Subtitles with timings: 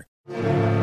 [0.00, 0.79] Hey,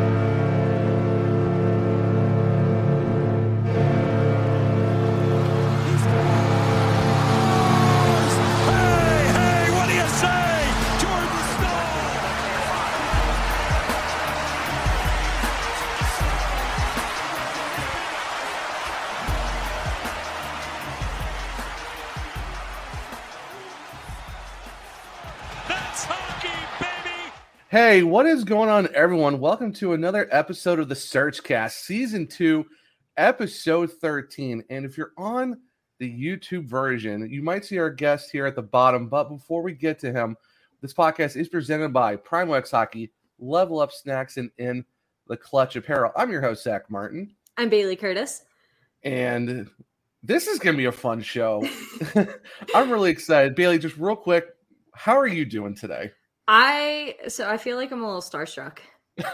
[27.80, 29.40] Hey, what is going on, everyone?
[29.40, 32.66] Welcome to another episode of the SurgeCast, Season 2,
[33.18, 34.64] Episode 13.
[34.72, 35.60] And if you're on
[36.00, 39.10] the YouTube version, you might see our guest here at the bottom.
[39.10, 40.36] But before we get to him,
[40.82, 44.84] this podcast is presented by Primo X Hockey, Level Up Snacks, and In
[45.28, 46.12] the Clutch Apparel.
[46.16, 47.36] I'm your host, Zach Martin.
[47.58, 48.42] I'm Bailey Curtis.
[49.04, 49.70] And
[50.24, 51.64] this is going to be a fun show.
[52.74, 53.54] I'm really excited.
[53.54, 54.48] Bailey, just real quick,
[54.96, 56.12] how are you doing today?
[56.48, 58.80] I so I feel like I'm a little starstruck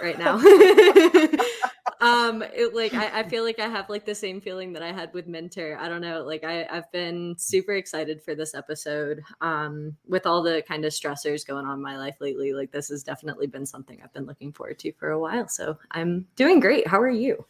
[0.02, 0.36] right now.
[2.02, 4.92] um, it, like I, I feel like I have like the same feeling that I
[4.92, 5.78] had with Mentor.
[5.80, 6.24] I don't know.
[6.24, 9.22] Like I, I've been super excited for this episode.
[9.42, 12.90] Um, with all the kind of stressors going on in my life lately, like this
[12.90, 15.48] has definitely been something I've been looking forward to for a while.
[15.48, 16.88] So I'm doing great.
[16.88, 17.46] How are you?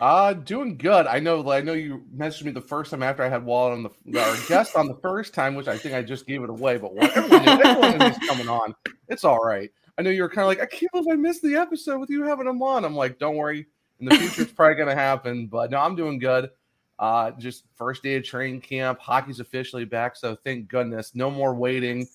[0.00, 1.06] Uh, doing good.
[1.06, 1.48] I know.
[1.50, 4.36] I know you messaged me the first time after I had Walt on the our
[4.48, 6.78] guest on the first time, which I think I just gave it away.
[6.78, 8.74] But what, everyone, knew- everyone knew he's coming on.
[9.08, 9.70] It's all right.
[9.96, 12.10] I know you were kind of like, I can't believe I missed the episode with
[12.10, 12.84] you having him on.
[12.84, 13.66] I'm like, don't worry.
[14.00, 15.46] In the future, it's probably gonna happen.
[15.46, 16.50] But no, I'm doing good.
[16.98, 18.98] Uh, just first day of training camp.
[18.98, 21.14] Hockey's officially back, so thank goodness.
[21.14, 22.06] No more waiting.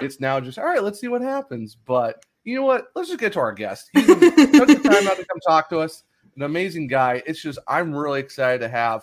[0.00, 0.82] It's now just all right.
[0.82, 1.76] Let's see what happens.
[1.76, 2.88] But you know what?
[2.96, 3.90] Let's just get to our guest.
[3.92, 6.02] He took the time out to come talk to us
[6.38, 7.20] an amazing guy.
[7.26, 9.02] It's just I'm really excited to have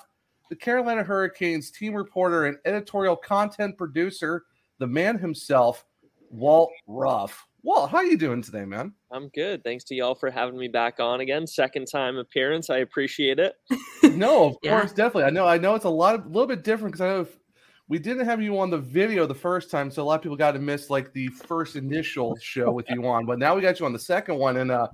[0.49, 4.43] the Carolina Hurricanes team reporter and editorial content producer,
[4.79, 5.83] the man himself,
[6.29, 7.45] Walt Ruff.
[7.63, 8.93] Walt, how are you doing today, man?
[9.11, 9.63] I'm good.
[9.63, 11.45] Thanks to y'all for having me back on again.
[11.47, 12.69] Second time appearance.
[12.69, 13.55] I appreciate it.
[14.03, 14.79] No, of Yeah.
[14.79, 15.23] course, definitely.
[15.23, 15.45] I know.
[15.47, 17.37] I know it's a lot, a little bit different because I know if
[17.89, 20.37] we didn't have you on the video the first time, so a lot of people
[20.37, 23.25] got to miss like the first initial show with you on.
[23.25, 24.87] But now we got you on the second one, and uh,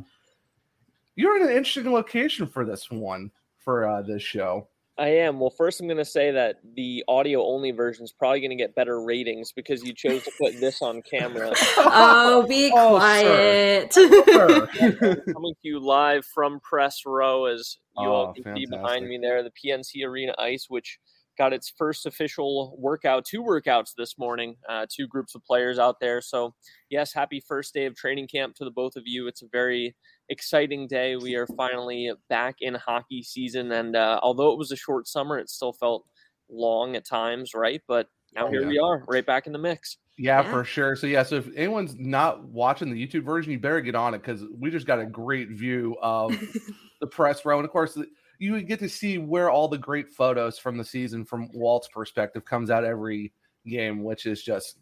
[1.22, 4.68] you're in an interesting location for this one for uh, this show.
[4.98, 5.40] I am.
[5.40, 8.56] Well, first, I'm going to say that the audio only version is probably going to
[8.56, 11.54] get better ratings because you chose to put this on camera.
[11.78, 13.94] Oh, be Oh, quiet.
[13.94, 14.68] Sure.
[15.34, 19.18] Coming to you live from Press Row, as you all Oh, can see behind me
[19.18, 21.00] there, the PNC Arena Ice, which
[21.38, 26.00] got its first official workout, two workouts this morning, uh, two groups of players out
[26.00, 26.22] there.
[26.22, 26.54] So,
[26.90, 29.28] yes, happy first day of training camp to the both of you.
[29.28, 29.96] It's a very
[30.32, 31.16] exciting day.
[31.18, 33.72] We are finally back in hockey season.
[33.72, 36.06] And uh, although it was a short summer, it still felt
[36.50, 37.82] long at times, right?
[37.88, 38.68] But now Oh, here yeah.
[38.68, 39.98] we are, right back in the mix.
[40.18, 40.52] Yeah, Yeah.
[40.52, 40.96] for sure.
[40.96, 44.20] So yeah, so if anyone's not watching the YouTube version, you better get on it
[44.20, 46.32] because we just got a great view of
[47.02, 47.98] the press row, and of course,
[48.40, 52.44] you get to see where all the great photos from the season, from Walt's perspective,
[52.44, 53.34] comes out every
[53.68, 54.78] game, which is just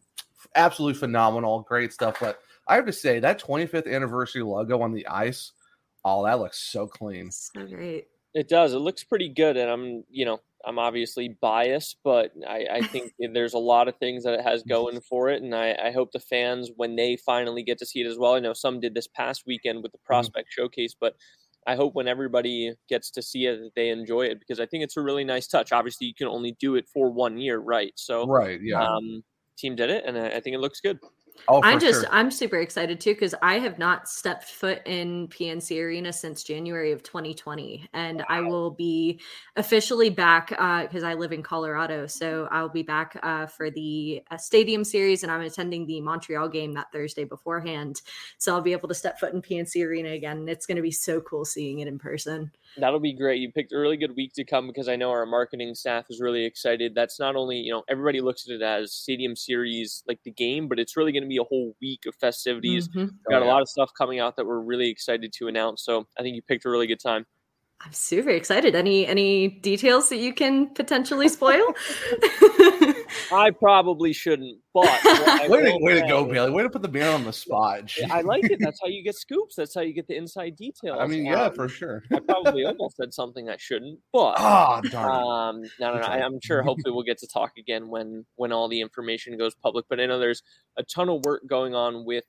[0.56, 1.62] absolutely phenomenal.
[1.62, 2.18] Great stuff.
[2.20, 2.40] But
[2.70, 5.52] I have to say that 25th anniversary logo on the ice,
[6.06, 7.32] oh, that looks so clean.
[7.32, 8.08] so great.
[8.34, 8.74] It does.
[8.74, 13.12] It looks pretty good, and I'm, you know, I'm obviously biased, but I, I think
[13.34, 16.12] there's a lot of things that it has going for it, and I, I hope
[16.12, 18.36] the fans, when they finally get to see it as well.
[18.36, 21.16] I know some did this past weekend with the prospect showcase, but
[21.66, 24.84] I hope when everybody gets to see it, that they enjoy it because I think
[24.84, 25.72] it's a really nice touch.
[25.72, 27.94] Obviously, you can only do it for one year, right?
[27.96, 28.62] So, Right?
[28.62, 28.84] Yeah.
[28.84, 29.24] um,
[29.58, 31.00] team did it, and I, I think it looks good.
[31.48, 32.10] Oh, I'm just sure.
[32.12, 36.92] I'm super excited too because I have not stepped foot in PNC Arena since January
[36.92, 39.20] of 2020, and I will be
[39.56, 42.08] officially back because I live in Colorado.
[42.08, 46.50] So I'll be back uh, for the uh, Stadium Series, and I'm attending the Montreal
[46.50, 48.02] game that Thursday beforehand.
[48.38, 50.48] So I'll be able to step foot in PNC Arena again.
[50.48, 52.52] It's going to be so cool seeing it in person.
[52.78, 53.42] That'll be great.
[53.42, 56.22] You picked a really good week to come because I know our marketing staff is
[56.22, 56.94] really excited.
[56.96, 60.68] That's not only, you know, everybody looks at it as Stadium Series, like the game,
[60.68, 62.88] but it's really going to be a whole week of festivities.
[62.90, 62.96] Mhm.
[62.96, 65.84] We've got Oh, a lot of stuff coming out that we're really excited to announce.
[65.84, 67.26] So I think you picked a really good time.
[67.82, 68.76] I'm super excited.
[68.76, 71.64] Any any details that you can potentially spoil?
[73.32, 74.86] I probably shouldn't, but
[75.50, 76.52] way, to, way to go, Bailey.
[76.52, 77.92] Way to put the man on the spot.
[78.10, 78.60] I like it.
[78.60, 79.56] That's how you get scoops.
[79.56, 80.98] That's how you get the inside details.
[81.00, 82.04] I mean, yeah, um, for sure.
[82.14, 86.08] I probably almost said something I shouldn't, but oh, darn um, no, no, no.
[86.08, 86.62] I, I'm sure.
[86.62, 89.86] Hopefully, we'll get to talk again when when all the information goes public.
[89.90, 90.44] But I know there's
[90.78, 92.26] a ton of work going on with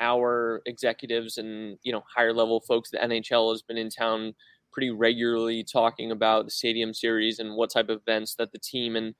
[0.00, 2.90] our executives and you know higher level folks.
[2.90, 4.34] The NHL has been in town
[4.74, 8.96] pretty regularly talking about the stadium series and what type of events that the team
[8.96, 9.14] and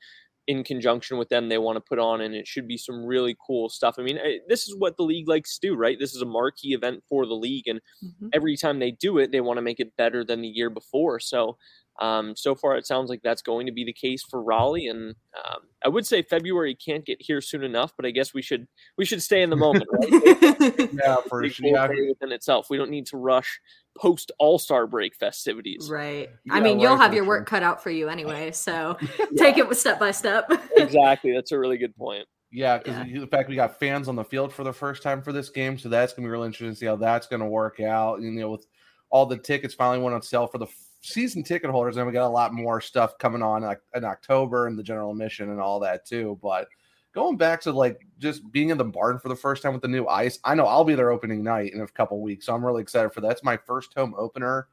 [0.46, 3.36] in conjunction with them they want to put on and it should be some really
[3.46, 3.96] cool stuff.
[3.98, 5.98] I mean eh, this is what the league likes to do right?
[5.98, 8.28] This is a marquee event for the league and mm-hmm.
[8.32, 11.20] every time they do it they want to make it better than the year before.
[11.20, 11.56] So
[12.00, 15.14] um, so far it sounds like that's going to be the case for raleigh and
[15.36, 18.66] um, i would say february can't get here soon enough but i guess we should
[18.98, 21.88] we should stay in the moment right yeah for sure yeah.
[22.08, 23.60] within itself we don't need to rush
[23.96, 25.88] post All Star break festivities.
[25.90, 26.30] Right.
[26.50, 27.38] I mean, you'll have your sure.
[27.38, 28.50] work cut out for you anyway.
[28.52, 29.26] So yeah.
[29.36, 30.50] take it step by step.
[30.76, 31.32] exactly.
[31.32, 32.26] That's a really good point.
[32.50, 33.20] Yeah, because yeah.
[33.20, 35.76] the fact we got fans on the field for the first time for this game,
[35.76, 38.20] so that's gonna be really interesting to see how that's gonna work out.
[38.20, 38.66] You know, with
[39.10, 40.68] all the tickets finally went on sale for the
[41.04, 43.62] season ticket holders, and we got a lot more stuff coming on
[43.94, 46.38] in October and the general admission and all that too.
[46.42, 46.68] But
[47.12, 49.88] going back to like just being in the barn for the first time with the
[49.88, 50.38] new ice.
[50.44, 53.12] I know I'll be there opening night in a couple weeks, so I'm really excited
[53.12, 53.32] for that.
[53.32, 54.68] It's my first home opener.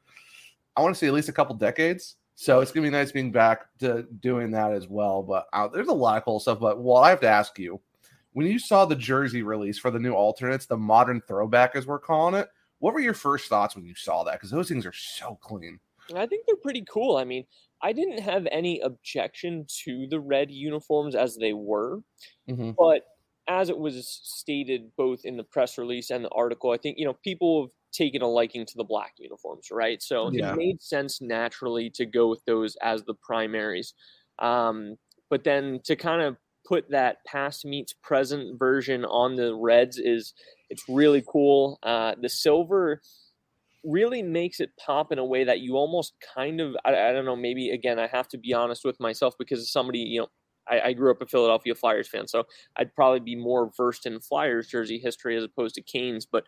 [0.75, 2.16] I want to see at least a couple decades.
[2.36, 5.22] So it's gonna be nice being back to doing that as well.
[5.22, 6.60] But uh, there's a lot of cool stuff.
[6.60, 7.80] But well, I have to ask you,
[8.34, 12.00] when you saw the jersey release for the new alternates, the modern throwback as we're
[12.00, 12.48] calling it,
[12.80, 14.34] what were your first thoughts when you saw that?
[14.34, 15.80] Because those things are so clean.
[16.15, 17.18] I think they're pretty cool.
[17.18, 17.45] I mean,
[17.81, 22.00] I didn't have any objection to the red uniforms as they were,
[22.50, 22.71] mm-hmm.
[22.77, 23.03] but
[23.48, 27.06] as it was stated both in the press release and the article, I think you
[27.06, 30.01] know people have taken a liking to the black uniforms, right?
[30.01, 30.53] So yeah.
[30.53, 33.94] it made sense naturally to go with those as the primaries.
[34.39, 34.95] Um,
[35.30, 40.33] but then to kind of put that past meets present version on the reds is
[40.69, 41.80] it's really cool.
[41.83, 43.01] Uh, the silver
[43.83, 47.25] really makes it pop in a way that you almost kind of I, I, don't
[47.25, 50.28] know maybe again i have to be honest with myself because somebody you know
[50.69, 52.44] I, I, grew up a philadelphia flyers fan so
[52.78, 56.44] i'd probably be more versed in flyers jersey history as opposed to canes but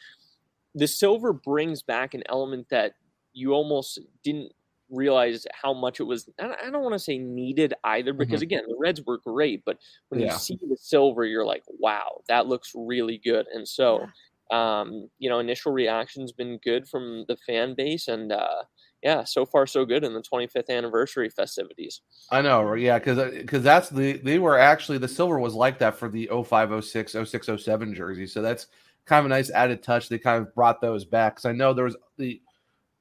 [0.76, 2.94] the silver brings back an element that
[3.34, 4.52] you almost didn't
[4.92, 8.44] realize how much it was i don't want to say needed either because mm-hmm.
[8.44, 9.78] again the reds were great but
[10.10, 10.34] when yeah.
[10.34, 14.06] you see the silver you're like wow that looks really good and so
[14.54, 18.64] um, you know, initial reaction's been good from the fan base, and uh,
[19.02, 22.02] yeah, so far so good in the 25th anniversary festivities.
[22.30, 25.80] I know, yeah, because because uh, that's the they were actually the silver was like
[25.80, 28.68] that for the 05, 06, 06, 07 jersey, so that's
[29.06, 30.08] kind of a nice added touch.
[30.08, 32.40] They kind of brought those back because I know there was the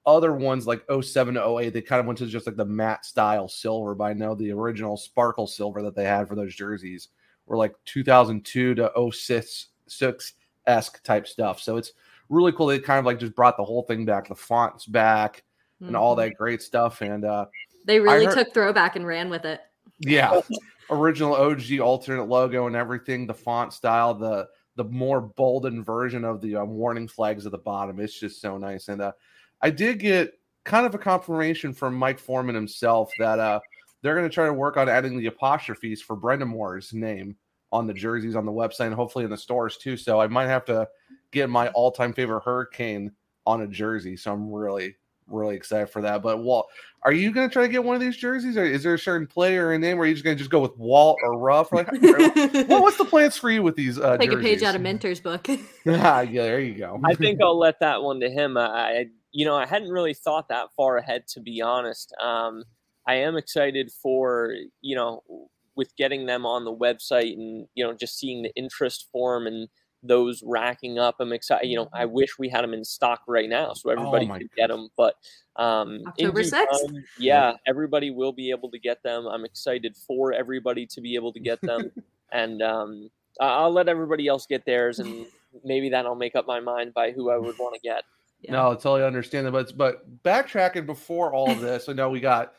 [0.06, 3.04] other ones like 07 to 08, they kind of went to just like the matte
[3.04, 7.08] style silver, but I know the original sparkle silver that they had for those jerseys
[7.46, 9.68] were like 2002 to 06.
[9.88, 10.32] 6
[10.66, 11.60] esque type stuff.
[11.60, 11.92] So it's
[12.28, 12.66] really cool.
[12.66, 15.42] They kind of like just brought the whole thing back, the fonts back,
[15.80, 15.96] and mm-hmm.
[15.96, 17.00] all that great stuff.
[17.00, 17.46] And uh,
[17.86, 19.60] they really heard, took throwback and ran with it.
[19.98, 20.40] Yeah,
[20.90, 23.26] original OG alternate logo and everything.
[23.26, 27.58] The font style, the the more bolden version of the um, warning flags at the
[27.58, 28.00] bottom.
[28.00, 28.88] It's just so nice.
[28.88, 29.12] And uh,
[29.60, 30.32] I did get
[30.64, 33.60] kind of a confirmation from Mike Foreman himself that uh,
[34.00, 37.36] they're going to try to work on adding the apostrophes for Brind'Amour's name
[37.72, 39.96] on the jerseys on the website and hopefully in the stores too.
[39.96, 40.88] So I might have to
[41.30, 43.10] get my all-time favorite hurricane
[43.46, 44.16] on a jersey.
[44.16, 44.96] So I'm really,
[45.26, 46.22] really excited for that.
[46.22, 46.68] But Walt,
[47.02, 48.98] are you going to try to get one of these jerseys, or is there a
[48.98, 51.72] certain player or name where you're just going to just go with Walt or Ruff?
[51.72, 53.98] Like, well, what's the plans for you with these?
[53.98, 54.44] Uh, Take jerseys?
[54.44, 55.48] a page out of Mentor's book.
[55.84, 57.00] yeah, there you go.
[57.04, 58.56] I think I'll let that one to him.
[58.56, 62.14] I, you know, I hadn't really thought that far ahead, to be honest.
[62.20, 62.64] Um,
[63.06, 65.22] I am excited for you know
[65.74, 69.68] with getting them on the website and you know just seeing the interest form and
[70.02, 71.16] those racking up.
[71.20, 71.68] I'm excited.
[71.68, 72.14] You know, I mm-hmm.
[72.14, 74.56] wish we had them in stock right now so everybody oh could God.
[74.56, 74.88] get them.
[74.96, 75.14] But
[75.56, 76.84] um, October sixth,
[77.18, 79.26] yeah, everybody will be able to get them.
[79.26, 81.90] I'm excited for everybody to be able to get them,
[82.32, 83.10] and um,
[83.40, 85.26] I'll let everybody else get theirs, and
[85.64, 88.02] maybe that'll make up my mind by who I would want to get.
[88.40, 88.52] Yeah.
[88.52, 89.52] No, I totally understand that.
[89.52, 92.54] But but backtracking before all of this, I know we got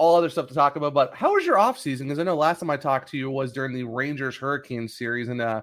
[0.00, 0.94] all other stuff to talk about.
[0.94, 2.08] But how was your off season?
[2.08, 5.28] Because I know last time I talked to you was during the Rangers Hurricane series,
[5.28, 5.60] and uh,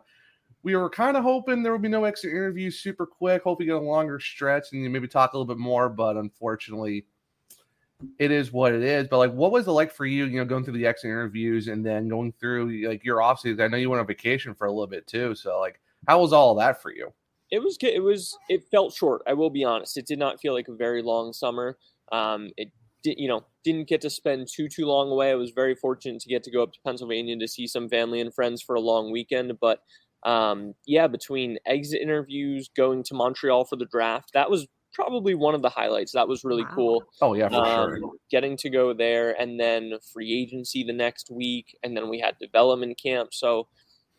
[0.62, 3.42] we were kind of hoping there would be no extra interviews super quick.
[3.42, 5.90] Hope you get a longer stretch and you maybe talk a little bit more.
[5.90, 7.08] But unfortunately,
[8.20, 9.08] it is what it is.
[9.08, 10.26] But like, what was it like for you?
[10.26, 13.62] You know, going through the extra interviews and then going through like your off season.
[13.62, 15.34] I know you went on vacation for a little bit too.
[15.34, 17.12] So like, how was all that for you?
[17.50, 17.96] It was good.
[17.96, 18.38] It was.
[18.50, 19.24] It felt short.
[19.26, 19.98] I will be honest.
[19.98, 21.80] It did not feel like a very long summer.
[22.12, 22.72] Um, it
[23.04, 25.32] you know, didn't get to spend too too long away.
[25.32, 28.20] I was very fortunate to get to go up to Pennsylvania to see some family
[28.22, 29.60] and friends for a long weekend.
[29.60, 29.82] But
[30.24, 35.56] um, yeah, between exit interviews, going to Montreal for the draft, that was probably one
[35.56, 36.12] of the highlights.
[36.14, 36.72] That was really Wow.
[36.74, 37.08] cool.
[37.22, 38.04] Oh yeah, for Um, sure.
[38.30, 42.38] getting to go there and then free agency the next week and then we had
[42.40, 43.70] development camp so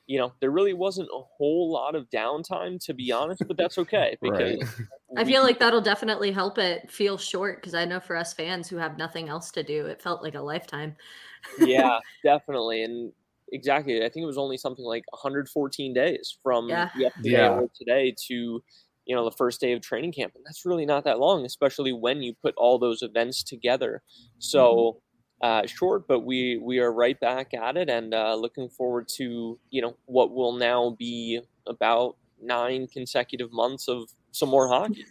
[0.08, 3.78] you know there really wasn't a whole lot of downtime to be honest but that's
[3.78, 4.62] okay because Right.
[5.16, 8.68] I feel like that'll definitely help it feel short because I know for us fans
[8.68, 10.96] who have nothing else to do, it felt like a lifetime.
[11.60, 13.12] yeah definitely and
[13.52, 16.90] exactly i think it was only something like 114 days from Yeah.
[16.96, 17.50] yesterday Yeah.
[17.50, 18.62] or today to
[19.06, 21.92] you know the first day of training camp and that's really not that long especially
[21.92, 24.02] when you put all those events together
[24.38, 24.98] so mm-hmm.
[25.40, 29.58] Uh, short but we we are right back at it and uh, looking forward to
[29.70, 35.04] you know what will now be about nine consecutive months of some more hockey.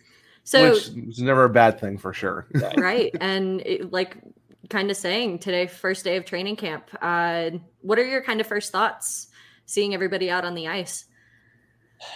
[0.44, 2.48] So Which is never a bad thing for sure.
[2.78, 3.14] right.
[3.20, 4.18] And it, like
[4.70, 8.48] kind of saying today first day of training camp uh what are your kind of
[8.48, 9.28] first thoughts
[9.66, 11.06] seeing everybody out on the ice?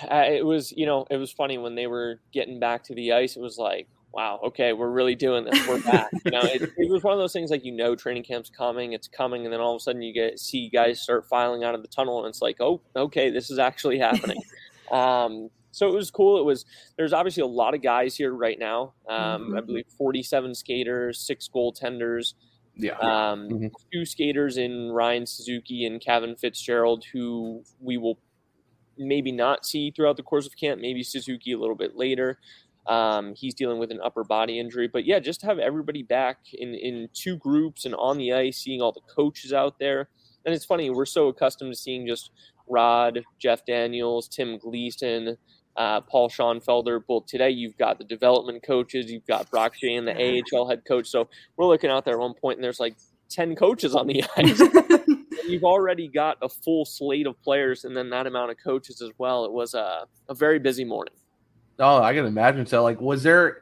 [0.10, 3.12] Uh, it was you know it was funny when they were getting back to the
[3.12, 6.62] ice it was like wow okay we're really doing this we're back you know it,
[6.78, 9.54] it was one of those things like you know training camp's coming it's coming and
[9.54, 12.20] then all of a sudden you get see guys start filing out of the tunnel
[12.20, 14.42] and it's like oh okay this is actually happening
[14.92, 16.66] um so it was cool it was
[16.98, 19.66] there's obviously a lot of guys here right now um i Mhm.
[19.66, 22.34] believe 47 skaters six goaltenders
[22.76, 22.98] Yeah.
[23.00, 23.72] um, Mhm.
[23.94, 28.18] two skaters in Ryan Suzuki and Kevin Fitzgerald, who we will
[28.98, 30.80] maybe not see throughout the course of camp.
[30.80, 32.40] Maybe Suzuki a little bit later.
[32.88, 36.40] Um, he's dealing with an upper body injury, but yeah, just to have everybody back
[36.54, 40.10] in in two groups and on the ice, seeing all the coaches out there.
[40.46, 42.32] And it's funny, we're so accustomed to seeing just
[42.68, 45.38] Rod, Jeff Daniels, Tim Gleason,
[45.78, 47.04] uh, Paul Schonfelder.
[47.08, 50.14] Well, today you've got the development coaches, you've got Brock Shea and the
[50.54, 51.08] AHL head coach.
[51.08, 52.96] So we're looking out there at one point, and there's like
[53.30, 54.60] 10 coaches on the ice.
[55.48, 59.12] You've already got a full slate of players, and then that amount of coaches as
[59.18, 59.46] well.
[59.46, 61.14] It was a, a very busy morning.
[61.80, 62.66] Oh, I can imagine.
[62.66, 63.62] So, like, was there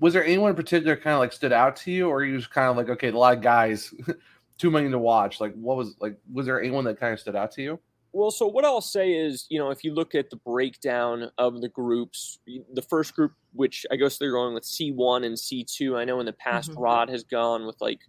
[0.00, 2.50] was there anyone in particular kind of like stood out to you, or you just
[2.50, 3.94] kind of like, okay, a lot of guys,
[4.58, 5.40] too many to watch?
[5.40, 6.18] Like, what was like?
[6.32, 7.80] Was there anyone that kind of stood out to you?
[8.12, 11.60] Well, so what I'll say is, you know, if you look at the breakdown of
[11.60, 16.04] the groups, the first group, which I guess they're going with C1 and C2, I
[16.04, 16.76] know in the past Mhm.
[16.76, 18.00] Rod has gone with like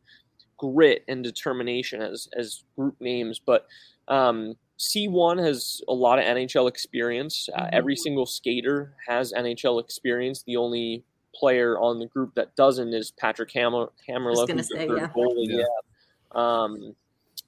[0.57, 3.67] grit and determination as as group names, but
[4.09, 7.47] um, C1 has a lot of NHL experience.
[7.53, 7.69] Uh, Mhm.
[7.73, 10.43] every single skater has NHL experience.
[10.43, 11.03] The only
[11.33, 15.07] player on the group that doesn't is Patrick Hammer Hammerlove, gonna who's say, third yeah.
[15.15, 15.47] goalie.
[15.49, 15.57] Yeah.
[15.59, 16.63] Yeah.
[16.63, 16.95] Um,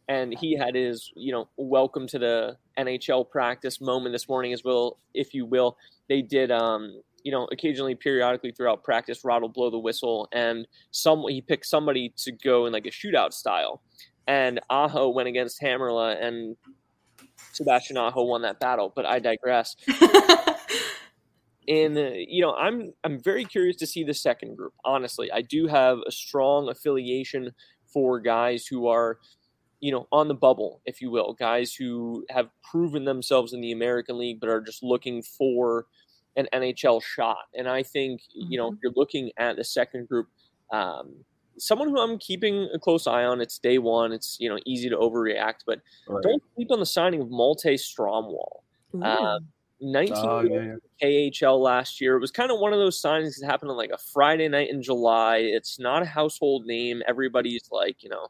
[0.09, 4.63] and he had his, you know, welcome to the NHL practice moment this morning as
[4.63, 5.77] well, if you will.
[6.07, 10.65] They did, um, you know, occasionally, periodically throughout practice, Rod will blow the whistle, and
[10.91, 13.81] some he picked somebody to go in like a shootout style,
[14.27, 16.55] and Aho went against Hamrla, and
[17.53, 18.91] Sebastian Aho won that battle.
[18.95, 19.75] But I digress.
[21.67, 24.73] And uh, you know, I'm I'm very curious to see the second group.
[24.85, 27.51] Honestly, I do have a strong affiliation
[27.91, 29.19] for guys who are,
[29.79, 33.71] you know, on the bubble, if you will, guys who have proven themselves in the
[33.71, 35.87] American League but are just looking for
[36.37, 37.45] an NHL shot.
[37.53, 40.27] And I think you know, if you're looking at the second group,
[40.71, 41.25] um,
[41.57, 43.41] someone who I'm keeping a close eye on.
[43.41, 44.11] It's day one.
[44.11, 45.79] It's you know easy to overreact, but
[46.21, 48.61] don't sleep on the signing of Malte Stromwall.
[49.01, 49.39] Uh,
[49.79, 51.29] 19 Oh, yeah, yeah.
[51.29, 52.15] KHL last year.
[52.15, 54.69] It was kind of one of those signings that happened on like a Friday night
[54.69, 55.37] in July.
[55.37, 57.03] It's not a household name.
[57.07, 58.27] Everybody's like, you know,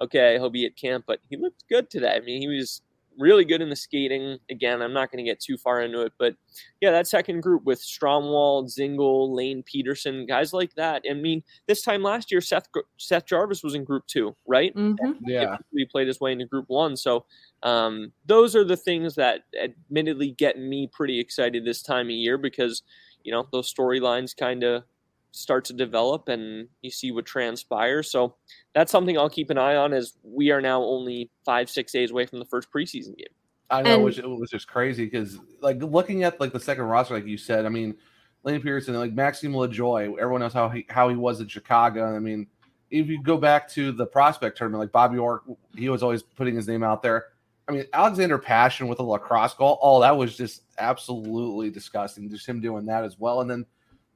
[0.00, 2.14] okay, he'll be at camp, but he looked good today.
[2.14, 2.82] I mean, he was
[3.18, 4.38] really good in the skating.
[4.50, 6.34] Again, I'm not going to get too far into it, but
[6.80, 11.02] yeah, that second group with Stromwall, Zingle, Lane Pederson, guys like that.
[11.10, 14.74] I mean, this time last year, Seth Seth Jarvis was in Group Two, right?
[14.74, 15.18] Mhm.
[15.26, 15.56] Yeah.
[15.72, 16.96] he played his way into Group One.
[16.96, 17.26] So
[17.62, 22.38] um, those are the things that admittedly get me pretty excited this time of year
[22.38, 22.82] because
[23.24, 24.84] you know those storylines kind of
[25.32, 28.10] start to develop and you see what transpires.
[28.10, 28.34] So
[28.74, 32.10] that's something I'll keep an eye on as we are now only five six days
[32.10, 33.26] away from the first preseason game.
[33.70, 36.84] I know, And- which it was just crazy because, like, looking at like the second
[36.84, 37.96] roster, like you said, I mean,
[38.44, 42.16] Lane Pederson, like Maxime Lajoie, everyone knows how he how he was in Chicago.
[42.16, 42.46] I mean,
[42.90, 45.42] if you go back to the prospect tournament, like Bobby Orr,
[45.76, 47.26] he was always putting his name out there.
[47.68, 52.30] I mean, Alexander Pashin with a lacrosse goal, oh, that was just absolutely disgusting.
[52.30, 53.66] Just him doing that as well, and then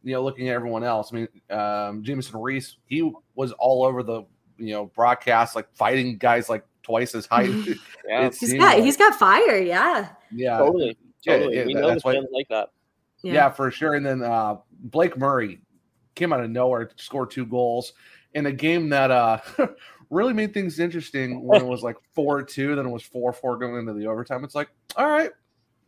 [0.02, 4.02] you know, looking at everyone else, I mean, um, Jamieson Rees, he was all over
[4.02, 4.22] the
[4.58, 7.50] you know broadcast, like fighting guys like twice his height.
[8.08, 10.08] Yeah, It He's got like- he's got fire, yeah.
[10.32, 11.56] yeah, totally, yeah, totally.
[11.56, 12.70] yeah, we that- know that's why- like that.
[13.22, 13.48] yeah.
[13.50, 13.94] for sure.
[13.94, 15.60] And then uh, Blake Murray,
[16.14, 17.92] came out of nowhere, scored two goals
[18.34, 19.38] in a game that uh
[20.10, 23.56] really made things interesting when it was like four two, then it was four four
[23.56, 24.42] going into the overtime.
[24.44, 25.30] It's like, all right,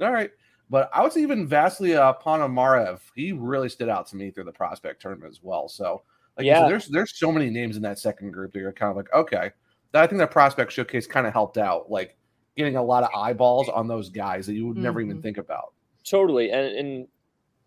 [0.01, 0.31] all right.
[0.71, 4.45] But I would say even Vasily uh, Ponomarev, he really stood out to me through
[4.45, 5.69] the prospect tournament as well.
[5.69, 6.03] So,
[6.37, 8.91] like yeah, said, there's there's so many names in that second group that you're kind
[8.91, 9.51] of like, okay,
[9.93, 12.17] I think that prospect showcase kind of helped out, like
[12.57, 14.85] getting a lot of eyeballs on those guys that you would mm-hmm.
[14.85, 15.23] never even mm-hmm.
[15.23, 15.75] think about.
[16.03, 17.09] Totally, and, and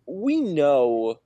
[0.06, 1.20] we know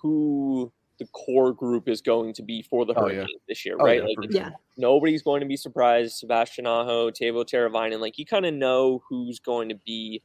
[0.00, 3.44] who the core group is going to be for the Hurricanes oh, yeah.
[3.48, 4.00] this year, right?
[4.00, 4.50] Oh, yeah, like, yeah.
[4.76, 6.16] nobody's going to be surprised.
[6.16, 10.22] Sebastian Aho, Teuvo Teravainen, like you kind of know who's going to be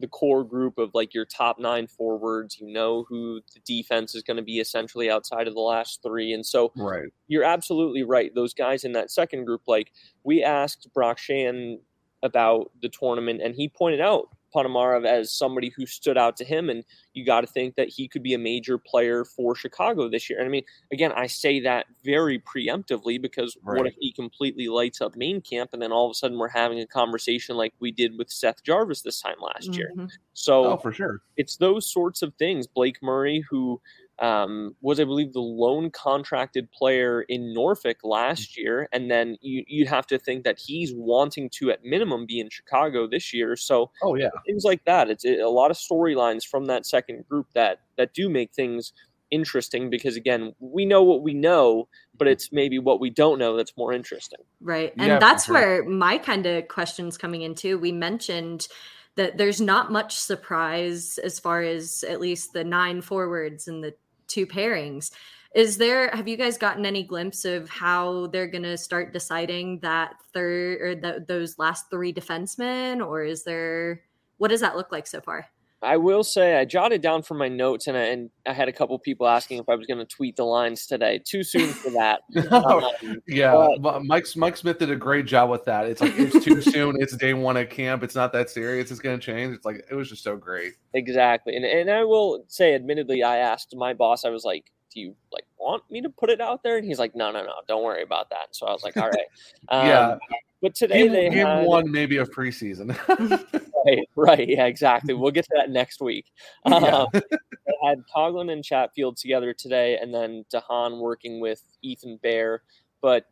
[0.00, 2.58] the core group of like your top nine forwards.
[2.58, 6.32] You know who the defense is going to be essentially outside of the last three.
[6.32, 7.08] And so right.
[7.26, 8.34] you're absolutely right.
[8.34, 9.92] Those guys in that second group, like
[10.24, 11.78] we asked Brock Sheahan
[12.22, 16.70] about the tournament, and he pointed out Ponomarev as somebody who stood out to him,
[16.70, 20.28] and you got to think that he could be a major player for Chicago this
[20.28, 20.38] year.
[20.38, 23.78] And I mean, again, I say that very preemptively because right.
[23.78, 26.48] what if he completely lights up main camp, and then all of a sudden we're
[26.48, 30.00] having a conversation like we did with Seth Jarvis this time last mm-hmm.
[30.00, 30.08] year?
[30.34, 32.66] So, oh, for sure, it's those sorts of things.
[32.66, 33.80] Blake Murray, who
[34.20, 38.56] um, was I believe the lone contracted player in Norfolk last mm.
[38.58, 42.40] year, and then you, would have to think that he's wanting to at minimum be
[42.40, 43.56] in Chicago this year.
[43.56, 45.08] So, oh yeah, things like that.
[45.08, 48.92] It's a lot of storylines from that second group that that do make things
[49.30, 52.32] interesting because again, we know what we know, but mm.
[52.32, 54.40] it's maybe what we don't know that's more interesting.
[54.60, 55.54] Right, and yeah, that's sure.
[55.54, 57.78] where my kind of questions coming into.
[57.78, 58.66] We mentioned
[59.14, 63.94] that there's not much surprise as far as at least the nine forwards and the
[64.28, 65.10] two pairings.
[65.54, 69.80] Is there have you guys gotten any glimpse of how they're going to start deciding
[69.80, 74.02] that third or those last three defensemen or is there
[74.36, 75.46] what does that look like so far?
[75.80, 78.72] I will say I jotted down from my notes, and I, and I had a
[78.72, 81.20] couple people asking if I was going to tweet the lines today.
[81.24, 82.22] Too soon for that.
[82.52, 85.86] um, yeah, but, Mike Mike Smith did a great job with that.
[85.86, 86.96] It's like it's too soon.
[87.00, 88.02] It's day one at camp.
[88.02, 88.90] It's not that serious.
[88.90, 89.54] It's going to change.
[89.54, 90.72] It's like it was just so great.
[90.94, 94.24] Exactly, and and I will say, admittedly, I asked my boss.
[94.24, 96.98] I was like, "Do you like want me to put it out there?" And he's
[96.98, 99.26] like, "No, no, no, don't worry about that." So I was like, "All right."
[99.70, 100.16] Um, yeah.
[100.60, 102.96] But today game, they game had, one maybe of preseason.
[103.86, 105.14] right, right, yeah, exactly.
[105.14, 106.32] We'll get to that next week.
[106.64, 112.62] Um, they had Coghlan and Chatfield together today, and then DeHaan working with Ethan Bear.
[113.00, 113.26] But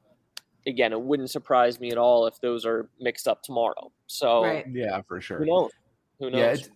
[0.66, 3.90] again, it wouldn't surprise me at all if those are mixed up tomorrow.
[4.06, 4.66] So right.
[4.70, 5.38] yeah, for sure.
[5.38, 5.70] Who knows?
[6.20, 6.40] Who knows?
[6.40, 6.68] Yeah, it,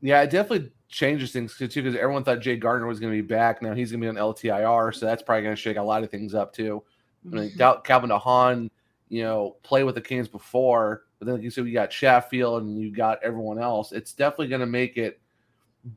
[0.00, 3.26] yeah, it definitely changes things too because everyone thought Jake Gardiner was going to be
[3.26, 3.62] back.
[3.62, 6.02] Now he's going to be on LTIR, so that's probably going to shake a lot
[6.02, 6.82] of things up too.
[7.26, 7.82] I mean, mm-hmm.
[7.82, 8.70] Calvin DeHaan
[9.08, 12.62] you know, play with the Canes before, but then like you said, you got Chatfield
[12.62, 13.92] and you got everyone else.
[13.92, 15.20] It's definitely going to make it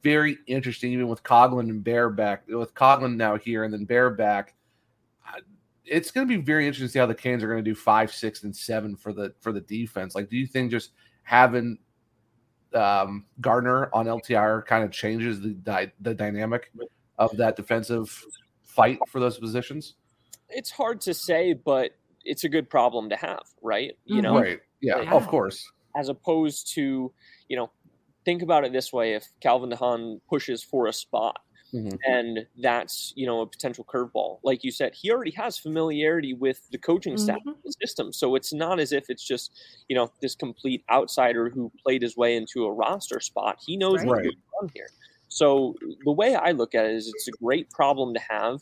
[0.02, 2.48] very interesting, even with Coghlan and Bear back.
[2.48, 4.56] With Coghlan now here and then Bear back,
[5.84, 7.76] it's going to be very interesting to see how the Canes are going to do
[7.76, 10.16] five, six, and seven for the for the defense.
[10.16, 10.92] Like, do you think just
[11.24, 11.78] having
[12.74, 16.72] um, Gardiner on LTR kind of changes the the dynamic
[17.18, 18.26] of that defensive
[18.64, 19.96] fight for those positions?
[20.50, 21.92] It's hard to say, but
[22.24, 23.98] it's a good problem to have, right?
[24.06, 24.24] You mm-hmm.
[24.24, 24.60] know, right?
[24.82, 25.72] Yeah, yeah, of course.
[25.96, 27.12] As opposed to,
[27.48, 27.70] you know,
[28.26, 31.40] think about it this way: if Calvin DeHaan pushes for a spot,
[31.74, 31.96] mm-hmm.
[32.06, 36.62] and that's you know a potential curveball, like you said, he already has familiarity with
[36.72, 37.70] the coaching staff mm-hmm.
[37.82, 39.52] system, so it's not as if it's just
[39.88, 43.58] you know this complete outsider who played his way into a roster spot.
[43.66, 44.08] He knows right.
[44.08, 44.90] what's going on here.
[45.30, 48.60] So the way I look at it is, it's a great problem to have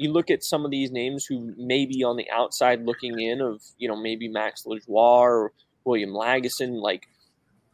[0.00, 3.42] you look at some of these names who may be on the outside looking in
[3.42, 5.52] of, you know, maybe Max Lajoie or
[5.84, 7.06] William Lagesson, like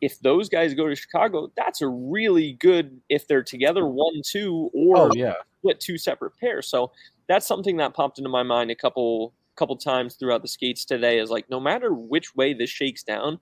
[0.01, 4.71] if those guys go to Chicago, that's a really good if they're together one two
[4.75, 5.35] or oh, yeah.
[5.59, 6.69] split two separate pairs.
[6.69, 6.93] So
[7.29, 11.19] that's something that popped into my mind a couple couple times throughout the skates today
[11.19, 13.41] is like no matter which way this shakes down,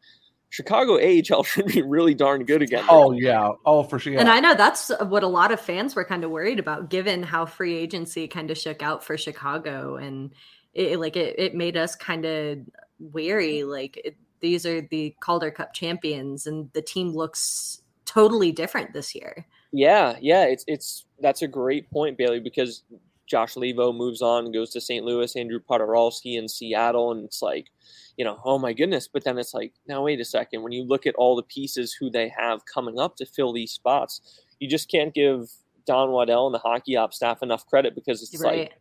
[0.55, 2.85] Chicago AHL should be really darn good again.
[2.89, 4.17] Oh yeah, oh for sure.
[4.17, 7.25] And I know that's what a lot of fans were kind of worried about, given
[7.25, 10.33] how free agency kind of shook out for Chicago, and
[10.73, 12.59] it like it, it made us kind of
[13.01, 13.65] wary.
[13.65, 19.15] Like it, these are the Calder Cup champions, and the team looks totally different this
[19.15, 19.47] year.
[19.73, 22.83] Yeah, yeah, it's it's that's a great point, Bailey, because
[23.27, 25.05] Josh Leivo moves on goes to St.
[25.05, 27.71] Louis, Andrew Poturalski in Seattle, and it's like
[28.17, 29.09] you know, oh my goodness.
[29.09, 30.63] But then it's like, now wait a second.
[30.63, 33.73] When you look at all the pieces who they have coming up to fill these
[33.73, 35.51] spots, you just can't give
[35.87, 38.59] Don Waddell and the hockey op staff enough credit because it's right.
[38.59, 38.73] like,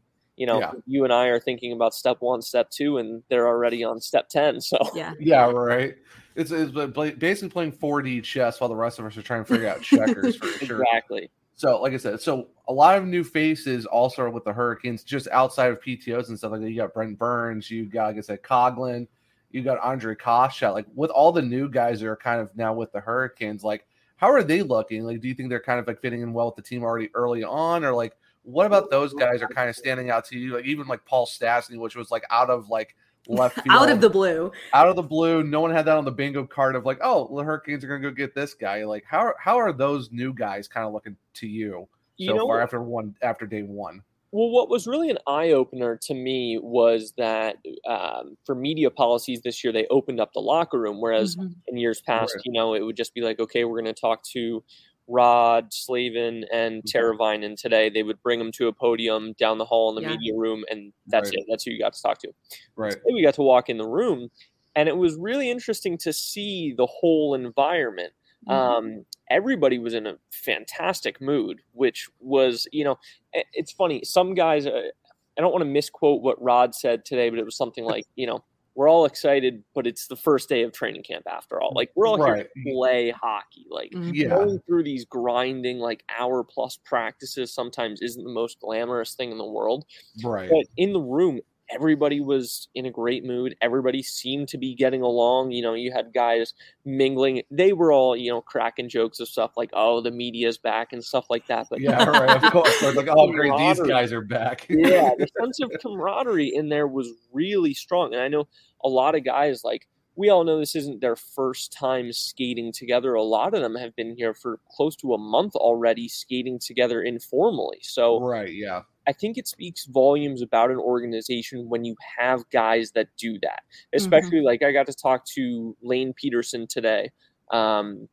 [0.43, 0.71] you know, yeah.
[0.85, 4.27] you and I are thinking about step one, step two, and they're already on step
[4.27, 4.59] 10.
[4.59, 5.95] So, yeah, yeah, right.
[6.35, 6.73] It's, it's
[7.17, 10.35] basically playing 4D chess while the rest of us are trying to figure out checkers
[10.35, 10.83] for sure.
[10.83, 11.29] Exactly.
[11.55, 15.29] So, like I said, so a lot of new faces also with the Hurricanes, just
[15.29, 16.69] outside of PTOs and stuff like that.
[16.69, 19.07] You got Brent Burns, you got, like I said, Coghlan,
[19.51, 20.73] you got Ondrej Kase.
[20.73, 23.85] Like with all the new guys that are kind of now with the Hurricanes, like
[24.17, 25.05] how are they looking?
[25.05, 27.09] Like, do you think they're kind of like fitting in well with the team already
[27.13, 30.55] early on, or like what about those guys are kind of standing out to you?
[30.55, 32.95] Like even like Paul Stastny, which was like out of like
[33.27, 35.43] left field, out of the blue, out of the blue.
[35.43, 38.01] No one had that on the bingo card of like, oh, the Hurricanes are gonna
[38.01, 38.83] go get this guy.
[38.85, 41.87] Like how how are those new guys kind of looking to you?
[42.17, 42.63] You so know far what?
[42.63, 44.03] after one after day one.
[44.35, 49.41] Well, what was really an eye opener to me was that um, for media policies
[49.41, 51.53] this year, they opened up the locker room, whereas Mhm.
[51.67, 52.41] in years past, Right.
[52.43, 54.63] you know, it would just be like, okay, we're going to talk to
[55.07, 56.97] Rod, Slavin, and Mm-hmm.
[56.97, 57.89] Teravainen today.
[57.89, 60.15] They would bring them to a podium down the hall in the Yeah.
[60.17, 61.39] media room, and that's Right.
[61.39, 61.45] it.
[61.49, 62.31] That's who you got to talk to.
[62.75, 62.91] Right.
[62.91, 64.29] Today we got to walk in the room,
[64.75, 68.13] and it was really interesting to see the whole environment.
[68.47, 68.51] Mm-hmm.
[68.97, 72.97] Um, everybody was in a fantastic mood, which was, you know,
[73.33, 74.03] it's funny.
[74.03, 74.89] Some guys, uh,
[75.37, 78.27] I don't want to misquote what Rod said today, but it was something like, you
[78.27, 78.43] know,
[78.75, 81.73] we're all excited, but it's the first day of training camp after all.
[81.75, 83.65] Like we're all here to play hockey.
[83.69, 84.11] Like Mhm.
[84.13, 84.29] Yeah.
[84.29, 89.37] going through these grinding like hour plus practices sometimes isn't the most glamorous thing in
[89.37, 89.85] the world.
[90.23, 90.49] Right.
[90.49, 93.55] But in the room, everybody was in a great mood.
[93.61, 95.51] Everybody seemed to be getting along.
[95.51, 96.53] You know, you had guys
[96.85, 97.43] mingling.
[97.49, 101.03] They were all, you know, cracking jokes of stuff like, oh, the media's back and
[101.03, 101.67] stuff like that.
[101.69, 102.43] But Yeah, right.
[102.43, 102.81] Of course.
[102.81, 104.65] Like, oh, great, these guys are back.
[104.69, 108.13] yeah, the sense of camaraderie in there was really strong.
[108.13, 108.47] And I know
[108.83, 113.13] a lot of guys like we all know this isn't their first time skating together.
[113.13, 117.01] A lot of them have been here for close to a month already skating together
[117.01, 117.79] informally.
[117.81, 118.53] So right.
[118.53, 118.83] Yeah.
[119.07, 123.63] I think it speaks volumes about an organization when you have guys that do that.
[123.93, 127.11] Especially like I got to talk to Lane Pederson today.
[127.51, 128.07] Um,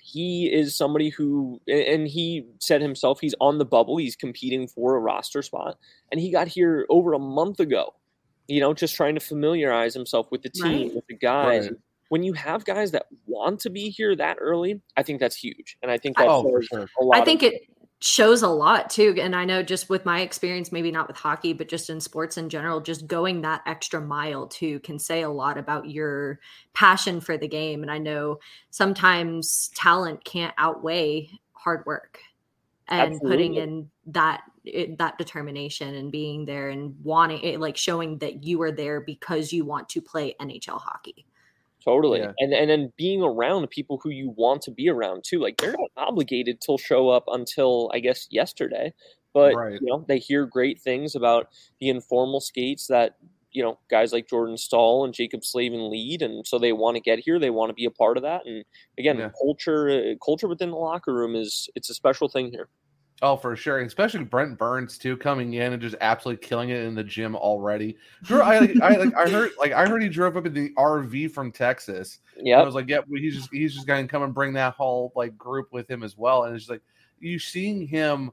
[0.00, 3.96] he is somebody who, and he said himself, he's on the bubble.
[3.96, 5.78] He's competing for a roster spot,
[6.12, 7.94] and he got here over a month ago.
[8.48, 10.94] You know, just trying to familiarize himself with the team, Right.
[10.94, 11.68] with the guys.
[11.68, 11.78] Right.
[12.10, 15.78] When you have guys that want to be here that early, I think that's huge,
[15.82, 16.86] and I think I- that Oh, for sure.
[17.00, 17.16] a lot.
[17.16, 17.62] I of- think it
[18.00, 19.14] shows a lot too.
[19.18, 22.36] And I know just with my experience, maybe not with hockey, but just in sports
[22.36, 26.38] in general, just going that extra mile too can say a lot about your
[26.74, 27.80] passion for the game.
[27.80, 32.20] And I know sometimes talent can't outweigh hard work
[32.88, 38.18] and putting in that it, that determination and being there and wanting it, like showing
[38.18, 41.26] that you are there because you want to play NHL hockey.
[41.84, 42.20] Totally.
[42.20, 42.32] Yeah.
[42.38, 45.38] And and then being around people who you want to be around too.
[45.38, 48.94] Like they're not obligated to show up until I guess yesterday.
[49.34, 49.80] But Right.
[49.80, 51.48] you know, they hear great things about
[51.80, 53.16] the informal skates that,
[53.54, 57.00] you know, guys like Jordan Staal and Jaccob Slavin lead and so they want to
[57.00, 58.64] get here, they want to be a part of that and
[58.98, 59.30] again, Yeah.
[59.40, 62.68] culture uh, culture within the locker room is it's a special thing here.
[63.22, 63.78] Oh, for sure.
[63.78, 67.96] Especially Brent Burns too, coming in and just absolutely killing it in the gym already.
[68.24, 71.30] Drew, I, I, like, I heard, like, I heard he drove up in the RV
[71.30, 72.18] from Texas.
[72.36, 74.74] Yeah, I was like, yeah, he's just, he's just going to come and bring that
[74.74, 76.44] whole like group with him as well.
[76.44, 76.82] And it's just like
[77.20, 78.32] you seeing him.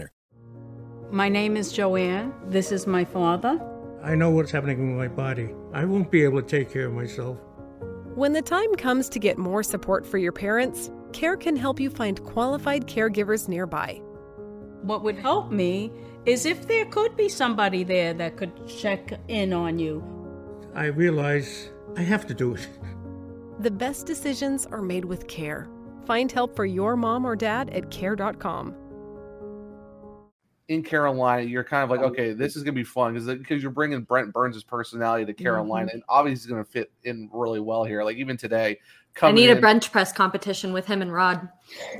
[1.11, 2.33] My name is Joanne.
[2.47, 3.59] This is my father.
[4.01, 5.49] I know what's happening with my body.
[5.73, 7.37] I won't be able to take care of myself.
[8.15, 11.89] When the time comes to get more support for your parents, CARE can help you
[11.89, 14.01] find qualified caregivers nearby.
[14.81, 15.91] What would help me
[16.25, 20.03] is if there could be somebody there that could check in on you.
[20.73, 22.67] I realize I have to do it.
[23.59, 25.69] The best decisions are made with CARE.
[26.05, 28.75] Find help for your mom or dad at care.com.
[30.71, 33.61] in Carolina, you're kind of like, oh, okay, this is gonna be fun because because
[33.61, 35.95] you're bringing Brent Burns' personality to Carolina, mm-hmm.
[35.95, 38.05] and obviously he's gonna fit in really well here.
[38.05, 38.79] Like even today,
[39.15, 41.47] I coming need a bench press competition with him and Rod.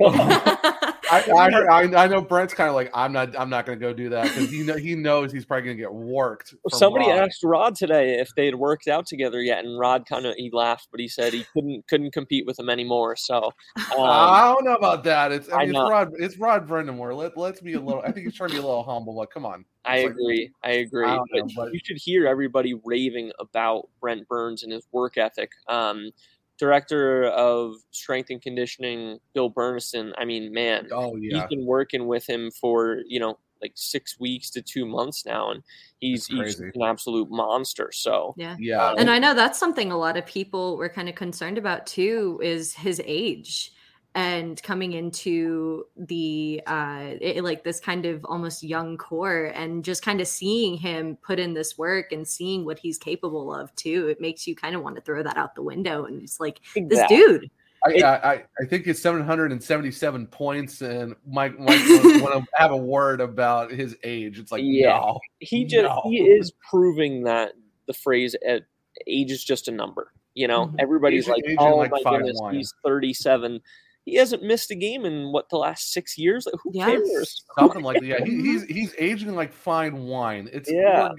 [1.12, 3.76] I, I, heard, I, I know Brent's kind of like, I'm not, I'm not gonna
[3.76, 6.50] go do that because he know he knows he's probably gonna get worked.
[6.50, 7.18] from Somebody Rod.
[7.18, 10.50] asked Rod today if they had worked out together yet, and Rod kind of he
[10.52, 13.16] laughed, but he said he couldn't couldn't compete with him anymore.
[13.16, 13.52] So um,
[13.98, 15.32] I don't know about that.
[15.32, 15.82] It's, I I mean, know.
[15.84, 17.14] it's Rod, it's Rod Brind'Amour.
[17.14, 18.00] Let, let's be a little.
[18.00, 19.14] I think he's trying to be a little humble.
[19.14, 19.66] Like, come on.
[19.84, 20.50] I It's like- agree.
[20.62, 21.06] I agree.
[21.06, 24.86] I don't know, but but- you should hear everybody raving about Brent Burns and his
[24.92, 25.50] work ethic.
[25.68, 26.10] Um,
[26.58, 30.12] director of strength and conditioning, Bill Burniston.
[30.18, 34.18] I mean, man, Oh he's yeah, been working with him for you know like six
[34.18, 35.62] weeks to two months now, and
[36.00, 37.90] he's, he's an absolute monster.
[37.92, 38.56] So Yeah.
[38.58, 38.92] yeah.
[38.98, 42.40] And I know that's something a lot of people were kind of concerned about too
[42.42, 43.72] is his age
[44.14, 50.02] and coming into the uh it, like this kind of almost young core and just
[50.04, 54.08] kind of seeing him put in this work and seeing what he's capable of too
[54.08, 56.60] it makes you kind of want to throw that out the window and it's like
[56.76, 57.50] this dude
[57.84, 61.80] I, I, I- I think it's 777 points, and Mike, Mike
[62.22, 64.38] want to have a word about his age.
[64.38, 64.98] It's like, Yeah.
[65.00, 65.18] no.
[65.40, 66.00] he just No.
[66.04, 67.54] he is proving that
[67.88, 68.62] the phrase at
[69.08, 70.12] age is just a number.
[70.34, 70.76] You know, Mhm.
[70.78, 73.60] everybody's Aging- like, aging "Oh like my goodness, wine." he's 37."
[74.04, 76.46] He hasn't missed a game in what the last six years.
[76.46, 77.00] Like, who Yes.
[77.08, 77.44] cares?
[77.58, 78.06] Something like that.
[78.06, 80.48] Yeah, he, he's he's aging like fine wine.
[80.52, 81.10] It's Yeah.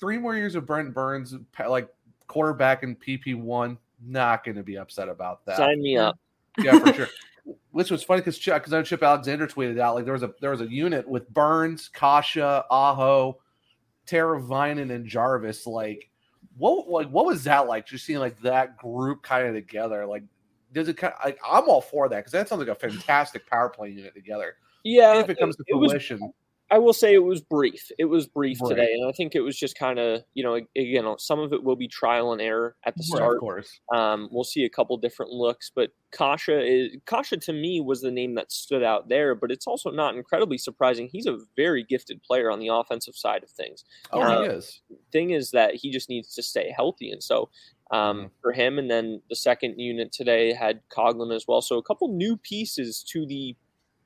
[0.00, 1.34] three more years of Brent Burns,
[1.66, 1.88] like
[2.26, 3.78] quarterback in PP one.
[4.04, 5.56] Not going to be upset about that.
[5.56, 6.18] Sign me up.
[6.58, 7.08] Yeah, for sure.
[7.70, 10.32] Which was funny because because I know Chip Alexander tweeted out like there was a
[10.40, 12.36] there was a unit with Burns, Kase,
[12.70, 13.38] Aho,
[14.06, 15.66] Teravainen, and Jarvis.
[15.66, 16.08] Like,
[16.56, 17.86] what like what was that like?
[17.86, 20.06] Just seeing like that group kind of together.
[20.06, 20.24] Like,
[20.76, 23.46] does it kind of like I'm all for that because that sounds like a fantastic
[23.48, 24.54] power play unit together.
[24.84, 25.92] Yeah, if it comes to it was
[26.68, 27.92] I will say it was brief.
[27.96, 28.70] It was brief Right.
[28.70, 31.62] today, and I think it was just kind of you know again some of it
[31.62, 33.36] will be trial and error at the Right, start.
[33.36, 33.80] of course.
[33.94, 38.10] Um, we'll see a couple different looks, but Kase is Kase to me was the
[38.10, 39.36] name that stood out there.
[39.36, 41.08] But it's also not incredibly surprising.
[41.10, 43.84] He's a very gifted player on the offensive side of things.
[44.12, 44.82] Oh, Uh, he is.
[45.12, 47.48] Thing is that he just needs to stay healthy, and so
[47.90, 48.30] um, Mhm.
[48.42, 51.62] for him, and then the second unit today had Coghlan as well.
[51.62, 53.54] So a couple new pieces to the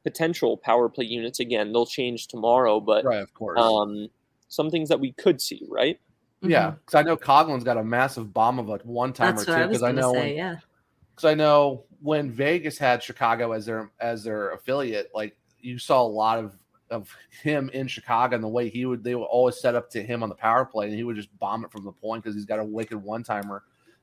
[0.02, 1.40] potential power play units.
[1.40, 3.58] Again, they'll change tomorrow, but Right, of course.
[3.60, 4.08] um,
[4.48, 5.98] some things that we could see, right?
[6.42, 9.52] yeah, because I know Coghlan's got a massive bomb of a one timer that's too.
[9.52, 10.56] what i Because I know say when- yeah
[11.14, 16.00] because I know when Vegas had Chicago as their as their affiliate, like you saw
[16.02, 16.56] a lot of
[16.90, 20.02] of him in Chicago and the way he would they would always set up to
[20.02, 22.34] him on the power play and he would just bomb it from the point because
[22.34, 23.62] he's got a wicked one timer.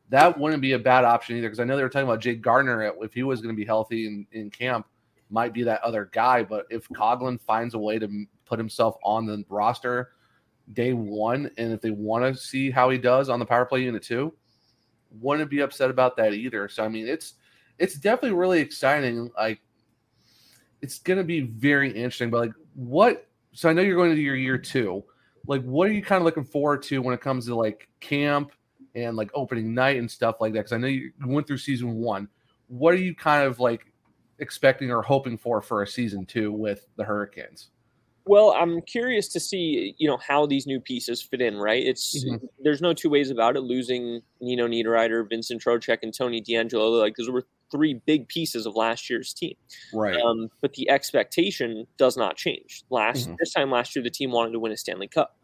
[0.09, 2.41] That wouldn't be a bad option either because I know they were talking about Jake
[2.41, 4.87] Gardiner if he was going to be healthy in, in camp
[5.29, 6.43] might be that other guy.
[6.43, 10.11] But if Coghlan finds a way to put himself on the roster
[10.73, 13.83] day one, and if they want to see how he does on the power play
[13.83, 14.33] unit too,
[15.11, 16.67] wouldn't be upset about that either.
[16.69, 17.35] So I mean, it's
[17.79, 19.31] it's definitely really exciting.
[19.37, 19.61] Like
[20.81, 22.29] it's gonna be very interesting.
[22.29, 23.27] But like, what?
[23.53, 25.03] So I know you're going into your year two.
[25.47, 28.51] Like, what are you kind of looking forward to when it comes to like camp
[28.97, 30.59] and like opening night and stuff like that?
[30.59, 32.27] Because I know you went through season one.
[32.67, 33.91] What are you kind of like
[34.39, 37.69] expecting or hoping for for a season two with the Hurricanes?
[38.25, 41.81] Well, I'm curious to see, you know, how these new pieces fit in, right?
[41.81, 42.45] It's Mhm.
[42.59, 43.61] there's no two ways about it.
[43.61, 48.75] Losing Nino Niederreiter, Vincent Trocheck, and Tony DeAngelo, like those were three big pieces of
[48.75, 49.55] last year's team.
[49.93, 50.19] Right.
[50.19, 52.83] Um, but the expectation does not change.
[52.89, 53.37] Last Mhm.
[53.39, 55.37] this time last year, the team wanted to win a Stanley Cup.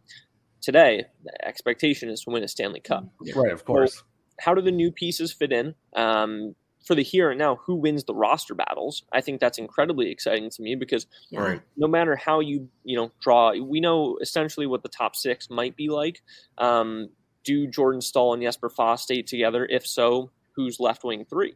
[0.63, 3.06] Today, the expectation is to win a Stanley Cup.
[3.36, 3.52] right.
[3.52, 4.02] Of course.
[4.39, 5.76] How do the new pieces fit in?
[5.95, 9.04] Um, for the here and now, who wins the roster battles?
[9.12, 11.39] I think that's incredibly exciting to me because yeah.
[11.41, 11.62] Right.
[11.78, 15.76] no matter how you you know draw, we know essentially what the top six might
[15.76, 16.21] be like.
[16.58, 17.10] Um,
[17.43, 19.65] do Jordan Staal and Jesper Fast stay together?
[19.65, 21.56] If so, who's left wing three?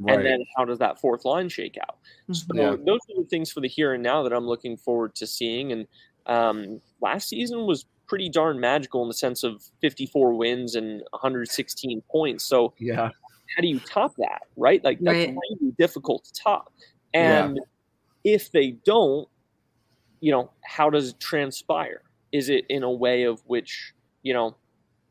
[0.00, 0.16] Right.
[0.16, 1.98] And then how does that fourth line shake out?
[2.32, 2.70] So Yeah.
[2.84, 5.72] those are the things for the here and now that I'm looking forward to seeing.
[5.72, 5.86] And
[6.26, 12.02] um, last season was pretty darn magical in the sense of 54 wins and 116
[12.10, 12.42] points.
[12.44, 13.10] So yeah.
[13.56, 14.42] how do you top that?
[14.56, 14.82] Right?
[14.82, 15.36] Like that's Right.
[15.60, 16.72] really difficult to top.
[17.14, 17.44] Yeah.
[17.44, 17.60] And
[18.24, 19.28] if they don't,
[20.18, 22.02] you know, how does it transpire?
[22.32, 23.94] Is it in a way of which,
[24.24, 24.56] you know,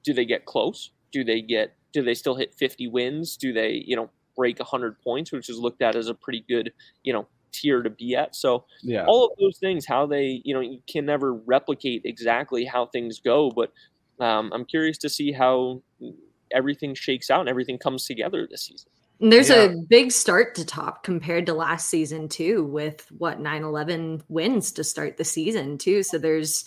[0.04, 0.92] do they get close?
[1.14, 3.38] Do they get do they still hit 50 wins?
[3.38, 6.74] Do they, you know, break 100 points, which is looked at as a pretty good,
[7.04, 8.36] you know, tier to be at.
[8.36, 9.06] So Yeah.
[9.08, 13.20] all of those things, how they, you know, you can never replicate exactly how things
[13.20, 13.72] go, but
[14.24, 15.82] um, I'm curious to see how
[16.54, 18.92] everything shakes out and everything comes together this season.
[19.22, 19.64] And there's Yeah.
[19.66, 24.84] a big start to top compared to last season too, with what 9-11 wins to
[24.84, 26.04] start the season too.
[26.04, 26.64] So there's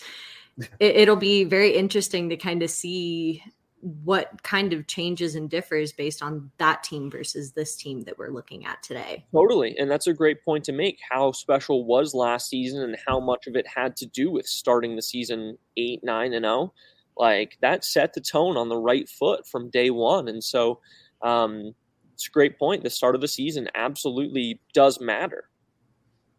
[0.79, 3.43] it, it'll be very interesting to kind of see
[3.83, 8.29] what kind of changes and differs based on that team versus this team that we're
[8.29, 9.25] looking at today.
[9.33, 9.75] Totally.
[9.77, 10.99] And that's a great point to make.
[11.11, 14.95] How special was last season and how much of it had to do with starting
[14.95, 16.73] the season 8, 9, and 0.
[17.17, 20.29] Like that set the tone on the right foot from day one.
[20.29, 20.79] And so
[21.21, 21.75] um,
[22.13, 22.83] it's a great point.
[22.83, 25.49] The start of the season absolutely does matter.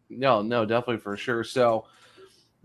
[0.09, 1.43] No, no, definitely for sure.
[1.43, 1.85] So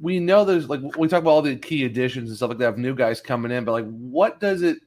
[0.00, 2.70] we know there's like we talk about all the key additions and stuff like that
[2.70, 4.78] of new guys coming in, but like what does it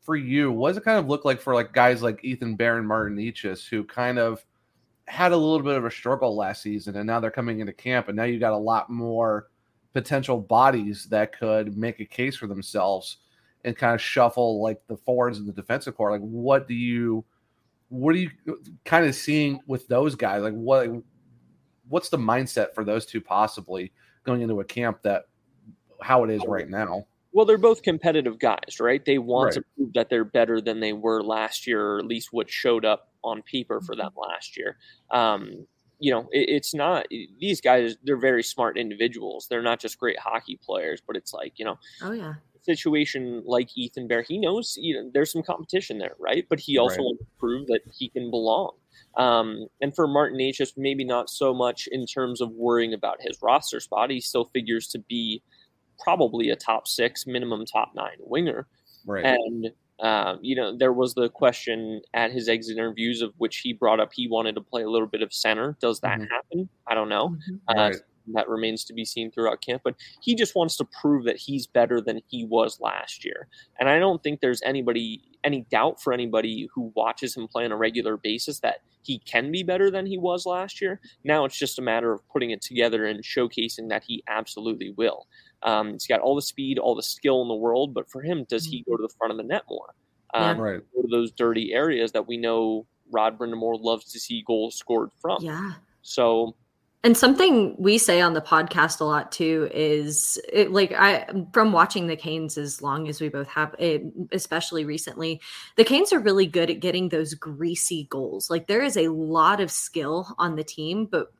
[0.00, 2.78] for you, what does it kind of look like for like guys like Ethan Bear
[2.78, 4.44] and Martin Necas who kind of
[5.06, 8.06] had a little bit of a struggle last season and now they're coming into camp
[8.08, 9.48] and now you got a lot more
[9.92, 13.18] potential bodies that could make a case for themselves
[13.64, 16.12] and kind of shuffle like the forwards and the defensive core.
[16.12, 17.24] Like what do you
[17.88, 18.30] what are you
[18.84, 20.42] kind of seeing with those guys?
[20.42, 20.88] Like what
[21.88, 23.92] what's the mindset for those two possibly
[24.24, 25.24] going into a camp that
[26.02, 27.06] how it is right now?
[27.32, 29.04] Well, they're both competitive guys, right?
[29.04, 29.54] They want Right.
[29.54, 32.84] to prove that they're better than they were last year, or at least what showed
[32.84, 34.76] up on paper for them last year.
[35.12, 35.66] Um,
[36.00, 37.06] you know, it, it's not
[37.38, 37.96] these guys.
[38.02, 39.46] They're very smart individuals.
[39.48, 42.34] They're not just great hockey players, but it's like you know, Oh yeah.
[42.62, 46.46] situation like Ethan Bear, he knows you know there's some competition there, right?
[46.48, 47.04] But he also Right.
[47.04, 48.72] wants to prove that he can belong.
[49.16, 53.20] Um, and for Martin H, just maybe not so much in terms of worrying about
[53.20, 54.10] his roster spot.
[54.10, 55.42] He still figures to be
[55.98, 58.68] probably a top six, minimum top nine winger.
[59.04, 59.24] Right.
[59.24, 63.74] And um, you know, there was the question at his exit interviews of which he
[63.74, 65.76] brought up he wanted to play a little bit of center.
[65.80, 66.28] Does that Mhm.
[66.30, 66.70] happen?
[66.86, 67.36] I don't know.
[67.68, 67.96] Uh, Right.
[68.32, 69.82] That remains to be seen throughout camp.
[69.84, 73.48] But he just wants to prove that he's better than he was last year.
[73.78, 77.72] And I don't think there's anybody any doubt for anybody who watches him play on
[77.72, 81.00] a regular basis that he can be better than he was last year.
[81.24, 85.26] Now it's just a matter of putting it together and showcasing that he absolutely will.
[85.62, 88.44] Um, he's got all the speed, all the skill in the world, but for him,
[88.48, 89.94] does he go to the front of the net more?
[90.34, 90.80] Um, Right.
[90.94, 95.10] Go to those dirty areas that we know Rod Brind'Amour loves to see goals scored
[95.20, 95.42] from.
[95.42, 95.72] Yeah.
[96.02, 96.56] So
[97.02, 101.72] And something we say on the podcast a lot too is it, like I from
[101.72, 105.40] watching the Canes as long as we both have it, especially recently,
[105.76, 108.50] the Canes are really good at getting those greasy goals.
[108.50, 111.32] Like there is a lot of skill on the team, but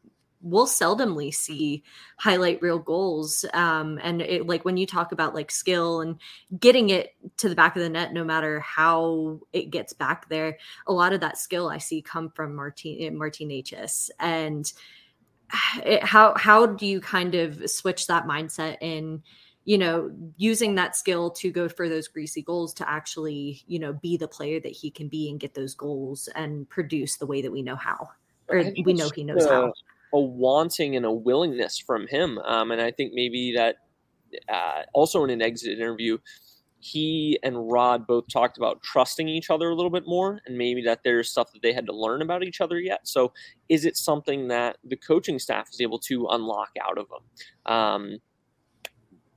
[0.42, 1.82] we'll seldomly see
[2.16, 3.44] highlight reel goals.
[3.52, 6.18] Um, and it, like when you talk about like skill and
[6.58, 10.56] getting it to the back of the net, no matter how it gets back there,
[10.86, 14.10] a lot of that skill I see come from Martin Martin Hs.
[14.18, 14.72] and
[15.84, 19.22] it, how how do you kind of switch that mindset in
[19.64, 23.92] you know using that skill to go for those greasy goals to actually you know
[23.92, 27.42] be the player that he can be and get those goals and produce the way
[27.42, 28.08] that we know how
[28.48, 32.38] or we know he knows just how a, a wanting and a willingness from him.
[32.38, 33.76] Um, and I think maybe that
[34.48, 36.18] uh, also in an exit interview,
[36.80, 40.82] he and Rod both talked about trusting each other a little bit more, and maybe
[40.82, 43.06] that there's stuff that they had to learn about each other yet.
[43.06, 43.32] So,
[43.68, 47.72] is it something that the coaching staff is able to unlock out of them?
[47.72, 48.18] Um,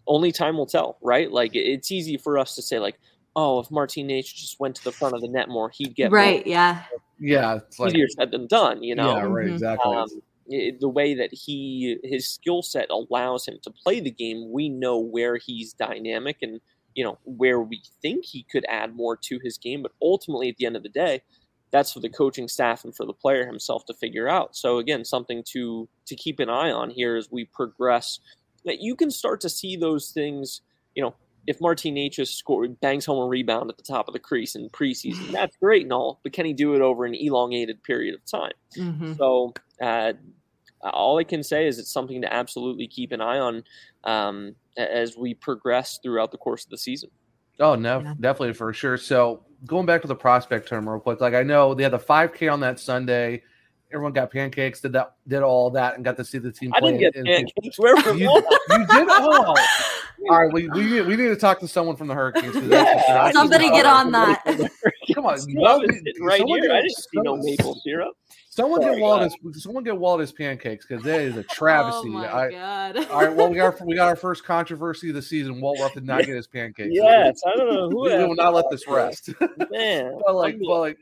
[0.07, 1.31] only time will tell, right?
[1.31, 2.99] Like it's easy for us to say, like,
[3.35, 6.11] oh, if Martin H just went to the front of the net more, he'd get
[6.11, 6.83] more right yeah
[7.19, 7.55] Yeah.
[7.55, 9.15] It's like easier said than done, you know.
[9.15, 9.53] Yeah, right, Mhm.
[9.53, 9.95] exactly.
[9.95, 10.07] Um,
[10.47, 14.97] the way that he his skill set allows him to play the game, we know
[14.99, 16.59] where he's dynamic and
[16.95, 19.81] you know where we think he could add more to his game.
[19.81, 21.21] But ultimately, at the end of the day,
[21.71, 24.55] that's for the coaching staff and for the player himself to figure out.
[24.55, 28.19] So again, something to to keep an eye on here as we progress.
[28.65, 30.61] That you can start to see those things.
[30.95, 31.15] You know,
[31.47, 34.69] if Martin H scored bangs home a rebound at the top of the crease in
[34.69, 38.25] preseason, that's great and all, but can he do it over an elongated period of
[38.25, 38.53] time?
[38.77, 39.17] Mhm.
[39.17, 40.13] So uh,
[40.81, 43.63] all I can say is it's something to absolutely keep an eye on
[44.03, 47.09] um, as we progress throughout the course of the season.
[47.59, 48.13] Oh, no, Yeah.
[48.19, 48.97] definitely for sure.
[48.97, 51.99] So going back to the prospect term real quick, like I know they had the
[51.99, 53.43] 5K on that Sunday.
[53.93, 56.73] Everyone got pancakes, did that, did all that, and got to see the team.
[56.73, 57.77] I play didn't get in- pancakes.
[57.77, 58.27] Where from You,
[58.71, 59.07] you did?
[59.07, 59.55] Oh,
[60.29, 60.51] all right.
[60.51, 62.55] We, we, need, we need to talk to someone from the Hurricanes.
[62.55, 63.29] Yeah.
[63.31, 64.41] somebody get on that
[65.13, 66.71] Come on, Syrup Walt- is sitting right someone here.
[66.71, 68.13] I didn't see no maple syrup.
[68.55, 69.33] Someone Sorry, get Walt guys.
[69.51, 72.09] his, someone get Walt his pancakes because that is a oh travesty.
[72.09, 75.15] oh my I, god all right, well we got we got our first controversy of
[75.15, 75.59] the season.
[75.59, 76.91] Walt Ruff did not get his pancakes.
[76.91, 78.03] Yes, I don't know who.
[78.03, 79.29] we, we will not let this rest.
[79.71, 80.99] Man, but like, but like,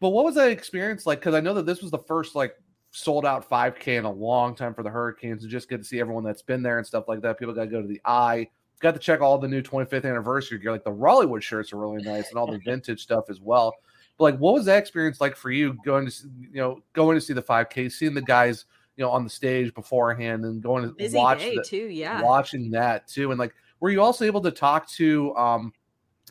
[0.00, 1.20] but what was that experience like?
[1.20, 2.56] Because I know that this was the first like
[2.90, 6.00] sold out 5K in a long time for the Hurricanes, and just get to see
[6.00, 7.38] everyone that's been there and stuff like that.
[7.38, 8.48] People got to go to the eye.
[8.80, 10.72] Got to check all the new 25th anniversary gear.
[10.72, 13.72] Like the Rollywood shirts are really nice, and all the vintage stuff as well.
[14.20, 17.22] But like, what was that experience like for you going to you know going to
[17.22, 18.66] see the 5K, seeing the guys
[18.98, 22.70] you know on the stage beforehand, and going to busy watch the, too yeah watching
[22.72, 23.30] that too.
[23.30, 25.72] And like, were you also able to talk to, um,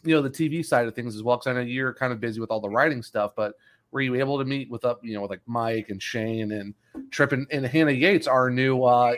[0.03, 1.37] you know, the TV side of things as well?
[1.37, 3.55] Because I know you're kind of busy with all the writing stuff, but
[3.89, 6.75] were you able to meet with up, you know, with like Mike and Shane and
[7.09, 9.15] Tripp and, and Hannah Yates, our new uh,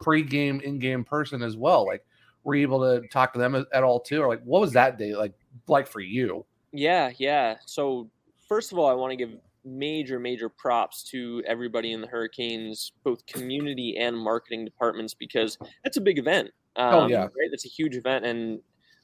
[0.00, 1.84] pre-game, in-game person as well?
[1.84, 2.02] Like,
[2.42, 4.72] were you able to talk to them at, at all too, or like, what was
[4.72, 5.34] that day like
[5.68, 6.46] like for you?
[6.74, 7.56] Yeah, yeah.
[7.66, 8.10] So
[8.48, 9.30] first of all, I want to give
[9.64, 15.96] major, major props to everybody in the Hurricanes, both community and marketing departments, because that's
[15.96, 16.50] a big event.
[16.76, 17.22] Um, Oh, yeah.
[17.22, 17.48] right.
[17.50, 18.60] That's a huge event, and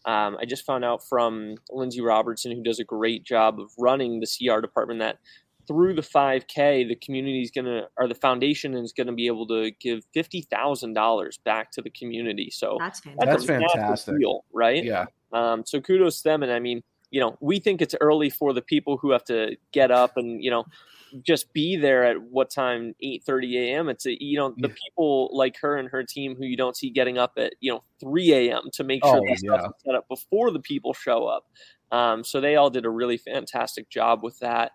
[0.06, 4.20] Um, I just found out from Lindsay Robertson, who does a great job of running
[4.20, 5.18] the CR department, that
[5.68, 9.26] through the 5K, the community is going to, or the foundation is going to be
[9.26, 12.50] able to give $50,000 back to the community.
[12.50, 14.18] So That's fantastic, That's a fantastic.
[14.18, 14.82] deal, right?
[14.82, 15.04] Yeah.
[15.32, 16.42] Um, so kudos to them.
[16.42, 19.56] And I mean, you know, we think it's early for the people who have to
[19.72, 20.64] get up and, you know,
[21.22, 24.74] just be there at what time 8 30 a.m it's a, you know the Yeah.
[24.84, 27.82] people like her and her team who you don't see getting up at you know
[28.00, 31.26] 3 a.m to make sure Oh, that stuff is set up before the people show
[31.26, 31.44] up.
[31.90, 34.72] Um, so they all did a really fantastic job with that.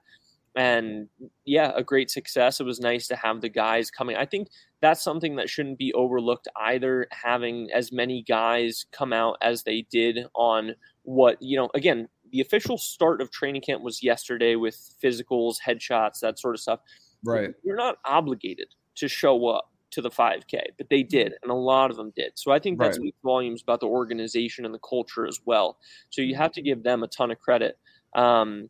[0.57, 1.09] And
[1.45, 2.59] yeah a great success.
[2.61, 4.15] It was nice to have the guys coming.
[4.15, 4.47] I think
[4.81, 9.85] that's something that shouldn't be overlooked either having as many guys come out as they
[9.91, 14.77] did on what you know again the official start of training camp was yesterday with
[15.03, 16.79] physicals headshots that sort of stuff
[17.23, 17.53] Right.
[17.63, 21.89] you're not obligated to show up to the 5k but they did and a lot
[21.91, 22.95] of them did so i think that Right.
[22.95, 25.77] speaks volumes about the organization and the culture as well
[26.09, 27.77] so you have to give them a ton of credit
[28.15, 28.69] um,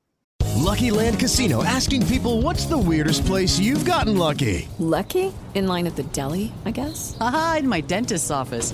[0.56, 4.68] Lucky Land Casino asking people what's the weirdest place you've gotten lucky?
[4.80, 5.32] Lucky?
[5.54, 7.16] In line at the deli, I guess?
[7.20, 8.74] Aha, in my dentist's office.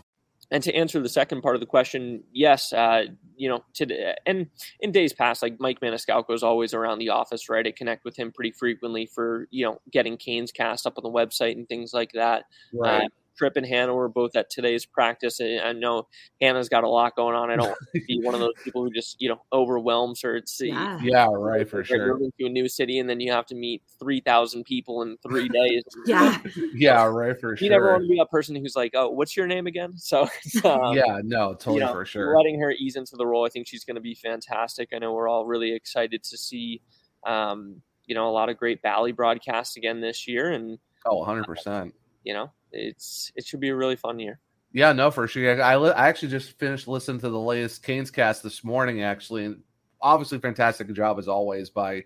[0.51, 3.05] And to answer the second part of the question, yes, uh,
[3.37, 4.47] you know, to, and
[4.81, 7.65] in days past, like Mike Maniscalco is always around the office, right?
[7.65, 11.09] I connect with him pretty frequently for you know getting Canes cast up on the
[11.09, 12.43] website and things like that.
[12.73, 13.05] Right.
[13.05, 13.07] Uh,
[13.37, 15.39] Tripp and Hannah were both at today's practice.
[15.39, 16.07] and I know
[16.41, 17.49] Hannah's got a lot going on.
[17.49, 20.35] I don't want to be one of those people who just you know overwhelms her.
[20.35, 20.99] It's Yeah.
[21.01, 22.13] Yeah, right, for You're sure.
[22.13, 25.17] moving to a new city and then you have to meet three thousand people in
[25.27, 25.83] three days.
[26.05, 26.39] Yeah.
[26.73, 27.63] Yeah, right, for sure.
[27.63, 30.21] You never want to be a person who's like, "Oh, what's your name again?" So,
[30.63, 32.35] um, yeah, no, totally you know, for sure.
[32.35, 34.89] letting her ease into the role, I think she's going to be fantastic.
[34.93, 36.81] I know we're all really excited to see,
[37.25, 41.45] um, you know, a lot of great Bally broadcasts again this year, and Oh, 100
[41.45, 41.93] percent.
[42.23, 44.39] You know, it's it should be a really fun year.
[44.73, 45.61] Yeah, no, for sure.
[45.61, 49.61] I, I actually just finished listening to the latest Canes cast this morning, actually, and
[50.01, 52.03] obviously fantastic job as always by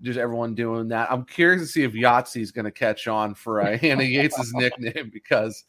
[0.00, 1.10] just everyone doing that.
[1.10, 4.52] I'm curious to see if Yahtzee is going to catch on for uh, Hannah Yates's
[4.54, 5.64] nickname because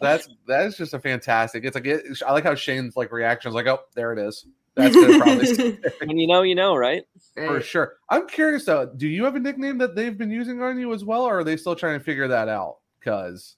[0.00, 1.64] that's that's just a fantastic.
[1.64, 4.46] It's like it, I like how Shane's like reaction is like, oh, there it is.
[4.76, 7.04] That's gonna probably When you know, you know, right?
[7.34, 7.94] for sure.
[8.08, 8.86] I'm curious though.
[8.86, 11.44] Do you have a nickname that they've been using on you as well, or are
[11.44, 12.76] they still trying to figure that out?
[13.00, 13.56] Because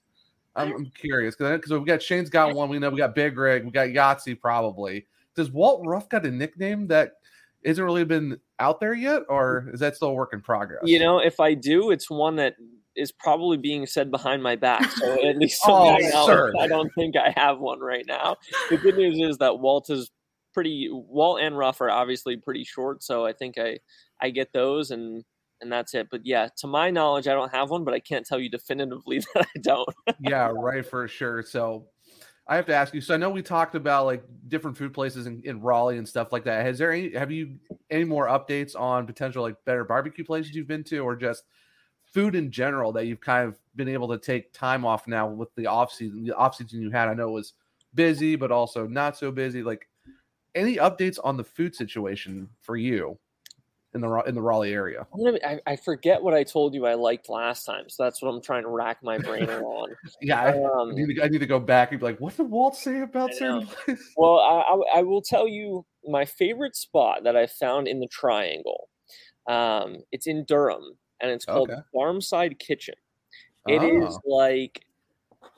[0.55, 2.69] I'm, I'm curious because we got Shane's got one.
[2.69, 3.65] We know we got Big Rig.
[3.65, 5.07] We got Yahtzee probably.
[5.35, 7.13] Does Walt Ruff got a nickname that
[7.63, 9.75] isn't really been out there yet, or mm.
[9.75, 10.83] is that still a work in progress?
[10.85, 12.55] You know, if I do, it's one that
[12.95, 14.91] is probably being said behind my back.
[14.93, 16.61] So at least Oh, now.
[16.61, 18.37] I don't think I have one right now.
[18.69, 20.11] The good news is that Walt is
[20.53, 20.89] pretty.
[20.91, 23.79] Walt and Ruff are obviously pretty short, so I think I
[24.21, 25.25] I get those and
[25.63, 26.09] and that's it.
[26.11, 29.21] But yeah, to my knowledge, I don't have one, but I can't tell you definitively
[29.35, 29.89] that I don't.
[30.21, 31.43] yeah, right, for sure.
[31.43, 31.87] So
[32.47, 33.01] I have to ask you.
[33.01, 36.33] So I know we talked about like different food places in, in Raleigh and stuff
[36.33, 36.67] like that.
[36.67, 37.57] Has there any have you
[37.91, 41.45] any more updates on potential like better barbecue places you've been to or just
[42.05, 45.55] food in general that you've kind of been able to take time off now with
[45.55, 47.09] the off season, the off season you had?
[47.09, 47.55] I know it was
[47.95, 49.63] busy, but also not so busy.
[49.63, 49.89] Like
[50.55, 53.19] any updates on the food situation for you
[53.95, 55.07] in the in the Raleigh area?
[55.13, 58.03] I'm gonna be- I, I forget what I told you I liked last time, so
[58.05, 59.91] that's what I'm trying to rack my brain on.
[60.21, 62.37] Yeah, I, I Um, need to, I need to go back and be like, what
[62.37, 64.13] did Walt say about certain places?
[64.17, 64.61] Well, I,
[64.97, 68.89] I, I will tell you my favorite spot that I found in the Triangle.
[69.49, 71.81] Um, it's in Durham, and it's called Okay.
[71.95, 72.95] Farmside Kitchen.
[73.67, 74.31] It is Oh.
[74.37, 74.85] like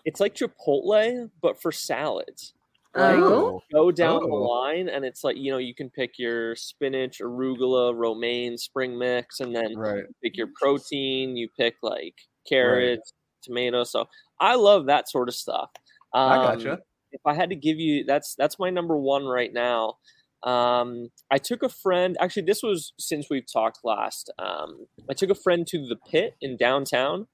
[0.05, 2.53] it's like Chipotle, but for salads.
[2.97, 3.61] Like, Oh.
[3.73, 4.37] go down the Oh.
[4.37, 9.41] line, and it's like you know you can pick your spinach, arugula, romaine, spring mix,
[9.41, 10.05] and then Right.
[10.23, 11.37] pick your protein.
[11.37, 12.15] You pick like
[12.49, 13.91] carrots, tomatoes.
[13.93, 14.07] So
[14.41, 15.71] I love that sort of stuff.
[16.15, 16.83] Um, I gotcha.
[17.13, 19.99] If I had to give you, that's that's my number one right now.
[20.43, 22.17] Um, I took a friend.
[22.21, 24.31] Actually, this was since we've talked last.
[24.39, 27.27] Um, I took a friend to the Pit in downtown.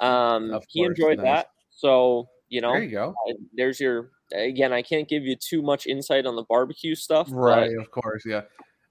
[0.00, 1.24] Um, Of he course, enjoyed nice.
[1.24, 1.48] that.
[1.70, 3.14] So you know, There you go.
[3.28, 4.72] uh, there's your again.
[4.72, 8.22] I can't give you too much insight on the barbecue stuff, but Right, of course,
[8.26, 8.42] yeah.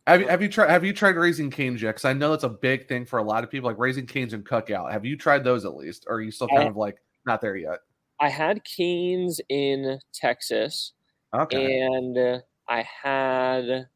[0.07, 1.89] Have you have you tried have you tried raising canes yet?
[1.95, 4.33] Because I know that's a big thing for a lot of people, like raising canes
[4.33, 4.91] and cookout.
[4.91, 7.41] Have you tried those at least, or are you still kind I- of like not
[7.41, 7.79] there yet?
[8.19, 10.93] I had canes in Texas,
[11.33, 13.88] Okay, and I had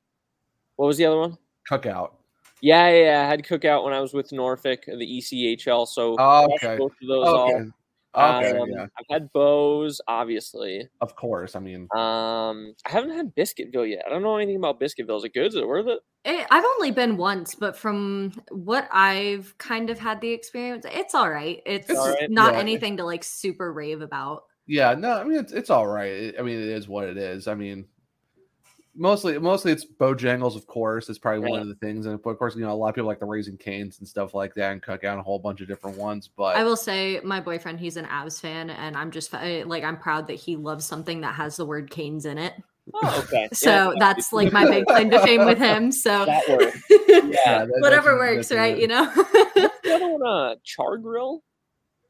[0.75, 1.37] what was the other one?
[1.69, 2.13] cookout.
[2.61, 5.87] Yeah, yeah, yeah, I had cookout when I was with Norfolk, the ECHL.
[5.87, 6.75] So Oh, okay.
[6.77, 7.67] both of those oh, Okay, off.
[8.15, 10.87] Okay, Um, yeah, I've had Bo's, obviously.
[11.01, 11.55] of course.
[11.55, 14.03] I mean, Um, I haven't had Biscuitville yet.
[14.05, 15.17] I don't know anything about Biscuitville.
[15.17, 15.47] Is it good?
[15.47, 15.99] Is it worth it?
[16.25, 21.13] Eh, I've only been once, but from what I've kind of had the experience, it's
[21.15, 21.61] all right.
[21.65, 22.29] It's, all right.
[22.31, 22.59] not Yeah.
[22.59, 24.43] anything to like super rave about.
[24.67, 26.33] yeah, no, I mean it's it's all right.
[26.37, 27.47] I mean, it is what it is.
[27.47, 27.87] I mean,
[28.95, 31.09] mostly mostly it's Bojangles, of course.
[31.09, 33.07] It's probably one of the things, and of course, you know, a lot of people
[33.07, 35.67] like the raising canes and stuff like that, and cookout and a whole bunch of
[35.67, 36.29] different ones.
[36.35, 39.97] But I will say, my boyfriend, he's an Avs fan, and I'm just like I'm
[39.97, 42.53] proud that he loves something that has the word canes in it.
[42.93, 43.47] Oh, okay.
[43.53, 45.91] So Yeah, that's like my big claim to fame with him.
[45.91, 46.81] So that works.
[46.89, 47.65] yeah, Yeah.
[47.65, 48.75] that- whatever that's- works, that's right?
[48.77, 48.81] it.
[48.81, 49.05] You know.
[49.05, 50.25] What's the other one?
[50.25, 51.43] Uh, Char Grill.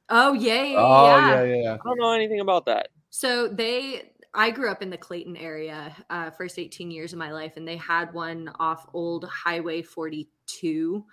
[0.08, 1.44] oh yeah, yeah, Oh yeah.
[1.44, 1.74] yeah, yeah.
[1.74, 2.88] I don't know anything about that.
[3.10, 7.32] So they, I grew up in the Clayton area, uh, first 18 years of my
[7.32, 11.04] life, and they had one off Old Highway 42,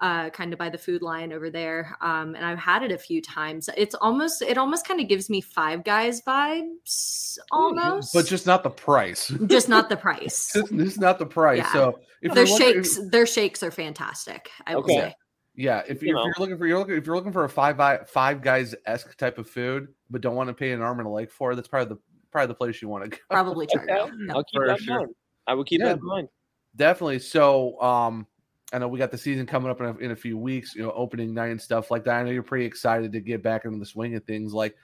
[0.00, 1.96] uh, kind of by the Food Lion over there.
[2.00, 3.68] Um, and I've had it a few times.
[3.76, 8.62] It's almost, it almost kind of gives me Five Guys vibes, almost, but just not
[8.62, 9.28] the price.
[9.46, 10.50] just not the price.
[10.54, 11.58] Just, just not the price.
[11.58, 11.72] Yeah.
[11.72, 14.48] So if Their you're looking- shakes, their shakes are fantastic.
[14.66, 14.94] I will Okay.
[14.94, 15.14] say.
[15.54, 16.22] Yeah, if You you're, know.
[16.22, 18.74] if you're looking for you're looking if you're looking for a five by five guys
[18.86, 21.52] esque type of food, but don't want to pay an arm and a leg for,
[21.52, 22.00] it, that's probably the
[22.32, 23.16] probably the place you want to go.
[23.30, 23.92] Probably Char Okay.
[23.92, 24.30] Grill.
[24.36, 24.98] I'll keep For that in sure.
[25.00, 25.14] mind.
[25.46, 25.88] I will keep Yeah.
[25.88, 26.28] that in mind.
[26.74, 27.18] Definitely.
[27.20, 28.26] So, um,
[28.72, 30.74] I know we got the season coming up in a, in a few weeks.
[30.74, 32.14] You know, opening night and stuff like that.
[32.14, 34.54] I know you're pretty excited to get back into the swing of things.
[34.54, 34.74] Like,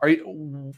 [0.00, 0.72] are you?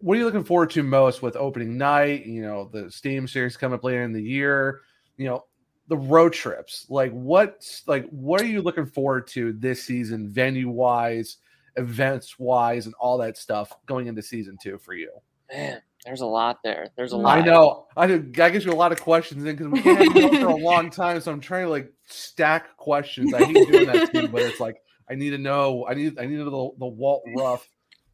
[0.00, 2.24] What are you looking forward to most with opening night?
[2.24, 4.82] You know, the Stadium Series coming up later in the year.
[5.16, 5.46] You know,
[5.88, 6.86] the road trips.
[6.88, 11.38] Like, what's Like, what are you looking forward to this season, venue wise,
[11.78, 15.10] events wise, and all that stuff going into season two for you?
[15.52, 16.90] Man, there's a lot there.
[16.96, 17.38] There's a lot.
[17.38, 17.86] I know.
[17.96, 20.40] I I get you a lot of questions in because we can't have you on
[20.40, 23.32] for a long time, so I'm trying to like stack questions.
[23.32, 24.76] I hate doing that too, but it's like
[25.10, 25.86] I need to know.
[25.88, 26.44] I need I need the
[26.78, 27.68] the Walt Ruff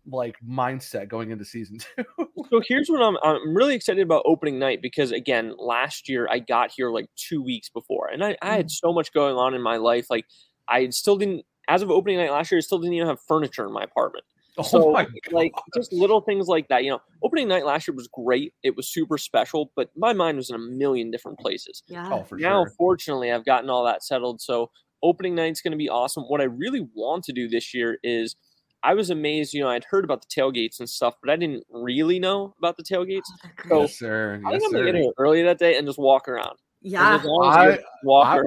[0.07, 2.05] like mindset going into season two.
[2.51, 6.41] So here's what I'm I'm really excited about opening night because again, last year I
[6.41, 8.87] got here like two weeks before, and I, I had mm-hmm.
[8.87, 10.11] so much going on in my life.
[10.11, 10.27] Like
[10.69, 13.67] I still didn't, as of opening night last year, I still didn't even have furniture
[13.67, 14.25] in my apartment.
[14.57, 16.85] Oh So my like just little things like that.
[16.85, 18.55] You know, opening night last year was great.
[18.63, 21.83] It was super special, but my mind was in a million different places.
[21.89, 22.09] Yeah.
[22.11, 22.73] Oh, for now, sure.
[22.79, 24.41] fortunately, I've gotten all that settled.
[24.41, 24.71] So
[25.03, 26.25] opening night's going to be awesome.
[26.25, 28.37] What I really want to do this year is
[28.83, 31.65] I was amazed, you know, I'd heard about the tailgates and stuff, but I didn't
[31.71, 33.33] really know about the tailgates.
[33.43, 34.41] Oh, so yes, sir.
[34.47, 36.59] I Yes, think I'm gonna get here early that day and just walk around.
[36.85, 37.15] And Yeah.
[37.15, 38.45] as as I- you walk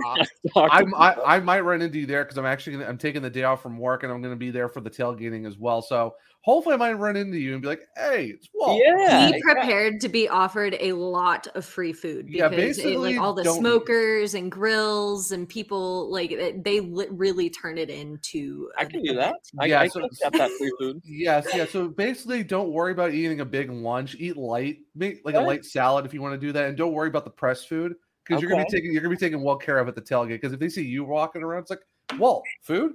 [0.56, 3.22] I- I'm, I, I might run into you there because I'm actually gonna, I'm taking
[3.24, 5.58] the day off from work and I'm going to be there for the tailgating as
[5.58, 5.82] well.
[5.82, 9.42] So hopefully I might run into you and be like, "Hey, it's Walt." Yeah, be
[9.42, 13.34] prepared to be offered a lot of free food Yeah, because it, basically, like all
[13.34, 18.70] the don't- smokers and grills and people like it- they li- really turn it into
[18.78, 19.36] I an can do that.
[19.60, 21.02] I, Yeah, I so- can accept that free food.
[21.06, 21.66] Yes, yeah.
[21.66, 24.16] So basically, don't worry about eating a big lunch.
[24.20, 26.94] Eat light, make like a light salad if you want to do that, and don't
[26.94, 27.96] worry about the press food
[28.28, 30.30] because you're gonna be taking you're gonna be taken well care of at the tailgate.
[30.30, 31.82] Because if they see you walking around, it's like,
[32.18, 32.94] Walt, food.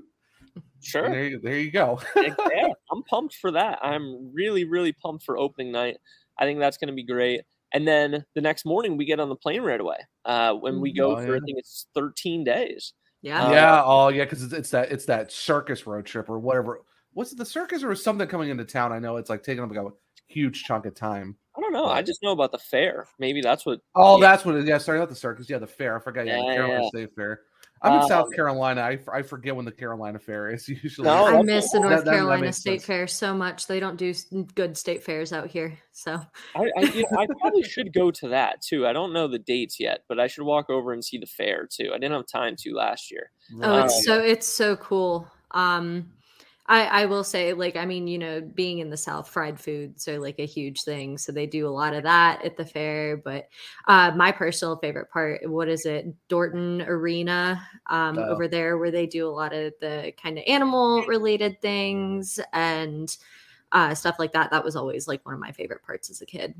[0.81, 1.09] Sure.
[1.09, 2.01] There, you, there you go.
[2.17, 3.79] Yeah, I'm pumped for that.
[3.83, 5.97] I'm really, really pumped for opening night.
[6.39, 7.43] I think that's going to be great.
[7.73, 9.97] And then the next morning, we get on the plane right away.
[10.25, 12.93] Uh, when we go Oh, for, I think it's 13 days.
[13.23, 13.47] Yeah.
[13.47, 13.83] Uh, yeah.
[13.85, 14.25] Oh, yeah.
[14.25, 16.81] Because it's, it's that it's that circus road trip or whatever.
[17.15, 18.93] What's it, the circus or something coming into town?
[18.93, 19.91] I know it's like taking up like a
[20.27, 21.37] huge chunk of time.
[21.57, 21.87] I don't know.
[21.87, 23.07] I just know about the fair.
[23.19, 23.81] Maybe that's what.
[23.95, 24.31] Oh, yeah.
[24.31, 24.67] that's what it is.
[24.67, 25.49] Yeah, sorry, not the circus.
[25.51, 25.97] Yeah, the fair.
[25.97, 26.27] I forgot.
[26.27, 26.89] Yeah, the Yeah, Carolina yeah.
[26.89, 27.41] State Fair.
[27.85, 28.81] I'm in South Um, Carolina.
[28.81, 31.05] I, I forget when the Carolina Fair is usually.
[31.07, 31.81] No, I miss the.
[31.81, 32.87] North That- that- that Carolina State sense.
[32.87, 33.67] Fair so much.
[33.67, 34.15] They don't do
[34.55, 35.77] good state fairs out here.
[35.91, 36.21] So
[36.55, 38.87] I, I, you know, I probably should go to that too.
[38.87, 41.69] I don't know the dates yet, but I should walk over and see the fair
[41.71, 41.91] too.
[41.93, 43.31] I didn't have time to last year.
[43.61, 45.27] Oh, Um, it's so it's so cool.
[45.51, 46.09] Um
[46.73, 50.09] I I will say like I mean, you know, being in the South, fried foods
[50.09, 51.19] are like a huge thing.
[51.19, 53.17] So they do a lot of that at the fair.
[53.17, 53.49] But
[53.89, 56.07] uh my personal favorite part, what is it?
[56.29, 58.33] Dorton Arena um Oh.
[58.33, 63.15] over there where they do a lot of the kind of animal related things and
[63.73, 64.51] uh stuff like that.
[64.51, 66.55] That was always like one of my favorite parts as a kid.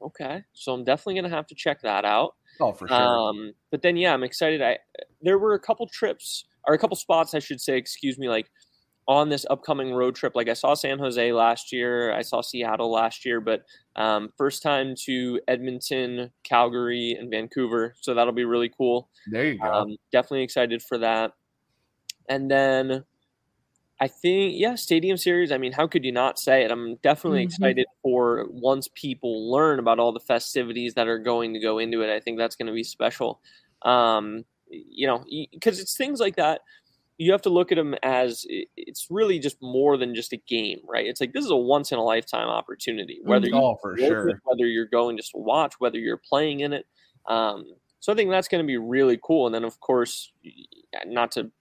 [0.00, 2.34] Okay, so I'm definitely gonna have to check that out.
[2.60, 3.24] Oh, for sure.
[3.28, 4.60] Um, but then yeah, I'm excited.
[4.62, 4.78] I
[5.20, 8.50] there were a couple trips or a couple spots, I should say, excuse me, like
[9.08, 10.34] on this upcoming road trip.
[10.36, 13.64] Like I saw San Jose last year, I saw Seattle last year, but
[13.96, 17.94] um, first time to Edmonton, Calgary, and Vancouver.
[18.00, 19.10] So that'll be really cool.
[19.26, 19.72] There you go.
[19.72, 21.32] Um, definitely excited for that.
[22.28, 23.04] And then
[24.00, 25.52] I think, yeah, Stadium Series.
[25.52, 26.70] I mean, how could you not say it?
[26.72, 27.44] I'm definitely Mhm.
[27.44, 32.02] excited for once people learn about all the festivities that are going to go into
[32.02, 32.12] it.
[32.12, 33.40] I think that's going to be special.
[33.82, 36.62] Um, you know, because it's things like that.
[37.22, 38.44] You have to look at them as
[38.76, 41.06] it's really just more than just a game, right?
[41.06, 43.20] It's like this is a once in a lifetime opportunity.
[43.22, 44.40] Whether you Oh, for work it, sure.
[44.44, 46.84] whether you're going just to watch, whether you're playing in it.
[47.28, 47.64] Um,
[48.00, 49.46] so I think that's going to be really cool.
[49.46, 50.32] And then, of course,
[51.06, 51.52] not to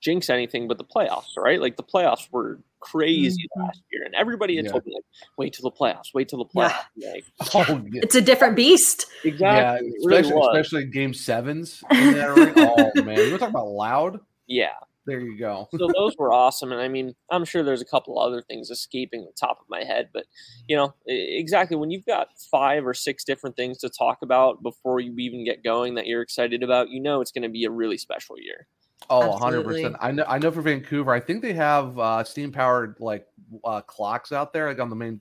[0.00, 1.58] jinx anything, but the playoffs, right?
[1.60, 3.64] Like the playoffs were crazy Mhm.
[3.64, 4.72] last year, and everybody had Yeah.
[4.72, 5.04] told me like,
[5.38, 6.68] "Wait till the playoffs, wait till the Yeah.
[6.68, 7.24] playoffs." Like,
[7.54, 8.02] Oh, yeah.
[8.02, 9.06] It's a different beast.
[9.24, 11.82] exactly, Yeah, it really especially, especially game sevens.
[11.90, 12.52] In that arena.
[12.58, 14.20] oh man, you want to talk about loud?
[14.46, 14.74] Yeah.
[15.06, 15.68] There you go.
[15.78, 19.24] so those were awesome, and I mean, I'm sure there's a couple other things escaping
[19.24, 20.24] the top of my head, but
[20.66, 24.98] you know, exactly when you've got five or six different things to talk about before
[24.98, 27.70] you even get going that you're excited about, you know, it's going to be a
[27.70, 28.66] really special year.
[29.08, 29.96] Oh, 100 percent.
[30.00, 30.24] I know.
[30.26, 33.26] I know for Vancouver, I think they have uh, steam powered like
[33.64, 35.20] uh, clocks out there, like on the main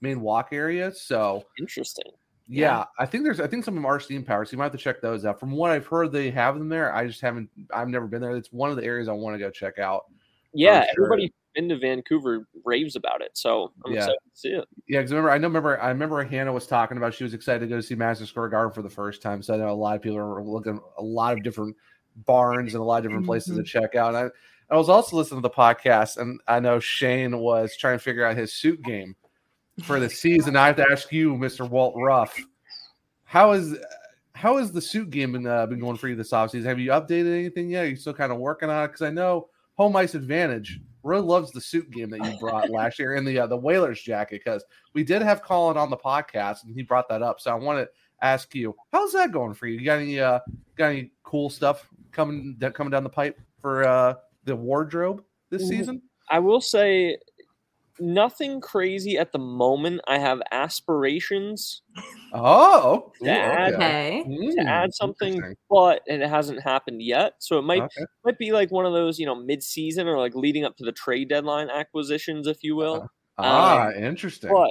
[0.00, 0.92] main walk area.
[0.92, 2.12] So Interesting.
[2.48, 3.40] Yeah, I think there's.
[3.40, 4.48] I think some of them are steam powered.
[4.48, 5.38] So you might have to check those out.
[5.38, 6.94] From what I've heard, they have them there.
[6.94, 7.50] I just haven't.
[7.72, 8.34] I've never been there.
[8.36, 10.06] It's one of the areas I want to go check out.
[10.54, 11.04] Yeah, sure.
[11.04, 13.98] everybody in to Vancouver raves about it, so I'm Yeah.
[13.98, 14.64] excited to see it.
[14.88, 15.48] Yeah, because remember, I know.
[15.48, 18.48] Remember, I remember Hannah was talking about she was excited to go see Madison Square
[18.48, 19.42] Garden for the first time.
[19.42, 21.76] So I know a lot of people are looking a lot of different
[22.24, 23.80] barns and a lot of different places to mm-hmm.
[23.80, 24.14] check out.
[24.14, 24.30] And
[24.70, 28.02] I, I was also listening to the podcast, and I know Shane was trying to
[28.02, 29.16] figure out his suit game
[29.82, 30.56] for the season.
[30.56, 32.36] I have to ask you, Mister Walt Ruff,
[33.24, 33.76] how is
[34.34, 36.64] how has the suit game been uh, been going for you this offseason?
[36.64, 37.84] Have you updated anything yet?
[37.84, 38.88] Are you still kind of working on it?
[38.88, 42.98] Because I know Home Ice Advantage really loves the suit game that you brought last
[42.98, 44.64] year in the uh, the Whalers jacket because
[44.94, 47.40] we did have Colin on the podcast and he brought that up.
[47.40, 47.88] So I want to
[48.22, 49.78] ask you, how's that going for you?
[49.78, 50.40] You got any uh,
[50.76, 54.14] got any cool stuff coming coming down the pipe for uh,
[54.44, 56.02] the wardrobe this season?
[56.30, 57.16] I will say
[58.00, 60.00] nothing crazy at the moment.
[60.08, 61.82] I have aspirations
[62.32, 64.24] Oh, to add, Okay.
[64.50, 65.56] to Mm, add something, interesting.
[65.70, 67.34] but it hasn't happened yet.
[67.40, 68.04] So it might Okay.
[68.24, 70.84] might be like one of those, you know, mid season or like leading up to
[70.84, 73.06] the trade deadline acquisitions, if you will.
[73.36, 74.44] Ah, Um, interesting.
[74.48, 74.70] But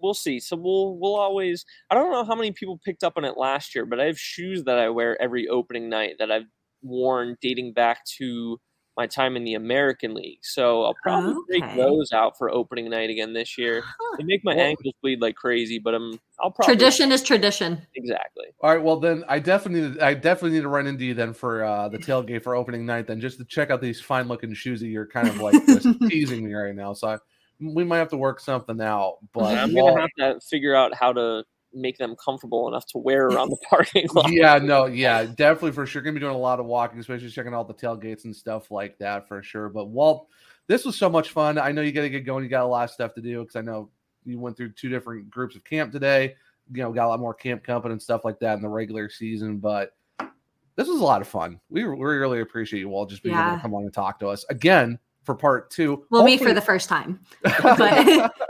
[0.00, 0.40] we'll see.
[0.40, 1.64] So we'll we'll always.
[1.90, 4.18] I don't know how many people picked up on it last year, but I have
[4.20, 6.46] shoes that I wear every opening night that I've
[6.82, 8.60] worn dating back to
[8.96, 10.38] my time in the American League.
[10.42, 11.76] So I'll probably break Okay.
[11.76, 13.82] those out for opening night again this year.
[14.18, 17.80] They make my Well- ankles bleed like crazy, but I'm I'll probably Tradition is tradition.
[17.94, 18.46] exactly.
[18.60, 21.32] All right, well then I definitely need I definitely need to run into you then
[21.34, 24.52] for uh, the tailgate for opening night then just to check out these fine looking
[24.54, 26.92] shoes that you're kind of like just teasing me right now.
[26.94, 27.18] So I,
[27.60, 29.16] we might have to work something out.
[29.32, 31.44] But I'm Walt- gonna have to figure out how to
[31.76, 34.32] make them comfortable enough to wear around the parking lot.
[34.32, 36.02] yeah, no, yeah, definitely for sure.
[36.02, 38.98] Gonna be doing a lot of walking, especially checking out the tailgates and stuff like
[38.98, 39.68] that for sure.
[39.68, 40.28] But Walt,
[40.66, 41.58] this was so much fun.
[41.58, 42.44] I know you got to get going.
[42.44, 43.90] You got a lot of stuff to do because I know
[44.24, 46.34] you went through two different groups of camp today.
[46.72, 49.08] You know, got a lot more camp company and stuff like that in the regular
[49.08, 49.58] season.
[49.58, 49.92] But
[50.76, 51.60] this was a lot of fun.
[51.70, 54.28] We, we really appreciate you all just being able to come on and talk to
[54.28, 56.04] us again for part two.
[56.10, 57.20] Well, me for the first time.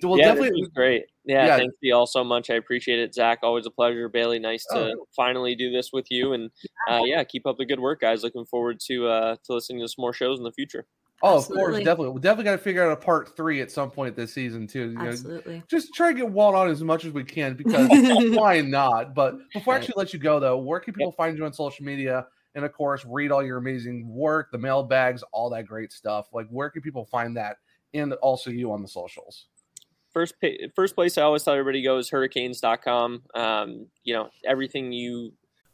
[0.00, 0.50] But well, yeah, definitely.
[0.50, 1.06] this was great.
[1.28, 1.56] Yeah, Yeah.
[1.58, 2.48] thanks to you all so much.
[2.48, 3.40] I appreciate it, Zach.
[3.42, 4.08] Always a pleasure.
[4.08, 5.06] Bailey, nice to Oh.
[5.14, 6.32] finally do this with you.
[6.32, 6.50] And
[6.90, 8.22] uh, yeah, keep up the good work, guys.
[8.22, 10.86] Looking forward to uh, to listening to some more shows in the future.
[11.22, 12.10] Oh, of course, definitely.
[12.10, 14.90] We definitely got to figure out a part three at some point this season too.
[14.90, 15.62] You know, absolutely.
[15.68, 17.88] just try to get Walt on as much as we can because
[18.36, 19.14] why not?
[19.14, 21.84] But before I actually let you go, though, where can people find you on social
[21.84, 22.26] media?
[22.54, 26.28] And of course, read all your amazing work, the mailbags, all that great stuff.
[26.32, 27.56] Like, where can people find that?
[27.94, 29.46] And also you on the socials.
[30.18, 30.34] First,
[30.74, 33.22] first place I always tell everybody go is hurricanes.com.
[33.36, 35.32] Um, you know, everything you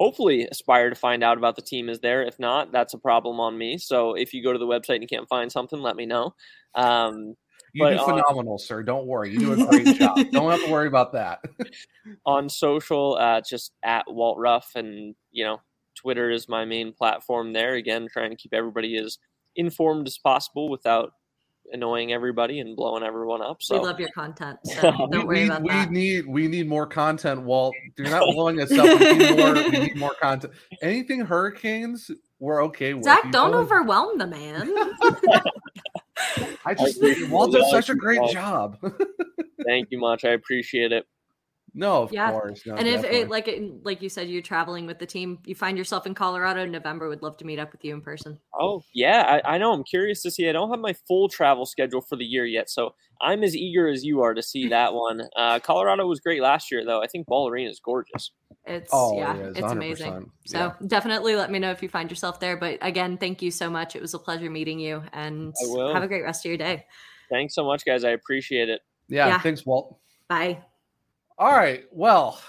[0.00, 2.22] Hopefully aspire to find out about the team is there.
[2.22, 3.78] If not, that's a problem on me.
[3.78, 6.34] So if you go to the website and you can't find something, let me know.
[6.74, 7.34] Um,
[7.72, 8.82] You do on- phenomenal, sir.
[8.82, 9.30] Don't worry.
[9.32, 10.18] You do a great job.
[10.32, 11.40] Don't have to worry about that.
[12.26, 15.60] on social, uh, just at Walt Ruff, and you know,
[15.96, 17.74] Twitter is my main platform there.
[17.74, 19.18] Again, trying to keep everybody as
[19.56, 21.12] informed as possible without
[21.74, 23.58] annoying everybody and blowing everyone up.
[23.60, 25.90] So We love your content, so we, don't worry we- about we that.
[25.90, 27.74] need we need more content, Walt.
[27.98, 28.98] You're not blowing us up.
[29.00, 30.54] We need more, we need more content.
[30.80, 33.04] Anything hurricanes, we're okay with.
[33.04, 34.72] Zach, You don't know, overwhelm the man.
[36.64, 37.26] I just agree.
[37.28, 38.32] Walt does such a great Walt.
[38.32, 38.78] job.
[39.66, 40.24] thank you much.
[40.24, 41.06] I appreciate it.
[41.74, 42.62] No, of yeah, course.
[42.64, 45.56] No, and if it, like it, like you said, you're traveling with the team, you
[45.56, 47.08] find yourself in Colorado in November.
[47.08, 48.38] Would love to meet up with you in person.
[48.58, 49.72] Oh yeah, I, I know.
[49.72, 50.48] I'm curious to see.
[50.48, 53.88] I don't have my full travel schedule for the year yet, so I'm as eager
[53.88, 55.22] as you are to see that one.
[55.36, 57.02] Uh, Colorado was great last year, though.
[57.02, 58.30] I think Ball Arena is gorgeous.
[58.66, 60.12] It's Oh, yeah, it is, it's amazing.
[60.12, 60.30] 100%.
[60.46, 60.72] So Yeah.
[60.86, 62.56] definitely let me know if you find yourself there.
[62.56, 63.94] But again, thank you so much.
[63.96, 65.52] It was a pleasure meeting you, and
[65.92, 66.86] have a great rest of your day.
[67.30, 68.04] Thanks so much, guys.
[68.04, 68.80] I appreciate it.
[69.08, 69.40] yeah, yeah.
[69.40, 69.98] thanks, Walt.
[70.28, 70.62] Bye.
[71.38, 71.84] All right.
[71.90, 72.40] Well,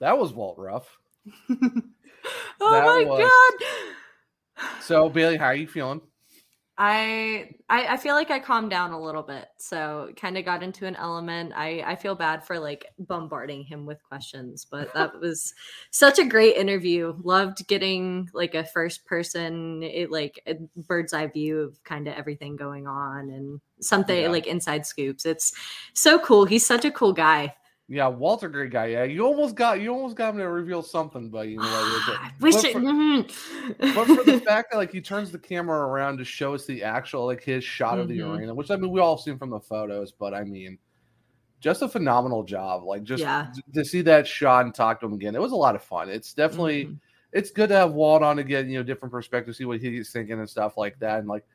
[0.00, 0.98] that was Walt Ruff.
[2.60, 3.20] Oh my was-
[4.58, 4.72] god.
[4.82, 6.00] So Bailey, how are you feeling?
[6.76, 9.46] I, I I feel like I calmed down a little bit.
[9.58, 11.52] So kind of got into an element.
[11.56, 15.54] I I feel bad for like bombarding him with questions, but that was
[15.90, 17.14] such a great interview.
[17.22, 22.14] Loved getting like a first person it like a bird's eye view of kind of
[22.14, 24.28] everything going on and something Yeah.
[24.28, 25.24] like inside scoops.
[25.24, 25.52] It's
[25.94, 26.44] so cool.
[26.44, 27.54] He's such a cool guy.
[27.90, 28.86] Yeah, Walter great guy.
[28.86, 32.06] Yeah, you almost got you almost got him to reveal something, but you know
[32.40, 33.94] wish but it, for- mhm.
[33.94, 36.82] but for the fact that like he turns the camera around to show us the
[36.84, 38.36] actual like his shot of the Mhm.
[38.38, 40.78] arena, which I mean we all seen from the photos, but I mean
[41.60, 42.84] just a phenomenal job.
[42.84, 43.50] Like just Yeah.
[43.74, 46.10] to see that shot and talk to him again, it was a lot of fun.
[46.10, 47.00] It's definitely Mhm.
[47.32, 50.38] it's good to have Walt on again, you know, different perspectives, see what he's thinking
[50.38, 51.20] and stuff like that.
[51.20, 51.46] And like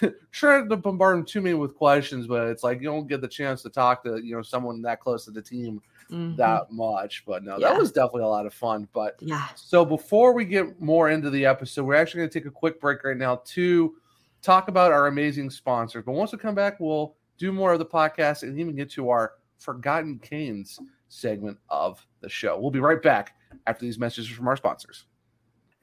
[0.30, 3.28] trying to bombard him too many with questions, but it's like you don't get the
[3.28, 5.80] chance to talk to you know someone that close to the team
[6.10, 6.36] Mhm.
[6.36, 7.24] that much.
[7.26, 7.70] But no, Yeah.
[7.70, 8.86] that was definitely a lot of fun.
[8.92, 9.48] But yeah.
[9.54, 12.80] so before we get more into the episode, we're actually going to take a quick
[12.80, 13.94] break right now to
[14.42, 16.04] talk about our amazing sponsors.
[16.04, 19.08] But once we come back, we'll do more of the podcast and even get to
[19.10, 20.78] our Forgotten Canes
[21.08, 22.58] segment of the show.
[22.60, 23.36] We'll be right back
[23.66, 25.06] after these messages from our sponsors.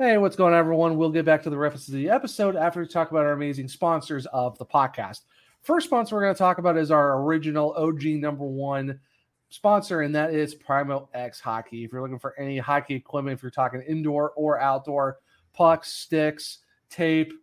[0.02, 0.95] Hey, what's going on, everyone?
[0.95, 3.68] We'll get back to the references of the episode after we talk about our amazing
[3.68, 5.24] sponsors of the podcast.
[5.62, 8.97] First sponsor we're going to talk about is our original OG number one
[9.50, 11.84] sponsor, and that is Primo X Hockey.
[11.84, 15.18] If you're looking for any hockey equipment, if you're talking indoor or outdoor,
[15.52, 17.34] pucks, sticks, tape,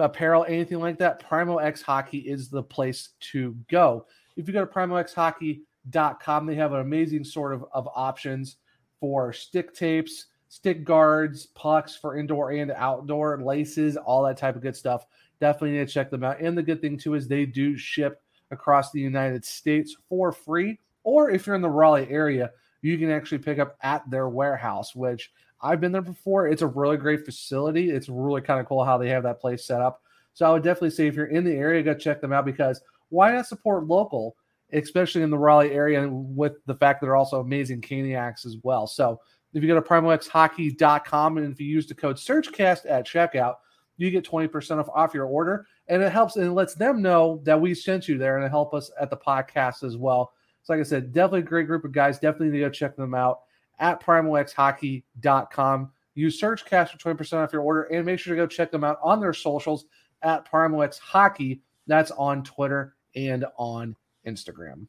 [0.00, 4.06] apparel, anything like that, Primo X Hockey is the place to go.
[4.34, 8.56] If you go to primoxhockey.com, they have an amazing sort of, of options
[8.98, 14.62] for stick tapes, stick guards, pucks for indoor and outdoor, laces, all that type of
[14.62, 15.06] good stuff.
[15.40, 16.40] Definitely need to check them out.
[16.40, 20.78] And the good thing too is they do ship across the United States for free.
[21.04, 22.50] Or if you're in the Raleigh area,
[22.82, 25.30] you can actually pick up at their warehouse, which
[25.60, 26.48] I've been there before.
[26.48, 27.90] It's a really great facility.
[27.90, 30.02] It's really kind of cool how they have that place set up.
[30.34, 32.80] So I would definitely say if you're in the area, go check them out because
[33.08, 34.36] why not support local,
[34.72, 38.86] especially in the Raleigh area, with the fact that they're also amazing caniacs as well.
[38.86, 39.20] So
[39.54, 43.56] if you go to primoxhockey.com and if you use the code SurgeCast at checkout,
[43.96, 45.66] you get 20% off, off your order.
[45.88, 48.50] And it helps and it lets them know that we sent you there and it
[48.50, 50.32] help us at the podcast as well.
[50.62, 52.18] So like I said, definitely a great group of guys.
[52.18, 53.40] Definitely need to go check them out
[53.78, 55.92] at primoxhockey.com.
[56.14, 58.98] Use SurgeCast for 20% off your order and make sure to go check them out
[59.02, 59.86] on their socials
[60.22, 61.62] at Primo X Hockey.
[61.86, 63.96] That's on Twitter and on
[64.26, 64.86] Instagram.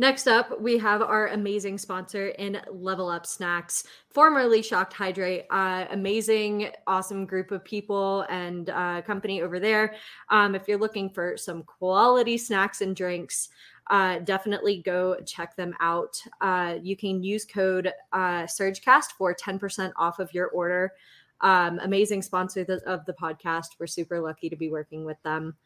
[0.00, 5.46] Next up, we have our amazing sponsor in Level Up Snacks, formerly Shocked Hydrate.
[5.50, 9.96] Uh, amazing, awesome group of people and uh, company over there.
[10.30, 13.48] Um, if you're looking for some quality snacks and drinks,
[13.90, 16.22] uh, definitely go check them out.
[16.40, 20.92] Uh, you can use code uh, SurgeCast for 10% off of your order.
[21.40, 23.76] Um, amazing sponsor of the podcast.
[23.78, 25.56] We're super lucky to be working with them.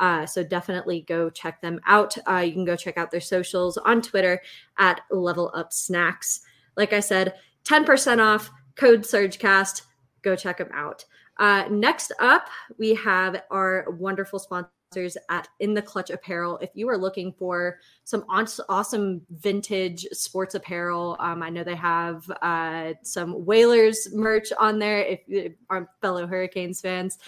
[0.00, 2.16] Uh, so definitely go check them out.
[2.28, 4.40] Uh, you can go check out their socials on Twitter
[4.78, 6.40] at Level Up Snacks.
[6.76, 7.34] Like I said,
[7.64, 9.82] 10% off, code SurgeCast.
[10.22, 11.04] Go check them out.
[11.38, 12.48] Uh, next up,
[12.78, 16.58] we have our wonderful sponsors at In the Clutch Apparel.
[16.58, 22.30] If you are looking for some awesome vintage sports apparel, um, I know they have
[22.42, 25.00] uh, some Whalers merch on there.
[25.00, 27.18] If, if our fellow Hurricanes fans,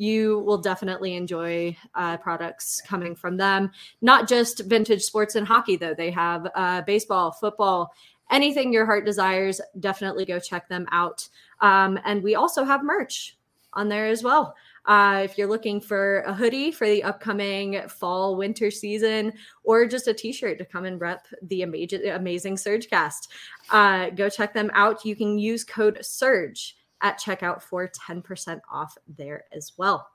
[0.00, 3.70] you will definitely enjoy uh, products coming from them.
[4.00, 5.92] Not just vintage sports and hockey, though.
[5.92, 7.92] They have uh, baseball, football,
[8.30, 9.60] anything your heart desires.
[9.78, 11.28] Definitely go check them out.
[11.60, 13.36] Um, and we also have merch
[13.74, 14.54] on there as well.
[14.86, 19.34] Uh, if you're looking for a hoodie for the upcoming fall winter season,
[19.64, 23.28] or just a t-shirt to come and rep the amazing amazing Surgecast,
[23.70, 25.04] uh, go check them out.
[25.04, 30.08] You can use code Surge at checkout for 10% off there as well.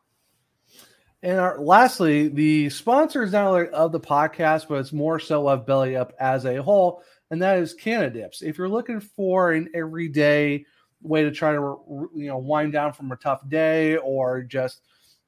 [1.24, 5.48] And our, lastly, the sponsor is not only of the podcast, but it's more so
[5.48, 8.44] of Belly Up as a whole, and that is Cannadips.
[8.44, 10.66] If you're looking for an everyday
[11.02, 11.78] way to try to
[12.16, 14.82] you know wind down from a tough day or just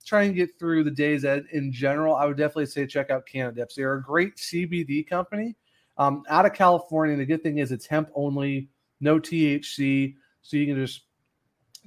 [0.05, 3.73] try and get through the days in general, I would definitely say check out Cannadips.
[3.75, 5.55] They're a great CBD company
[5.97, 7.17] um, out of California.
[7.17, 8.69] The good thing is it's hemp only,
[9.01, 11.01] no THC, so you can just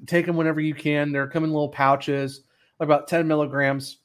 [0.07, 1.13] take them whenever you can.
[1.13, 2.43] They're coming in little pouches,
[2.79, 3.99] about 10 milligrams,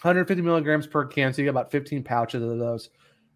[0.00, 1.32] 150 milligrams per can.
[1.32, 2.90] So you get about 15 pouches of those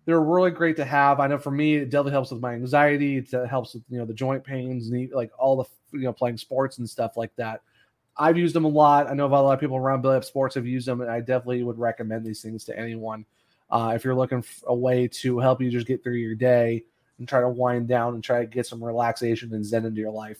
[0.07, 1.19] they're really great to have.
[1.21, 3.19] I know for me, it definitely helps with my anxiety.
[3.19, 6.39] It helps with you know the joint pains, and like all the you know playing
[6.39, 7.61] sports and stuff like that.
[8.17, 9.11] I've used them a lot.
[9.11, 11.21] I know a lot of people around Belly Up Sports have used them, and I
[11.21, 13.27] definitely would recommend these things to anyone
[13.69, 16.85] uh, if you're looking for a way to help you just get through your day
[17.19, 20.13] and try to wind down and try to get some relaxation and zen into your
[20.13, 20.39] life.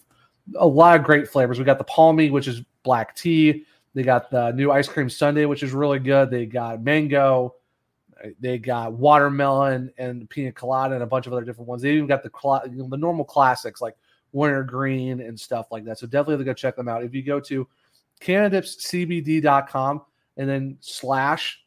[0.55, 1.59] A lot of great flavors.
[1.59, 3.65] We got the palmy, which is black tea.
[3.95, 6.31] They got the new ice cream sundae, which is really good.
[6.31, 7.55] They got mango.
[8.41, 11.83] They got watermelon and pina colada and a bunch of other different ones.
[11.83, 12.31] They even got the
[12.71, 13.97] you know, the normal classics like
[14.33, 15.99] wintergreen and stuff like that.
[15.99, 17.05] So definitely go check them out.
[17.05, 17.67] If you go to
[18.21, 20.03] cannadipscbd.com
[20.37, 21.63] and then slash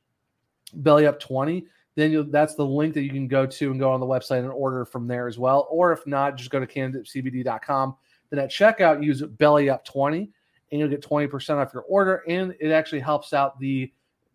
[0.74, 1.66] belly up 20,
[1.96, 4.40] then you'll, that's the link that you can go to and go on the website
[4.40, 5.68] and order from there as well.
[5.70, 7.96] Or if not, just go to cannadipscbd.com.
[8.30, 10.30] Then at checkout, use belly up 20
[10.72, 12.24] and you'll get 20% off your order.
[12.28, 13.92] And it actually helps out the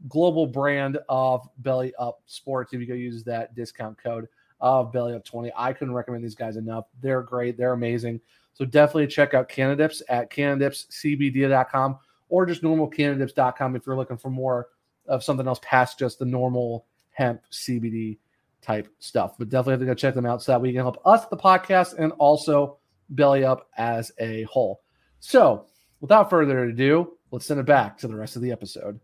[0.08, 2.72] global brand of Belly Up Sports.
[2.72, 4.28] If you go use that discount code
[4.60, 6.86] of Belly Up 20, I couldn't recommend these guys enough.
[7.00, 8.20] They're great, they're amazing.
[8.54, 14.30] So definitely check out Cannadips at cannadipscbd.com or just normal cannadips.com if you're looking for
[14.30, 14.68] more
[15.06, 18.18] of something else past just the normal hemp CBD
[18.62, 19.34] type stuff.
[19.38, 21.36] But definitely have to go check them out so that we can help us, the
[21.36, 22.78] podcast, and also
[23.10, 24.82] Belly Up as a whole.
[25.20, 25.66] So
[26.00, 29.00] without further ado, let's send it back to the rest of the episode.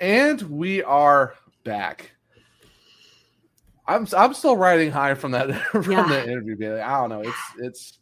[0.00, 2.12] And we are back.
[3.86, 6.06] I'm I'm still riding high from that from yeah.
[6.06, 6.56] the interview.
[6.56, 6.80] Bailey.
[6.80, 7.22] I don't know.
[7.22, 7.98] It's it's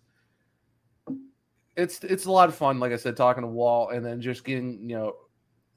[1.76, 2.80] it's it's a lot of fun.
[2.80, 5.14] Like I said, talking to Walt and then just getting you know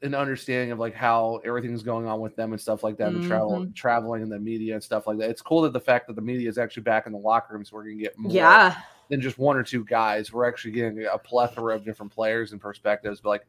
[0.02, 3.20] an understanding of like how everything's going on with them and stuff like that, mm-hmm.
[3.20, 5.30] and travel traveling and the media and stuff like that.
[5.30, 7.70] It's cool that the fact that the media is actually back in the locker rooms,
[7.70, 8.78] so we're gonna get more yeah.
[9.10, 10.32] Than just one or two guys.
[10.32, 13.20] We're actually getting a plethora of different players and perspectives.
[13.20, 13.48] But like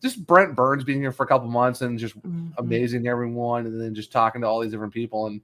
[0.00, 2.50] just Brent Burns being here for a couple months and just mm-hmm.
[2.58, 5.40] amazing everyone, and then just talking to all these different people, and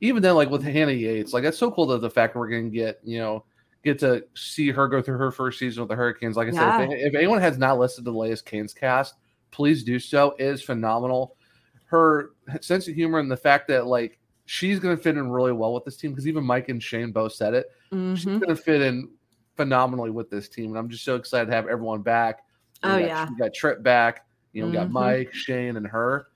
[0.00, 2.48] even then, like with Hannah Yates, like that's so cool that the fact that we're
[2.48, 3.44] gonna get you know
[3.84, 6.36] get to see her go through her first season with the Hurricanes.
[6.36, 6.78] Like I yeah.
[6.78, 9.14] said, if, if, anyone has not listened to the latest Canes cast,
[9.52, 10.34] please do so.
[10.38, 11.36] It is phenomenal.
[11.84, 12.30] Her
[12.60, 15.74] sense of humor and the fact that like she's going to fit in really well
[15.74, 17.66] with this team because even Mike and Shane both said it.
[17.92, 18.14] Mm-hmm.
[18.14, 19.10] She's going to fit in
[19.56, 22.44] phenomenally with this team, and I'm just so excited to have everyone back.
[22.82, 24.26] Oh got, yeah, we got Tripp back.
[24.52, 24.94] You know, we got mm-hmm.
[24.94, 26.28] Mike, Shane, and her.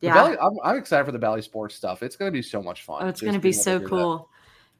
[0.00, 2.02] Yeah, I'm, I'm, excited for the Bally Sports stuff.
[2.04, 3.02] It's going to be so much fun.
[3.02, 4.18] Oh, it's going to be so cool.
[4.18, 4.24] That.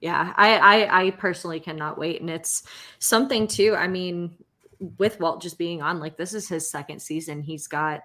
[0.01, 2.62] Yeah, I, I I personally cannot wait, and it's
[3.01, 3.74] something too.
[3.76, 4.32] I mean,
[4.99, 7.43] with Walt just being on, like this is his second season.
[7.43, 8.03] He's got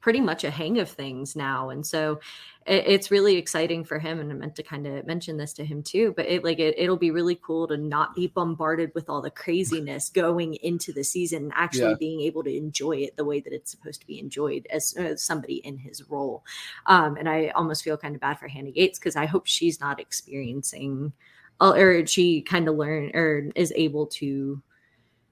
[0.00, 2.20] pretty much a hang of things now and so
[2.66, 5.64] it, it's really exciting for him and i meant to kind of mention this to
[5.64, 9.08] him too but it like it, it'll be really cool to not be bombarded with
[9.08, 11.96] all the craziness going into the season and actually yeah.
[11.98, 15.22] being able to enjoy it the way that it's supposed to be enjoyed as, as
[15.22, 16.44] somebody in his role
[16.86, 19.80] um, and i almost feel kind of bad for Hannah Yates because i hope she's
[19.80, 21.12] not experiencing
[21.60, 24.62] or she kind of learn or is able to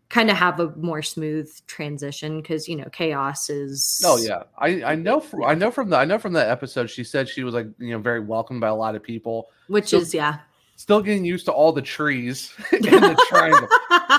[0.09, 4.45] kind of have a more smooth transition because you know chaos is oh yeah.
[4.59, 7.29] I i know from i know from the i know from that episode she said
[7.29, 9.49] she was like you know very welcomed by a lot of people.
[9.69, 10.39] Which is yeah.
[10.77, 13.69] still getting used to all the trees in the triangle.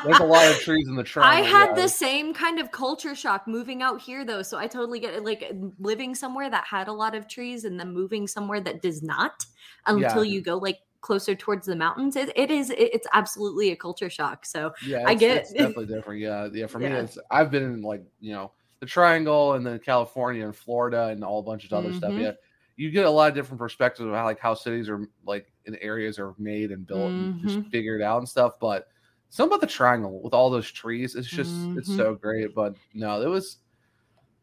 [0.03, 1.83] There's a lot of trees in the triangle i had yeah.
[1.83, 5.23] the same kind of culture shock moving out here though so i totally get it
[5.23, 9.01] like living somewhere that had a lot of trees and then moving somewhere that does
[9.01, 9.45] not
[9.85, 10.33] until yeah.
[10.33, 14.09] you go like closer towards the mountains, it, it is it, it's absolutely a culture
[14.09, 14.45] shock.
[14.45, 16.19] So Yeah, I get it's definitely different.
[16.19, 16.67] Yeah, yeah.
[16.67, 18.51] For me, it's I've been in like you know
[18.81, 22.11] the Triangle and then California and Florida and all a bunch of other stuff.
[22.11, 22.21] Mhm.
[22.21, 22.31] Yeah,
[22.75, 25.75] you get a lot of different perspectives of how like how cities are like in
[25.77, 27.71] areas are made and built and just Mhm.
[27.71, 28.59] figured out and stuff.
[28.59, 28.87] But
[29.29, 31.95] some about the Triangle with all those trees, it's just it's Mhm.
[31.97, 32.53] so great.
[32.53, 33.57] But no, it was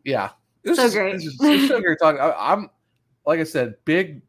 [0.05, 0.31] yeah,
[0.65, 1.15] it was So just- great.
[1.15, 2.21] It's, just, it's so great talking.
[2.21, 2.71] I, I'm
[3.27, 4.21] like I said, big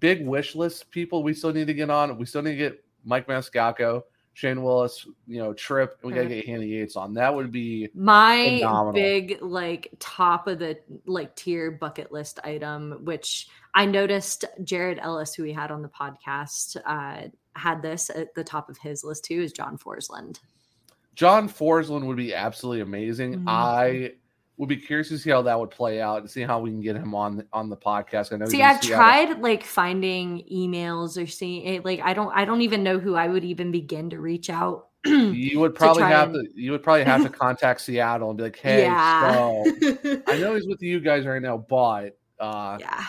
[0.00, 2.16] big wish list people we still need to get on.
[2.18, 4.02] We still need to get Mike Maniscalco,
[4.34, 7.14] Shane Willis, you know, Tripp, we gotta get Hannah Yates on.
[7.14, 8.92] That would be my phenomenal.
[8.92, 15.34] big like top of the like tier bucket list item which i noticed jared ellis
[15.34, 19.24] who we had on the podcast uh had this at the top of his list
[19.24, 20.40] too is John Forslund
[21.14, 23.40] John Forslund would be absolutely amazing.
[23.40, 23.44] Mhm.
[23.48, 24.12] I
[24.58, 26.80] would be curious to see how that would play out and see how we can
[26.80, 28.32] get him on on the podcast.
[28.32, 32.44] I know see i've tried like finding emails or seeing it like i don't i
[32.44, 36.10] don't even know who i would even begin to reach out You would probably try
[36.10, 36.60] have and- to.
[36.60, 39.62] You would probably have to contact Seattle and be like, "Hey, Yeah.
[39.62, 43.04] so I know he's with you guys right now, but uh, yeah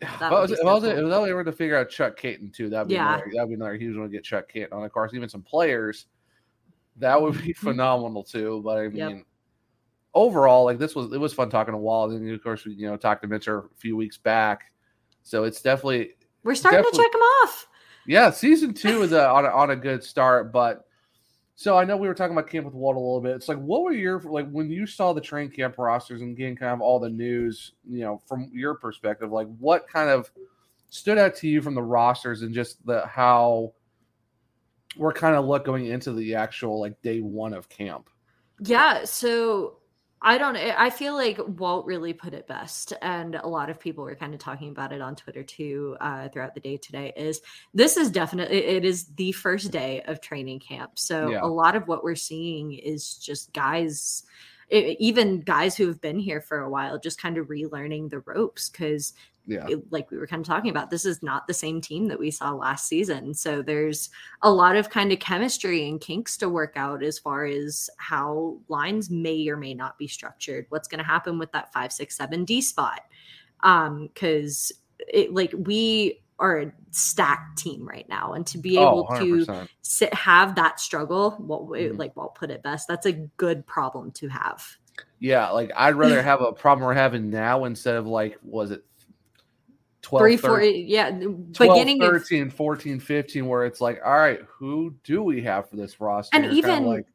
[0.00, 2.52] if that was, if I was, if I was able to figure out Chuck Kaiton
[2.54, 3.14] too, that'd be Yeah.
[3.16, 4.84] another, that'd be another huge one to get Chuck Kaiton on.
[4.84, 6.06] Of course, even some players,
[6.98, 7.56] that would be Mhm.
[7.56, 8.60] phenomenal too.
[8.64, 9.24] But I mean, Yep.
[10.16, 12.88] Overall, like this was it was fun talking to Walt, and of course we you
[12.88, 14.72] know talked to Mitchell a few weeks back,
[15.22, 16.10] so it's definitely
[16.42, 17.68] we're starting definitely- to check him off
[18.06, 20.84] yeah, season two is a, on, a, on a good start, but
[21.54, 23.34] so I know we were talking about camp with Walt a little bit.
[23.34, 26.54] It's like, what were your like when you saw the train camp rosters and getting
[26.54, 30.30] kind of all the news, you know, from your perspective, like what kind of
[30.90, 33.72] stood out to you from the rosters and just the how
[34.98, 38.10] we're kind of look going into the actual like day one of camp.
[38.60, 39.78] Yeah, so
[40.22, 44.02] I don't I feel like Walt really put it best and a lot of people
[44.02, 47.42] were kind of talking about it on Twitter too uh, throughout the day today is
[47.74, 50.98] this is definitely it is the first day of training camp.
[50.98, 51.40] So Yeah.
[51.42, 54.24] a lot of what we're seeing is just guys
[54.70, 58.20] e- even guys who have been here for a while just kind of relearning the
[58.20, 59.12] ropes cuz
[59.48, 59.66] Yeah.
[59.68, 62.18] it- like we were kind of talking about, this is not the same team that
[62.18, 63.32] we saw last season.
[63.32, 64.10] So there's
[64.42, 68.58] a lot of kind of chemistry and kinks to work out as far as how
[68.68, 70.66] lines may or may not be structured.
[70.70, 73.02] What's going to happen with that five, six, seven D spot?
[73.60, 78.82] Um, because it like we are a stacked team right now, and to be Oh,
[78.82, 79.46] able to
[79.82, 81.98] sit, have that struggle, what Mhm.
[81.98, 84.64] like Walt put it best, that's a good problem to have.
[85.18, 88.84] Yeah, like I'd rather have a problem we're having now instead of like was it
[90.02, 94.40] 12 Three, four, 13 yeah, 12, beginning of 14, 15, where it's like, all right,
[94.46, 96.36] who do we have for this roster?
[96.36, 97.06] and You're even like,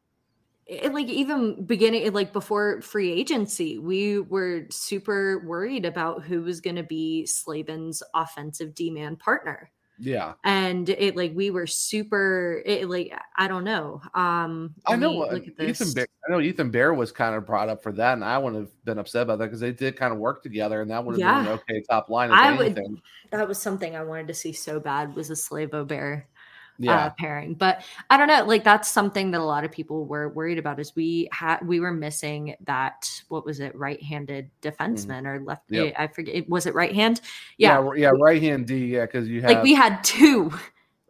[0.72, 6.61] it, like even beginning like before free agency we were super worried about who was
[6.61, 9.72] going to be Slavin's offensive D-man partner
[10.03, 15.22] yeah, and it like we were super it, like i don't know um I know.
[15.22, 17.84] uh, look at this Ethan Bear, I know Ethan Bear was kind of brought up
[17.84, 20.17] for that, and I wouldn't have been upset about that because they did kind of
[20.17, 21.41] work together, and that would have been Yeah.
[21.53, 22.32] an okay top line.
[22.32, 22.80] I would
[23.32, 26.28] that was something i wanted to see so bad was a slavo bear
[26.84, 27.05] Yeah.
[27.05, 30.29] uh, pairing but i don't know like that's something that a lot of people were
[30.29, 35.39] worried about is we had we were missing that what was it right-handed defenseman or
[35.43, 35.86] left Mm-hmm.
[35.86, 35.93] Yep.
[35.97, 37.21] i forget was it right hand
[37.57, 40.51] yeah, yeah yeah, right hand D, yeah, because you have like we had two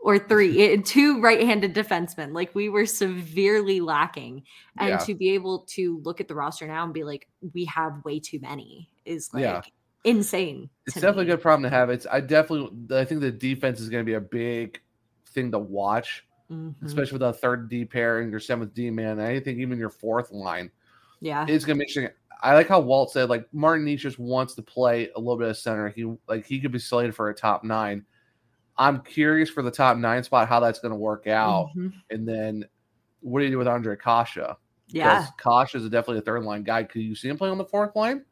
[0.03, 4.43] or three eh, two right-handed defensemen like we were severely lacking
[4.78, 4.97] and Yeah.
[4.97, 8.19] to be able to look at the roster now and be like we have way
[8.19, 9.61] too many is like Yeah.
[10.03, 11.32] insane it's definitely me.
[11.32, 11.89] a good problem to have.
[11.91, 14.82] It's I definitely I think the defense is going to be a big
[15.32, 16.75] thing to watch, Mhm.
[16.84, 19.19] especially with a third D pair and your seventh D man.
[19.19, 20.71] And I think even your fourth line.
[21.23, 22.09] yeah it's gonna be interesting.
[22.41, 25.57] I like how Walt said like Martin just wants to play a little bit of
[25.57, 25.89] center.
[25.89, 28.03] He like he could be slated for a top nine.
[28.77, 31.69] I'm curious for the top nine spot how that's gonna work out.
[31.75, 31.93] Mhm.
[32.09, 32.65] And then
[33.19, 34.55] what do you do with Ondrej Kase?
[34.88, 35.27] Yeah.
[35.38, 36.84] Kase is definitely a third line guy.
[36.84, 38.25] Could you see him play on the fourth line?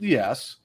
[0.00, 0.56] Yes.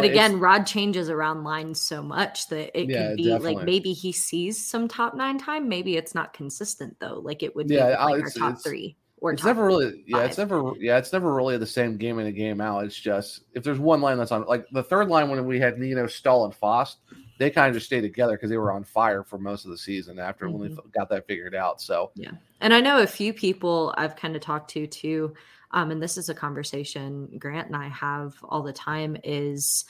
[0.00, 3.54] But again, Rod changes around lines so much that it Yeah, could be definitely.
[3.56, 5.68] like maybe he sees some top nine time.
[5.68, 7.20] Maybe it's not consistent though.
[7.22, 10.24] Like it would be Yeah, like our top three or it's top never really yeah
[10.24, 13.40] it's never yeah it's never really the same game in a game out it's just
[13.52, 16.44] if there's one line that's on like the third line when we had nino Staal
[16.44, 16.98] and Fast,
[17.36, 19.78] they kind of just stayed together because they were on fire for most of the
[19.78, 20.78] season after when they Mhm.
[20.78, 22.30] f- got that figured out so Yeah.
[22.60, 25.34] And I know a few people I've kind of talked to too.
[25.70, 29.84] Um, and this is a conversation Grant and I have all the time is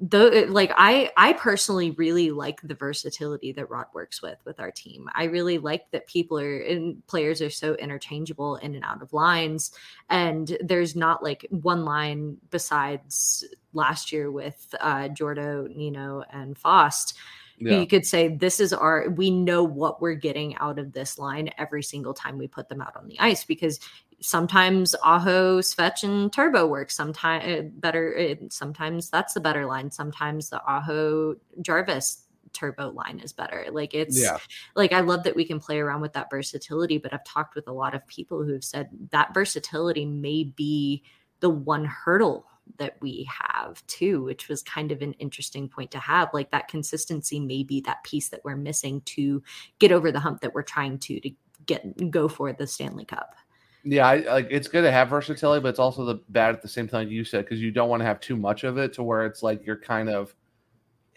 [0.00, 4.70] though like I I personally really like the versatility that Rod works with with our
[4.70, 5.08] team.
[5.12, 9.12] I really like that people are and players are so interchangeable in and out of
[9.12, 9.72] lines
[10.08, 17.14] and there's not like one line besides last year with uh Jordo, Nino and Fast
[17.58, 17.80] Yeah.
[17.80, 21.50] you could say this is our we know what we're getting out of this line
[21.58, 23.80] every single time we put them out on the ice because
[24.20, 26.90] sometimes Aho, Svech, and Turbo work.
[26.90, 28.16] Sometimes better.
[28.18, 29.90] uh, Sometimes that's the better line.
[29.90, 33.66] Sometimes the Aho Jarvis Turbo line is better.
[33.70, 34.38] Like it's Yeah.
[34.74, 36.98] like I love that we can play around with that versatility.
[36.98, 41.02] But I've talked with a lot of people who have said that versatility may be
[41.40, 42.46] the one hurdle
[42.78, 46.30] that we have too, which was kind of an interesting point to have.
[46.34, 49.42] Like that consistency may be that piece that we're missing to
[49.78, 51.30] get over the hump that we're trying to to
[51.66, 53.34] get go for the Stanley Cup.
[53.84, 56.68] Yeah, I, like it's good to have versatility, but it's also the bad at the
[56.68, 57.08] same time.
[57.08, 59.42] You said, because you don't want to have too much of it to where it's
[59.42, 60.34] like you're kind of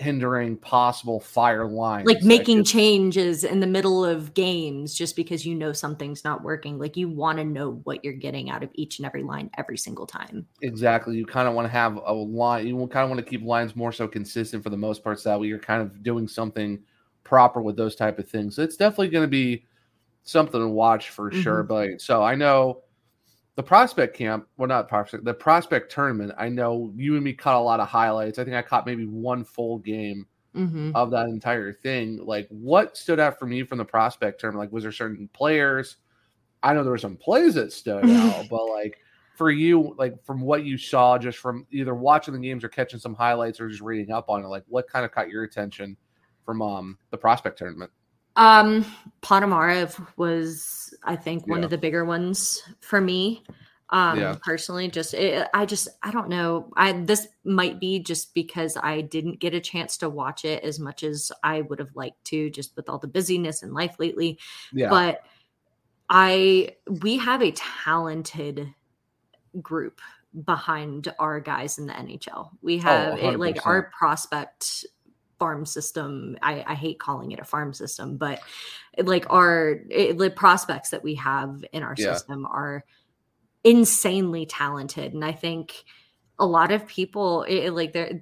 [0.01, 2.07] hindering possible fire lines.
[2.07, 6.79] like making changes in the middle of games just because you know something's not working.
[6.79, 9.77] Like you want to know what you're getting out of each and every line every
[9.77, 10.45] single time.
[10.61, 11.15] exactly.
[11.15, 12.67] You kind of want to have a line.
[12.67, 15.29] You kind of want to keep lines more so consistent for the most part, so
[15.29, 16.79] that way you're kind of doing something
[17.23, 18.55] proper with those type of things.
[18.55, 19.65] So it's definitely going to be
[20.23, 21.63] something to watch for sure.
[21.63, 21.67] Mhm.
[21.67, 22.83] But so I know
[23.55, 26.33] the prospect camp, well, not prospect, the prospect tournament.
[26.37, 28.39] I know you and me caught a lot of highlights.
[28.39, 30.91] I think I caught maybe one full game Mm-hmm.
[30.95, 32.17] of that entire thing.
[32.25, 34.67] Like, what stood out for me from the prospect tournament?
[34.67, 35.95] Like, was there certain players?
[36.63, 38.99] I know there were some plays that stood out, but like
[39.35, 42.99] for you, like from what you saw, just from either watching the games or catching
[42.99, 45.95] some highlights or just reading up on it, like what kind of caught your attention
[46.45, 47.91] from um the prospect tournament?
[48.41, 48.85] Um,
[49.21, 51.65] Ponomarev was, I think, one Yeah.
[51.65, 53.43] of the bigger ones for me.
[53.91, 54.35] Um, Yeah.
[54.41, 56.71] personally, just it, I just I don't know.
[56.75, 60.79] I this might be just because I didn't get a chance to watch it as
[60.79, 64.39] much as I would have liked to, just with all the busyness in life lately.
[64.73, 64.89] Yeah.
[64.89, 65.21] But
[66.09, 68.73] I we have a talented
[69.61, 69.99] group
[70.45, 72.51] behind our guys in the NHL.
[72.61, 74.85] We Oh, have it, like our prospect
[75.41, 76.37] farm system.
[76.43, 78.39] I, I hate calling it a farm system, but
[79.03, 82.13] like our it, the prospects that we have in our Yeah.
[82.13, 82.85] system are
[83.63, 85.73] insanely talented, and I think
[86.39, 88.21] a lot of people it, like there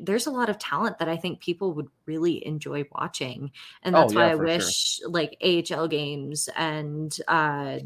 [0.00, 3.50] there's a lot of talent that I think people would really enjoy watching.
[3.82, 4.64] And Oh, that's why I for sure.
[4.66, 7.78] wish like AHL games and uh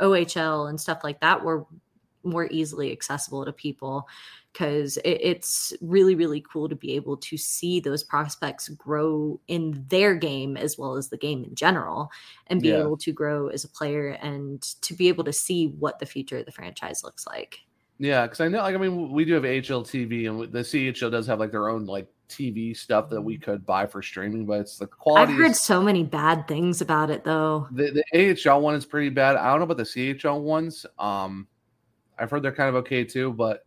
[0.00, 1.66] OHL and stuff like that were
[2.26, 4.06] more easily accessible to people
[4.52, 9.84] because it, it's really really cool to be able to see those prospects grow in
[9.88, 12.10] their game as well as the game in general
[12.48, 12.80] and be Yeah.
[12.80, 16.38] able to grow as a player and to be able to see what the future
[16.38, 17.58] of the franchise looks like
[17.98, 21.10] Yeah, because I know, like, I mean, we do have AHL TV, and the CHL
[21.10, 24.60] does have like their own like TV stuff that we could buy for streaming, but
[24.60, 25.32] it's the quality.
[25.32, 29.08] i've heard so many bad things about it though The, the AHL one is pretty
[29.10, 29.36] bad.
[29.36, 30.84] I don't know about the CHL ones.
[30.98, 31.46] Um,
[32.18, 33.64] I've heard they're kind of okay too, but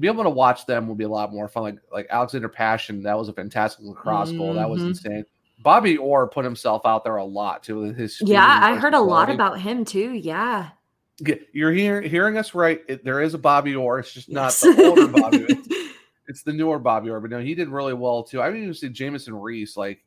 [0.00, 1.62] be able to watch them will be a lot more fun.
[1.64, 4.54] Like like Alexander Pashin, that was a fantastic lacrosse goal.
[4.54, 4.88] That was Mhm.
[4.88, 5.24] insane.
[5.62, 8.20] Bobby Orr put himself out there a lot too with his.
[8.24, 10.70] yeah i heard a lot about him too yeah
[11.52, 12.80] You're hearing hearing us right.
[12.88, 14.00] It, there is a Bobby Orr.
[14.00, 14.64] It's just Yes.
[14.64, 15.46] not the older Bobby.
[15.48, 15.68] It's,
[16.28, 17.20] it's the newer Bobby Orr.
[17.20, 18.40] But no, he did really well too.
[18.40, 20.02] I mean, you see Jamieson Rees, like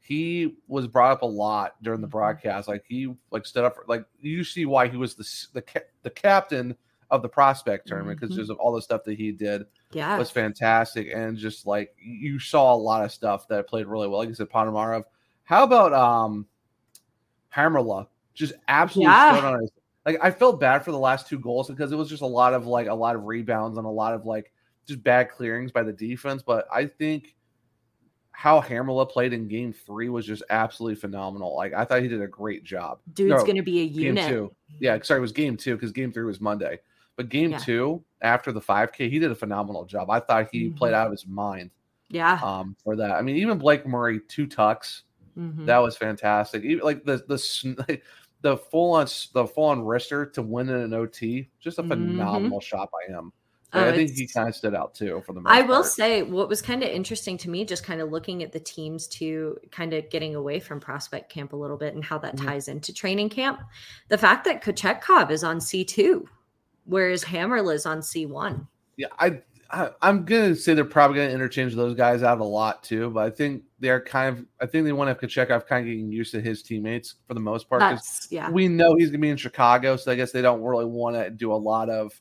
[0.00, 2.12] he was brought up a lot during the Mm-hmm.
[2.18, 2.66] broadcast.
[2.68, 6.10] Like he like stood up for like you see why he was the the the
[6.10, 6.76] captain
[7.10, 8.38] of the prospect tournament because Mhm.
[8.38, 12.38] just of all the stuff that he did yeah was fantastic and just like you
[12.38, 14.18] saw a lot of stuff that played really well.
[14.20, 15.04] Like you said, Ponomarev.
[15.44, 16.46] How about um
[17.54, 18.06] Hamrla?
[18.34, 19.58] Just absolutely Yeah.
[20.06, 22.54] like I felt bad for the last two goals because it was just a lot
[22.54, 24.52] of like a lot of rebounds and a lot of like
[24.86, 26.42] just bad clearings by the defense.
[26.42, 27.34] But I think
[28.32, 31.54] how Hamrla played in game three was just absolutely phenomenal.
[31.56, 33.00] Like I thought he did a great job.
[33.12, 34.54] dude's No, gonna be a game unit two.
[34.78, 36.78] Yeah, sorry, it was game two because game three was Monday.
[37.16, 37.58] But game Yeah.
[37.58, 40.10] two, after the 5K, he did a phenomenal job.
[40.10, 40.96] I thought he played Mhm.
[40.96, 41.70] out of his mind
[42.08, 43.12] yeah um, for that.
[43.12, 45.04] I mean, even Blake Murray, two tucks,
[45.38, 45.66] Mhm.
[45.66, 46.64] that was fantastic.
[46.64, 48.00] Even like the the
[48.42, 51.88] the full on the full on wrister to win in an OT, just a Mhm.
[51.88, 53.32] phenomenal shot by him.
[53.72, 55.86] Oh, I think he kind of stood out too for the I will part.
[55.86, 59.06] say what was kind of interesting to me, just kind of looking at the teams
[59.08, 62.46] to kind of getting away from prospect camp a little bit and how that Mhm.
[62.46, 63.60] ties into training camp.
[64.08, 66.26] The fact that Kochetkov is on C two,
[66.84, 68.66] whereas Hamrla is on C one.
[68.96, 69.40] Yeah, I,
[69.70, 73.24] I I'm gonna say they're probably gonna interchange those guys out a lot too, but
[73.24, 76.10] I think they're kind of I think they want to have Kochetkov kind of getting
[76.12, 77.80] used to his teammates for the most part.
[77.80, 78.50] That's yeah.
[78.50, 81.30] we know he's gonna be in Chicago, so I guess they don't really want to
[81.30, 82.20] do a lot of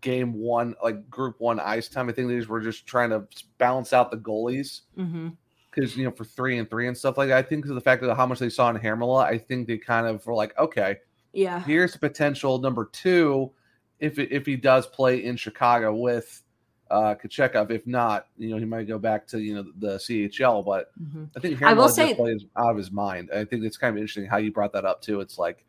[0.00, 2.08] game one, like group one ice time.
[2.08, 3.26] I think they just were just trying to
[3.58, 5.30] balance out the goalies Mm-hmm.
[5.70, 7.38] because you know for three and three and stuff like that.
[7.38, 9.66] I think because of the fact of how much they saw in Hamrla, I think
[9.66, 10.98] they kind of were like, okay,
[11.32, 11.60] Yeah.
[11.62, 13.52] here's potential number two
[14.00, 16.42] if if he does play in Chicago with
[16.90, 17.70] uh, Kochetkov.
[17.70, 20.64] If not, you know, he might go back to you know the CHL.
[20.64, 21.28] But Mhm.
[21.36, 23.28] I think I will say- plays out of his mind.
[23.34, 25.20] I think it's kind of interesting how you brought that up too.
[25.20, 25.64] It's like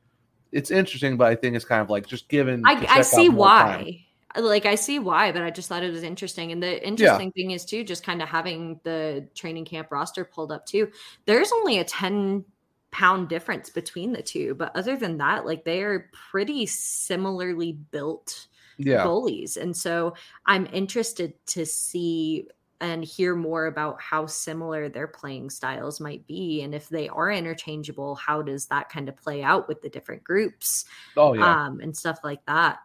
[0.51, 2.63] it's interesting, but I think it's kind of like just given.
[2.65, 3.83] I, I see more time.
[3.85, 4.05] why.
[4.41, 6.51] Like I see why, but I just thought it was interesting.
[6.51, 10.51] And the interesting thing is too, just kind of having the training camp roster pulled
[10.51, 10.89] up too.
[11.25, 12.45] There's only a 10
[12.91, 14.55] pound difference between the two.
[14.55, 18.47] But other than that, like they are pretty similarly built
[18.77, 19.03] Yeah.
[19.05, 19.57] goalies.
[19.57, 22.47] And so I'm interested to see
[22.81, 26.61] and hear more about how similar their playing styles might be.
[26.61, 30.23] And if they are interchangeable, how does that kind of play out with the different
[30.23, 30.85] groups?
[31.17, 31.65] Oh yeah.
[31.65, 32.79] Um, and stuff like that.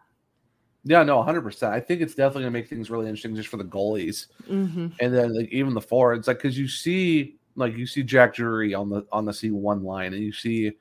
[0.83, 1.71] Yeah, no, 100%.
[1.73, 4.27] I think it's definitely going to make things really interesting just for the goalies.
[4.49, 4.93] Mhm.
[4.99, 8.73] And then like even the forwards like cuz you see like you see Jack Drury
[8.73, 10.71] on the on the C1 line and you see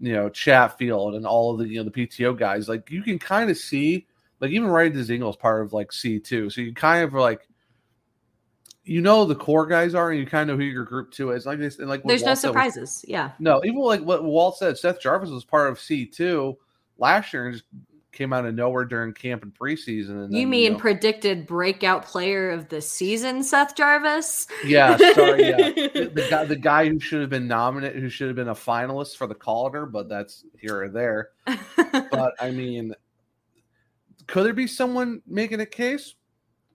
[0.00, 3.18] you know Chatfield and all of the you know the PTO guys like you can
[3.18, 4.06] kind of see
[4.40, 6.52] like even Ryan Dzingel is part of like C2.
[6.52, 7.48] So you kind of like
[8.84, 11.32] you know the core guys are and you kind of know who your group 2
[11.32, 13.04] is like this and like There's no Walt with- surprises.
[13.08, 13.32] Yeah.
[13.38, 16.56] no, even like what Walt said, Seth Jarvis was part of C2
[16.98, 17.64] last year and just
[18.16, 20.24] came out of nowhere during camp and preseason.
[20.24, 24.46] And You then, mean know- predicted breakout player of the season, Seth Jarvis?
[24.64, 25.56] Yeah, sorry, yeah.
[25.56, 28.54] the, the guy, the guy who should have been nominated, who should have been a
[28.54, 31.30] finalist for the Calder, but that's here or there.
[32.10, 32.94] but I mean,
[34.26, 36.14] could there be someone making a case?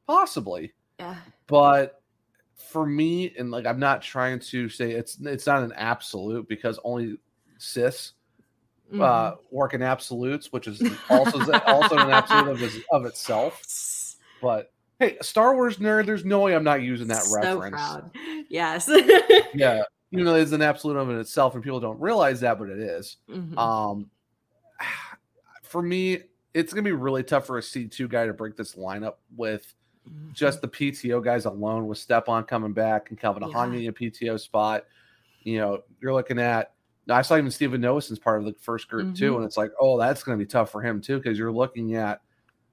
[0.08, 1.16] Possibly, Yeah.
[1.48, 2.02] but
[2.56, 6.80] for me, and like I'm not trying to say it's it's not an absolute because
[6.84, 7.18] only
[7.58, 8.12] Sith
[8.92, 9.02] Mm-hmm.
[9.02, 14.16] uh, work in absolutes, which is also also an absolute of, of itself.
[14.42, 17.72] But hey, Star Wars nerd, there's no way I'm not using that so reference.
[17.76, 18.12] proud.
[18.50, 18.90] Yes.
[19.54, 22.70] yeah, you know, it's an absolute of it itself, and people don't realize that, but
[22.70, 23.18] it is.
[23.30, 23.58] Mhm.
[23.58, 24.10] Um,
[25.64, 26.20] for me,
[26.54, 29.74] it's gonna be really tough for a C two guy to break this lineup with
[30.10, 30.32] Mm-hmm.
[30.34, 31.86] just the PTO guys alone.
[31.86, 33.54] With Stepan coming back and Calvin Yeah.
[33.54, 34.86] Ahang in a PTO spot,
[35.44, 36.74] you know, you're looking at.
[37.10, 39.38] I saw even Stefan Noesen's part of the first group too, Mhm.
[39.38, 41.96] and it's like, oh, that's going to be tough for him too because you're looking
[41.96, 42.22] at,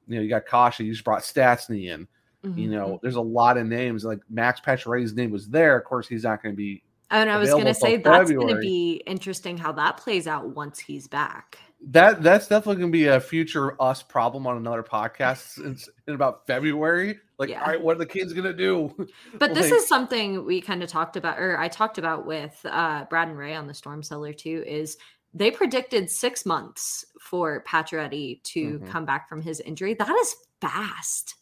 [0.07, 2.07] you know, you got Kase, you just brought Stastny in.
[2.55, 2.71] You Mhm.
[2.71, 5.77] know, there's a lot of names like Max Pacioretty's name was there.
[5.77, 8.55] Of course, he's not going to be And I was going to say that's going
[8.55, 11.59] to be interesting how that plays out once he's back.
[11.81, 15.77] That that's definitely going to be a future us problem on another podcast in,
[16.07, 17.21] in about February.
[17.39, 17.61] Like, Yeah.
[17.61, 19.09] all right, what are the kids going to do?
[19.39, 23.05] But this is something we kind of talked about, or I talked about with uh,
[23.09, 24.65] Brad and Ray on the Storm Cellar too.
[24.67, 24.97] Is
[25.35, 28.89] they predicted six months for Pacioretty to Mhm.
[28.89, 29.95] come back from his injury.
[29.95, 31.37] That is fast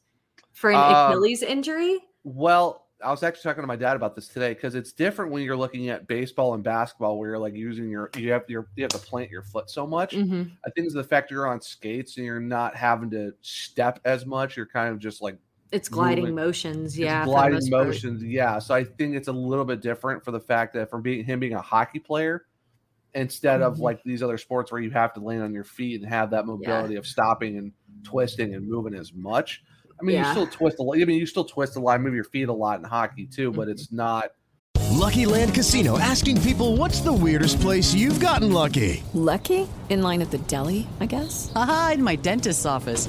[0.52, 2.00] for an Um, Achilles injury.
[2.24, 5.43] Well, I was actually talking to my dad about this today because it's different when
[5.43, 8.82] you're looking at baseball and basketball, where you're like using your you have your you
[8.85, 10.12] have to plant your foot so much.
[10.14, 10.51] Mhm.
[10.66, 14.24] I think it's the fact you're on skates and you're not having to step as
[14.24, 14.56] much.
[14.56, 15.36] You're kind of just like
[15.73, 17.86] It's gliding moving- motions, yeah, the gliding most part.
[17.89, 18.23] motions.
[18.24, 21.23] Yeah, so I think it's a little bit different for the fact that from being
[21.24, 22.47] him being a hockey player
[23.14, 23.81] instead of Mhm.
[23.81, 26.47] like these other sports where you have to land on your feet and have that
[26.47, 27.73] mobility of stopping and
[28.05, 29.62] twisting and moving as much.
[30.01, 30.27] I mean, Yeah.
[30.27, 30.98] you still twist a lot.
[30.98, 33.52] I mean, you still twist a lot, move your feet a lot in hockey too,
[33.52, 33.70] but mm-hmm.
[33.70, 34.31] it's not.
[34.93, 39.02] Lucky Land Casino asking people what's the weirdest place you've gotten lucky?
[39.14, 39.68] Lucky?
[39.89, 41.52] In line at the deli, I guess?
[41.55, 43.09] Haha, in my dentist's office.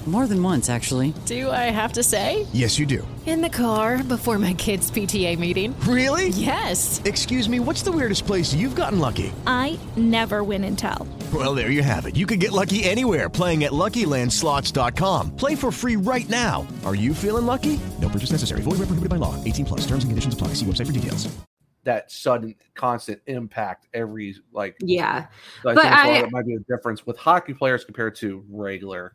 [0.07, 1.13] More than once, actually.
[1.27, 2.47] Do I have to say?
[2.53, 3.07] Yes, you do.
[3.27, 5.79] In the car before my kids' PTA meeting.
[5.81, 6.29] Really?
[6.29, 6.99] Yes.
[7.05, 9.31] Excuse me, what's the weirdest place you've gotten lucky?
[9.45, 11.07] I never win and tell.
[11.31, 12.15] Well, there you have it.
[12.15, 15.35] You can get lucky anywhere playing at LuckyLandSlots.com.
[15.35, 16.65] Play for free right now.
[16.83, 17.79] Are you feeling lucky?
[18.01, 18.61] No purchase necessary.
[18.63, 19.41] Void where prohibited by law.
[19.43, 19.81] 18 plus.
[19.81, 20.49] Terms and conditions apply.
[20.55, 21.29] See website for details.
[21.83, 25.25] that sudden constant impact every like Yeah.
[25.63, 28.43] So I But think I- that might be a difference with hockey players compared to
[28.51, 29.13] regular.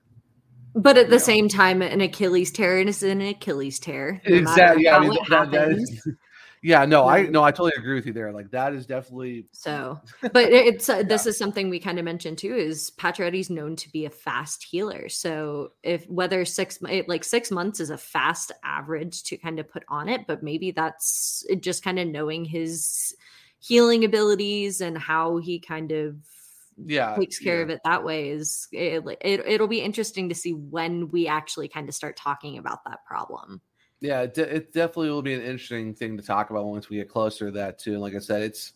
[0.77, 4.21] But at the same time, an Achilles tear is an Achilles tear.
[4.29, 4.85] no Exactly.
[4.85, 6.07] Yeah, I mean, that, that is,
[6.63, 8.31] yeah, no, I no, I totally agree with you there.
[8.31, 12.37] Like that is definitely So, but it's uh, this is something we kind of mentioned
[12.37, 12.55] too.
[12.55, 15.09] Is Pacioretty's known to be a fast healer.
[15.09, 19.85] So if whether six like six months is a fast average to kind of put
[19.89, 23.17] on it, but maybe that's just kind of knowing his
[23.61, 26.17] healing abilities and how he kind of
[26.85, 27.63] yeah, takes care yeah.
[27.63, 31.69] of it that way is it, it, it'll be interesting to see when we actually
[31.69, 33.61] kind of start talking about that problem.
[34.01, 36.97] Yeah, it, de- it definitely will be an interesting thing to talk about once we
[36.97, 37.93] get closer to that too.
[37.93, 38.75] And like I said, it's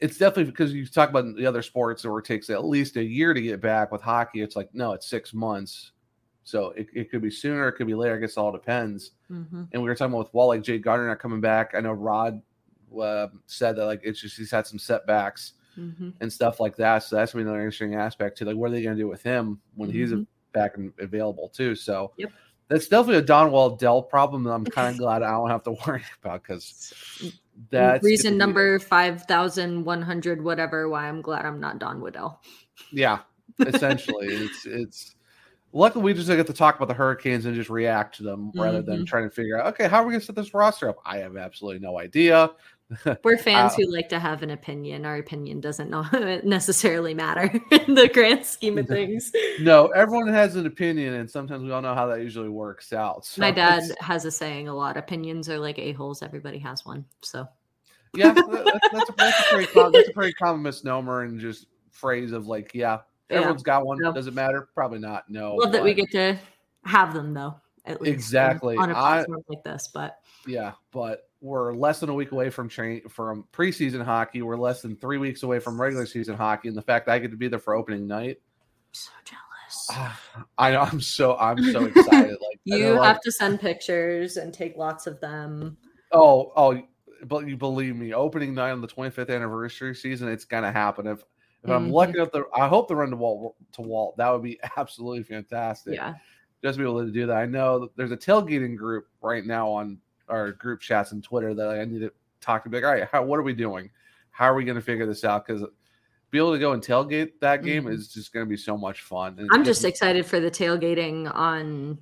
[0.00, 3.04] it's definitely because you talk about the other sports where it takes at least a
[3.04, 3.92] year to get back.
[3.92, 5.92] With hockey, it's like no, it's six months.
[6.42, 8.16] So it, it could be sooner, it could be later.
[8.16, 9.12] I guess it all depends.
[9.30, 9.64] Mm-hmm.
[9.72, 11.74] And we were talking about with Walt, like Jay Gardiner not coming back.
[11.74, 12.40] I know Rod
[13.00, 16.10] uh, said that like it's just he's had some setbacks Mm-hmm.
[16.20, 17.04] and stuff like that.
[17.04, 19.90] So that's another interesting aspect to like what are they gonna do with him when
[19.90, 20.26] he's Mhm.
[20.52, 21.74] back and available too.
[21.76, 22.32] So Yep.
[22.68, 25.72] that's definitely a Don Waddell problem that I'm kind of glad I don't have to
[25.86, 26.92] worry about because
[27.70, 32.40] that's reason number 5100 whatever why i'm glad i'm not don Waddell.
[32.92, 33.18] yeah,
[33.66, 35.16] essentially it's it's
[35.72, 38.80] luckily we just get to talk about the hurricanes and just react to them rather
[38.80, 39.06] than Mhm.
[39.06, 40.98] trying to figure out okay how are we gonna set this roster up.
[41.04, 42.50] I have absolutely no idea.
[43.22, 45.90] we're fans Uh, who like to have an opinion our opinion doesn't
[46.44, 51.64] necessarily matter in the grand scheme of things no, everyone has an opinion, and sometimes
[51.64, 53.26] we all know how that usually works out.
[53.26, 57.04] So my dad has a saying a lot opinions are like a-holes everybody has one
[57.22, 57.46] so
[58.14, 62.32] yeah, that's, that's, a, that's, a pretty that's a pretty common misnomer and just phrase
[62.32, 63.36] of like, yeah, Yeah.
[63.38, 63.98] everyone's got one.
[64.00, 64.12] No.
[64.12, 64.68] Does it matter?
[64.74, 65.28] Probably not.
[65.28, 65.56] No.
[65.56, 66.38] love that we get to
[66.84, 68.76] have them though at least Exactly.
[68.76, 72.50] on a I- platform like this but Yeah, but we're less than a week away
[72.50, 74.42] from train from preseason hockey.
[74.42, 77.18] We're less than three weeks away from regular season hockey, and the fact that I
[77.18, 79.38] get to be there for opening night, I'm so jealous
[80.58, 82.36] I know I'm so I'm so excited.
[82.40, 85.76] Like you know, like, have to send pictures and take lots of them
[86.12, 86.82] Oh, oh,
[87.26, 91.06] but you believe me, opening night on the 25th anniversary season, it's gonna happen.
[91.06, 91.22] If
[91.64, 91.92] if I'm Mhm.
[91.92, 94.16] lucky enough to, I hope to run to Walt to Walt.
[94.16, 95.94] That would be absolutely fantastic.
[95.94, 96.14] yeah
[96.64, 97.36] just be able to do that.
[97.36, 101.68] I know there's a tailgating group right now on our group chats and Twitter that
[101.68, 102.70] I need to talk to.
[102.70, 103.90] Be like, all right, how, what are we doing?
[104.30, 105.46] How are we going to figure this out?
[105.46, 105.64] Because
[106.30, 107.92] be able to go and tailgate that game Mhm.
[107.94, 109.36] is just going to be so much fun.
[109.38, 111.98] And I'm just excited for the tailgating on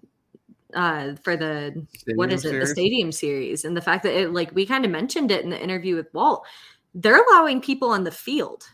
[0.74, 1.86] uh for the
[2.16, 2.68] what Stadium is it series?
[2.68, 5.50] the stadium series and the fact that it like we kind of mentioned it in
[5.50, 6.44] the interview with Walt
[6.92, 8.64] they're allowing people on the field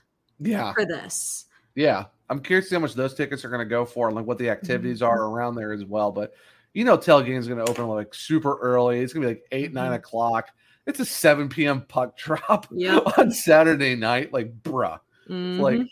[0.40, 2.04] yeah, for this yeah.
[2.30, 4.48] I'm curious how much those tickets are going to go for and like what the
[4.48, 5.10] activities Mm-hmm.
[5.12, 6.10] are around there as well.
[6.10, 6.32] But
[6.74, 9.00] you know, tailgating is going to open like super early.
[9.00, 9.96] It's going to be like 8 nine Mhm.
[9.96, 10.48] o'clock.
[10.86, 11.82] It's a 7 p.m.
[11.82, 13.18] puck drop Yep.
[13.18, 14.32] on Saturday night.
[14.32, 14.98] Like, bruh.
[15.28, 15.88] Like Mhm.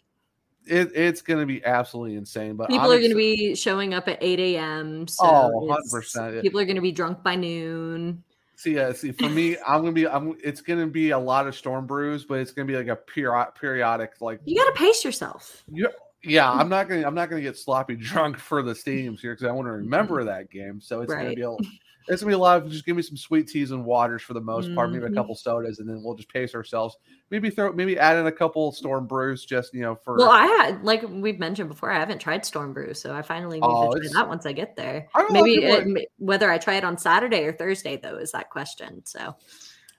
[0.66, 2.57] it, it's going to be absolutely insane.
[2.57, 6.61] But people are going to be showing up at 8 a.m so Oh, 100%, people
[6.61, 8.23] are going to be drunk by noon
[8.57, 8.78] see.
[8.78, 10.07] Uh, see, for me, I'm gonna be.
[10.07, 10.36] I'm.
[10.43, 13.48] It's gonna be a lot of storm brews, but it's gonna be like a period,
[13.59, 14.20] periodic.
[14.20, 15.86] Like, you got to pace yourself yeah,
[16.22, 16.51] yeah.
[16.51, 17.06] I'm not gonna.
[17.06, 20.24] I'm not gonna get sloppy drunk for the stadiums here because I want to remember
[20.24, 20.80] that game.
[20.80, 21.42] So it's gonna be.
[21.42, 21.51] A,
[22.09, 24.34] it's gonna be a lot of just give me some sweet teas and waters for
[24.34, 24.90] the most part.
[24.90, 25.14] Maybe a Mhm.
[25.14, 26.97] couple sodas, and then we'll just pace ourselves.
[27.30, 27.72] Maybe throw.
[27.72, 30.16] Maybe add in a couple storm brews, just you know for.
[30.18, 33.60] well i had like we've mentioned before i haven't tried storm brew so i finally
[33.60, 36.51] need Oh, to try that once i get there I don't maybe it, m- whether
[36.51, 39.36] i try it on saturday or thursday though is that question so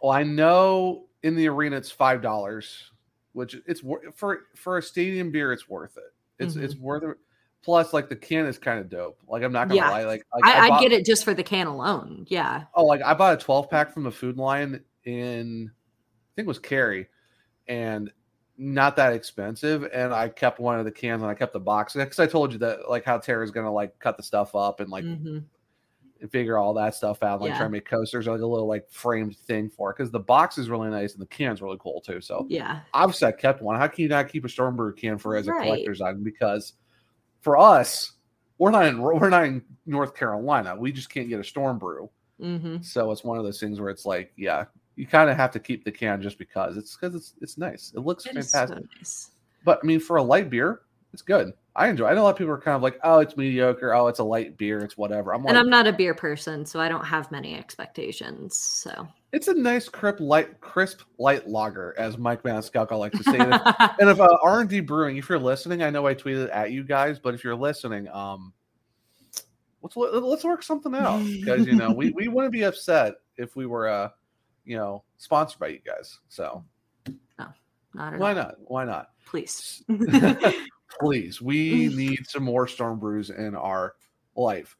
[0.02, 2.92] Well, I know in the arena it's five dollars,
[3.34, 3.82] which it's
[4.16, 5.52] for for a stadium beer.
[5.54, 6.14] It's worth it.
[6.44, 7.18] It's it's worth it.
[7.64, 9.20] Plus, like the can is kind of dope.
[9.28, 9.92] Like I'm not gonna Yeah.
[9.92, 10.04] lie.
[10.06, 12.26] Like, like I, I, bought- get it just for the can alone.
[12.28, 12.64] Yeah.
[12.74, 16.48] Oh, like I bought a 12 pack from the Food Lion in, I think it
[16.48, 17.08] was Cary,
[17.68, 18.12] and
[18.58, 19.88] not that expensive.
[19.94, 22.52] And I kept one of the cans and I kept the box because I told
[22.52, 25.44] you that like how Tara's gonna like cut the stuff up and like Mhm.
[26.30, 27.58] Figure all that stuff out, like Yeah.
[27.58, 30.58] try to make coasters like a little like framed thing for it because the box
[30.58, 32.22] is really nice and the can's really cool too.
[32.22, 32.82] So Yeah.
[32.94, 33.76] obviously I kept one.
[33.78, 36.24] How can you not keep a Storm Brew can for as a collector's item?
[36.24, 36.74] Because
[37.42, 38.14] for us,
[38.58, 40.76] we're not in we're not in North Carolina.
[40.76, 42.10] We just can't get a Storm Brew.
[42.40, 42.82] Mm-hmm.
[42.82, 44.66] So it's one of those things where it's like, yeah,
[44.96, 47.92] you kind of have to keep the can just because it's because it's it's nice.
[47.96, 48.86] It looks It is so fantastic.
[48.98, 49.32] nice.
[49.64, 50.82] But I mean, for a light beer,
[51.14, 51.54] it's good.
[51.76, 52.08] I enjoy.
[52.08, 53.94] I know a lot of people are kind of like, oh, it's mediocre.
[53.94, 54.80] Oh, it's a light beer.
[54.80, 55.34] It's whatever.
[55.34, 58.58] I'm like, And I'm not a beer person, so I don't have many expectations.
[58.58, 63.38] So it's a nice crisp light crisp light lager as mike maniscalco likes to say
[63.38, 63.62] and if,
[64.00, 67.18] and if uh, r&d brewing if you're listening i know i tweeted at you guys
[67.18, 68.52] but if you're listening um
[69.82, 73.66] let's let's work something out because you know we, we wouldn't be upset if we
[73.66, 74.10] were uh
[74.66, 76.64] you know sponsored by you guys so
[77.40, 77.48] no,
[77.94, 78.36] not at why all.
[78.36, 79.84] not why not Please.
[81.00, 83.96] please we need some more storm brews in our
[84.36, 84.76] life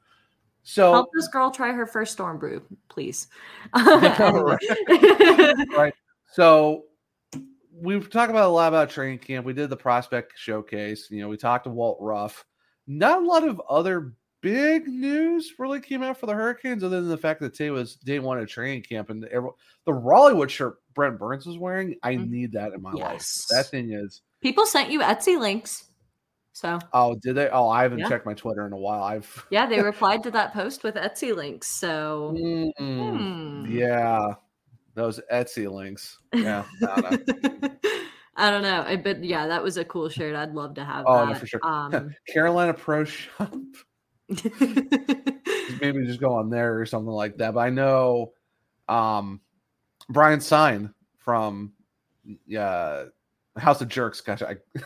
[0.64, 3.28] so Help this girl try her first storm brew, please.
[3.74, 4.60] right.
[5.76, 5.94] right.
[6.32, 6.86] So
[7.74, 9.46] we've talked about a lot about training camp.
[9.46, 11.08] We did the prospect showcase.
[11.10, 12.46] You know, we talked to Walt Ruff.
[12.88, 17.10] Not a lot of other big news really came out for the Hurricanes, other than
[17.10, 19.50] the fact that today was day one of training camp, and the,
[19.86, 21.96] the Raleighwood shirt Brent Burns was wearing.
[22.04, 22.32] I mm-hmm.
[22.32, 23.48] need that in my Yes.
[23.50, 23.58] life.
[23.58, 25.91] That thing is People sent you Etsy links.
[26.54, 27.50] So Oh, did they?
[27.50, 28.10] Oh, I haven't Yeah.
[28.10, 29.04] checked my Twitter in a while.
[29.04, 31.68] I've yeah, they replied to that post with Etsy links.
[31.70, 33.66] So Mm, hmm.
[33.68, 34.34] yeah,
[34.96, 36.20] those Etsy links.
[36.34, 37.70] Yeah, I don't know.
[38.36, 38.84] I don't know.
[38.86, 40.36] I- But yeah, that was a cool shirt.
[40.36, 41.34] I'd love to have Oh, that.
[41.34, 41.60] no, for sure.
[41.64, 43.54] Um, Carolina Pro Shop.
[44.30, 47.54] Maybe just go on there or something like that.
[47.54, 48.34] But I know
[48.90, 49.42] um
[50.10, 51.74] Brian Sign from
[52.46, 53.06] yeah
[53.62, 54.22] House of Jerks.
[54.22, 54.58] Gosh, I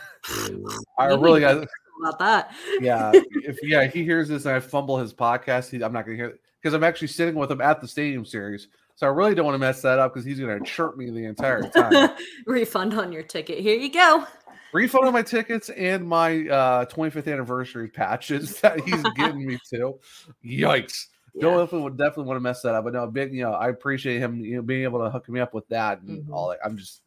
[0.98, 1.56] I really got
[2.00, 2.52] about that.
[2.80, 3.12] yeah.
[3.44, 6.26] If yeah, he hears this and I fumble his podcast, he, I'm not gonna hear
[6.26, 8.68] it because I'm actually sitting with him at the stadium series.
[8.96, 11.24] So I really don't want to mess that up because he's gonna chirp me the
[11.26, 12.10] entire time.
[12.46, 13.58] Refund on your ticket.
[13.60, 14.24] Here you go.
[14.72, 19.98] refund on my tickets and my uh 25th anniversary patches that he's getting me to.
[20.44, 21.06] Yikes.
[21.38, 22.84] Don't definitely would definitely want to mess that up.
[22.84, 25.38] But no, big, you know, I appreciate him, you know, being able to hook me
[25.40, 26.32] up with that and Mm-hmm.
[26.32, 26.58] all that.
[26.64, 27.02] I'm just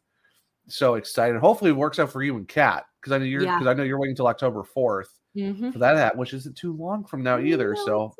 [0.70, 1.40] so excited.
[1.40, 2.84] Hopefully it works out for you and Kat.
[3.00, 3.58] Because I know you're Yeah.
[3.58, 5.72] because I know you're waiting until October 4th Mhm.
[5.72, 7.74] for that hat, which isn't too long from now either.
[7.76, 8.12] so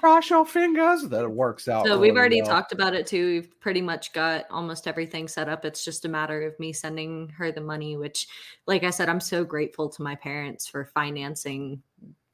[0.00, 1.84] cross your fingers that it works out.
[1.86, 2.50] So we've already well.
[2.50, 3.26] talked about it too.
[3.26, 5.64] We've pretty much got almost everything set up.
[5.64, 8.26] It's just a matter of me sending her the money, which,
[8.66, 11.82] like I said, I'm so grateful to my parents for financing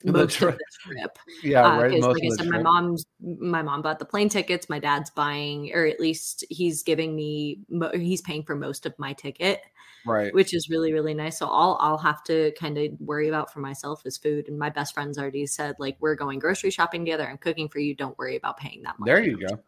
[0.12, 1.18] most of this trip.
[1.42, 4.68] Yeah, Uh, right, most like I said, my mom's my mom bought the plane tickets.
[4.68, 7.60] My dad's buying, or at least he's giving me.
[7.94, 9.60] He's paying for most of my ticket
[10.06, 10.32] Right.
[10.32, 13.58] which is really really nice so all i'll have to kind of worry about for
[13.58, 17.28] myself is food and my best friends already said like we're going grocery shopping together
[17.28, 19.58] i'm cooking for you don't worry about paying that money There you go.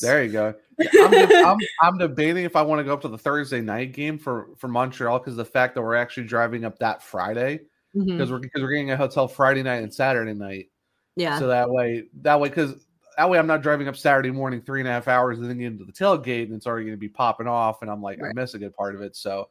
[0.00, 0.54] There you go.
[0.80, 3.92] I'm, deb- I'm, I'm debating if I want to go up to the Thursday night
[3.92, 7.60] game for for Montreal because the fact that we're actually driving up that Friday
[7.94, 10.70] Because we're because we're getting a hotel Friday night and Saturday night.
[11.16, 14.60] yeah So that way, that way, because that way I'm not driving up Saturday morning
[14.62, 16.96] three and a half hours and then get into the tailgate and it's already going
[16.96, 18.34] to be popping off and I'm like I Right.
[18.34, 19.14] miss a good part of it.
[19.14, 19.48] So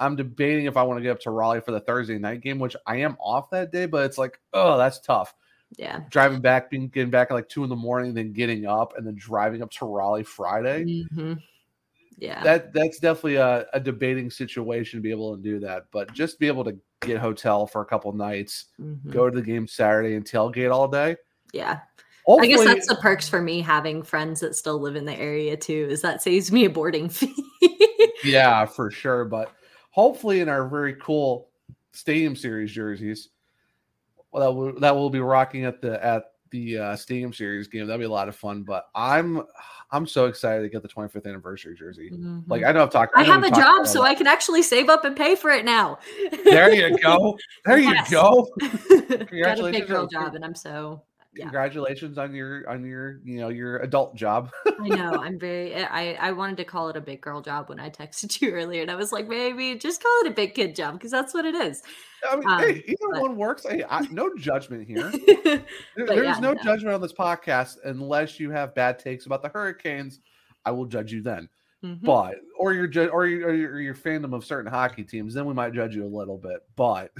[0.00, 2.58] I'm debating if I want to get up to Raleigh for the Thursday night game,
[2.58, 5.34] which I am off that day, but it's like oh that's tough
[5.78, 8.96] yeah driving back, being getting back at like two in the morning, then getting up
[8.96, 10.84] and then driving up to Raleigh Friday.
[11.12, 11.42] Mhm.
[12.18, 15.84] Yeah That that's definitely a, a debating situation to be able to do that.
[15.90, 19.10] But just be able to get hotel for a couple nights, Mhm.
[19.10, 21.16] go to the game Saturday and tailgate all day.
[21.52, 21.80] yeah
[22.40, 25.56] i guess that's the perks for me having friends that still live in the area
[25.56, 27.34] too is that saves me a boarding fee
[28.24, 29.24] yeah, for sure.
[29.24, 29.52] But
[29.90, 31.48] hopefully, in our very cool
[31.92, 33.28] Stadium Series jerseys,
[34.30, 37.86] well, that will that will be rocking at the at the uh, Stadium Series game.
[37.86, 38.62] That'll be a lot of fun.
[38.62, 39.42] But I'm
[39.90, 42.10] I'm so excited to get the 25th anniversary jersey.
[42.46, 43.12] Like I know I've talked.
[43.16, 45.64] i know have a job so i can actually save up and pay for it
[45.64, 45.98] now
[46.44, 47.36] There you go.
[47.64, 48.10] There Yes.
[48.10, 48.48] you go.
[49.42, 51.02] got a big girl job and i'm so
[51.36, 54.50] Congratulations on your on your you know your adult job.
[54.66, 55.12] I know.
[55.20, 55.74] I'm very.
[55.74, 58.82] I I wanted to call it a big girl job when I texted you earlier,
[58.82, 61.44] and I was like, maybe just call it a big kid job because that's what
[61.44, 61.82] it is.
[62.30, 63.64] I mean, Um, hey, either but- one works.
[63.68, 65.10] Hey, I, no judgment here.
[65.44, 66.62] There- there's yeah, no no.
[66.62, 70.20] judgment on this podcast unless you have bad takes about the Hurricanes.
[70.64, 71.48] I will judge you then.
[71.84, 72.00] Mhm.
[72.02, 75.34] But or your ju- or your, or your, or your fandom of certain hockey teams,
[75.34, 76.60] then we might judge you a little bit.
[76.76, 77.10] But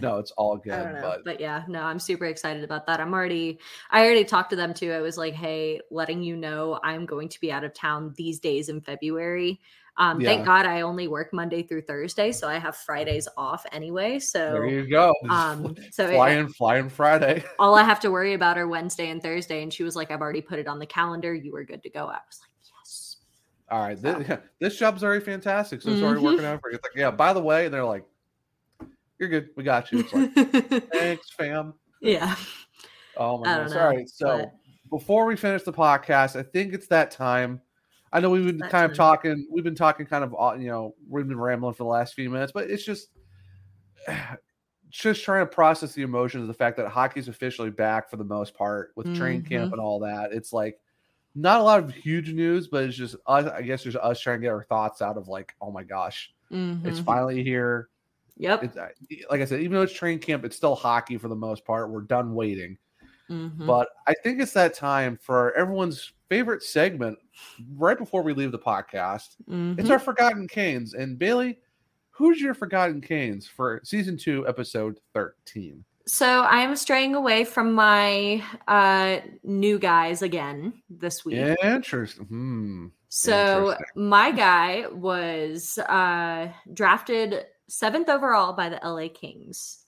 [0.00, 0.72] no, it's all good.
[0.72, 3.00] I don't know, But but, yeah, no, I'm super excited about that.
[3.00, 3.58] I'm already,
[3.90, 4.92] I already talked to them too.
[4.92, 8.40] I was like, hey, letting you know I'm going to be out of town these
[8.40, 9.60] days in February.
[9.96, 10.30] Um, Yeah.
[10.30, 14.18] Thank God I only work Monday through Thursday, so I have Fridays off anyway.
[14.18, 15.14] So there you go.
[15.30, 17.44] Um, so flying, yeah, in, fly in Friday.
[17.58, 19.62] all I have to worry about are Wednesday and Thursday.
[19.62, 21.32] And she was like, I've already put it on the calendar.
[21.32, 22.00] You were good to go.
[22.06, 22.50] I was like,
[22.82, 23.16] yes.
[23.70, 25.80] All right, this, this job's already fantastic.
[25.80, 26.24] So it's already Mhm.
[26.24, 26.76] working out for you.
[26.76, 28.04] It's like, yeah, by the way, and they're like,
[29.18, 29.48] you're good.
[29.56, 30.00] We got you.
[30.00, 31.74] It's like, thanks, fam.
[32.00, 32.34] Yeah.
[33.16, 33.72] Oh my goodness.
[33.74, 34.08] know, All right.
[34.08, 34.52] So but-
[34.90, 37.60] before we finish the podcast, I think it's that time.
[38.12, 40.94] I know we've been that kind of talking, we've been talking kind of, you know,
[41.08, 43.08] we've been rambling for the last few minutes, but it's just,
[44.90, 48.24] just trying to process the emotions of the fact that hockey's officially back for the
[48.24, 50.32] most part with train camp and all that.
[50.32, 50.78] It's like
[51.34, 54.38] not a lot of huge news, but it's just us, I guess just us trying
[54.38, 57.04] to get our thoughts out of like, oh my gosh, it's Mhm.
[57.04, 57.88] finally here.
[58.36, 58.64] Yep.
[58.64, 58.88] It's, uh,
[59.30, 61.90] like I said, even though it's train camp, it's still hockey for the most part.
[61.90, 62.76] We're done waiting.
[63.30, 63.66] Mhm.
[63.66, 67.18] But I think it's that time for everyone's favorite segment
[67.76, 69.36] right before we leave the podcast.
[69.78, 69.90] It's Mhm.
[69.90, 70.94] our Forgotten Canes.
[70.94, 71.58] And Bailey,
[72.10, 75.84] who's your Forgotten Canes for season two, episode 13?
[76.06, 81.36] So I'm straying away from my uh new guys again this week.
[81.62, 82.26] Interesting.
[82.26, 82.86] Hmm.
[83.08, 84.08] So Interesting.
[84.10, 89.84] my guy was uh drafted seventh overall by the LA Kings,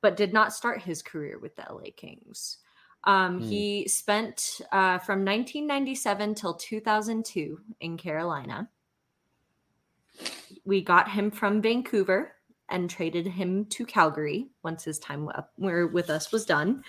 [0.00, 2.58] but did not start his career with the LA Kings.
[3.04, 3.48] Um, Hmm.
[3.48, 8.68] He spent uh, from 1997 till 2002 in Carolina.
[10.64, 12.32] We got him from Vancouver
[12.68, 16.84] and traded him to Calgary once his time up where with us was done.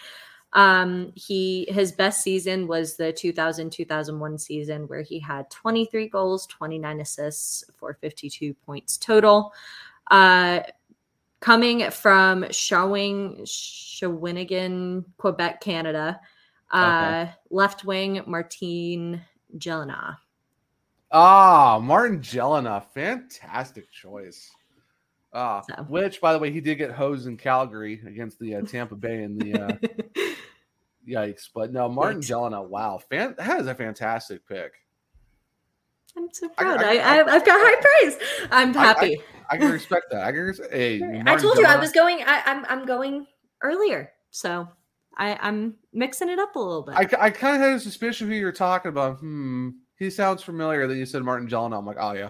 [0.54, 7.02] Um, he his best season was the 2000-2001 season where he had 23 goals, 29
[7.02, 9.52] assists for 52 points total.
[10.10, 10.62] Uh,
[11.40, 16.20] coming from Shawing Shawinigan, Quebec, Canada.
[16.72, 17.32] Uh, Okay.
[17.52, 19.22] left wing Martin
[19.58, 20.18] Gelinas.
[21.12, 24.50] Ah, Martin Gelinas, fantastic choice.
[25.32, 28.96] Ah, which, by the way, he did get hosed in Calgary against the uh, Tampa
[28.96, 29.78] Bay in the uh,
[31.08, 31.50] yikes.
[31.54, 32.22] But no, Martin.
[32.22, 34.74] Gelinas, wow, fan, that is a fantastic pick.
[36.18, 36.84] I'm so proud.
[36.84, 38.18] I- I, I, I've got high praise.
[38.52, 39.22] I'm I- I- happy.
[39.50, 40.24] I, can respect that.
[40.24, 40.42] I can.
[40.42, 42.24] Res- hey, I, told you I was going.
[42.26, 43.28] I, I'm I'm going
[43.62, 44.68] earlier, so
[45.18, 46.96] I, I'm mixing it up a little bit.
[46.96, 49.20] I, I kind of had a suspicion who you're talking about.
[49.20, 50.88] Hmm, he sounds familiar.
[50.88, 51.78] Then you said Martin Gelinas.
[51.78, 52.30] I'm like, oh yeah.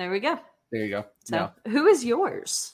[0.00, 0.38] There we go.
[0.72, 1.04] There you go.
[1.24, 1.70] So Yeah.
[1.70, 2.72] who is yours?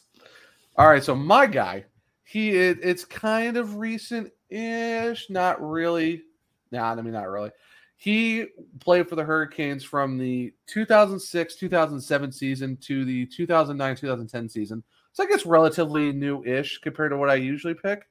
[0.77, 1.85] All right, so my guy,
[2.23, 6.23] he it, it's kind of recent-ish, not really.
[6.70, 7.51] Nah, I mean not really.
[7.97, 8.47] He
[8.78, 14.85] played for the Hurricanes from the 2006-2007 season to the 2009-2010 season.
[15.12, 18.07] So I guess relatively new-ish compared to what I usually pick.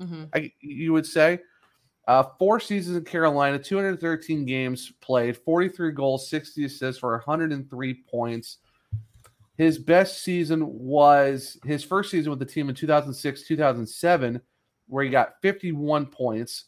[0.00, 0.24] Mm-hmm.
[0.34, 1.40] I, you would say.
[2.06, 8.58] Uh, four seasons in Carolina, 213 games played, 43 goals, 60 assists for 103 points.
[9.56, 14.40] His best season was his first season with the team in 2006 2007,
[14.86, 16.64] where he got 51 points,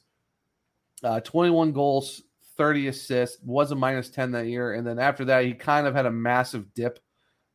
[1.03, 2.23] uh, 21 goals,
[2.57, 4.75] 30 assists, was a minus 10 that year.
[4.75, 6.99] And then after that, he kind of had a massive dip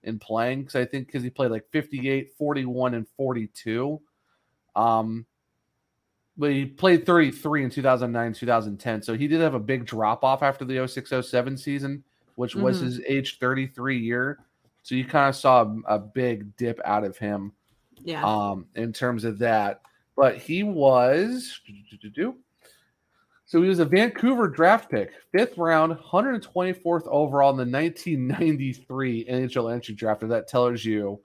[0.04, 4.02] in playing because I think because he played like 58, 41, and 42.
[4.76, 5.26] Um,
[6.38, 10.44] but he played 33 in 2009 2010 so he did have a big drop off
[10.44, 12.04] after the 0607 season
[12.36, 12.84] which was Mhm.
[12.86, 14.40] his age 33 year
[14.84, 17.52] so you kind of saw a, a big dip out of him
[18.04, 18.24] Yeah.
[18.24, 19.82] um in terms of that
[20.16, 21.60] but he was
[23.46, 29.74] so he was a Vancouver draft pick, fifth round, 124th overall in the 1993 NHL
[29.74, 30.22] entry draft.
[30.22, 31.22] And that tells you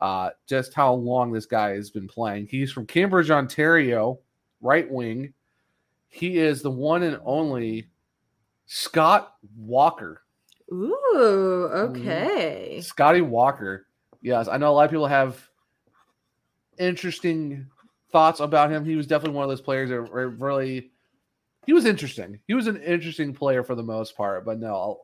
[0.00, 2.46] uh, just how long this guy has been playing.
[2.46, 4.20] He's from Cambridge, Ontario,
[4.60, 5.32] right wing.
[6.08, 7.88] He is the one and only
[8.66, 10.22] Scott Walker.
[10.72, 11.98] Ooh, mm-hmm.
[11.98, 12.80] okay.
[12.80, 13.86] Scotty Walker.
[14.22, 15.48] Yes, I know a lot of people have
[16.78, 17.66] interesting
[18.12, 18.84] thoughts about him.
[18.84, 20.90] He was definitely one of those players that were really
[21.66, 22.40] he was interesting.
[22.46, 25.00] He was an interesting player for the most part, but no,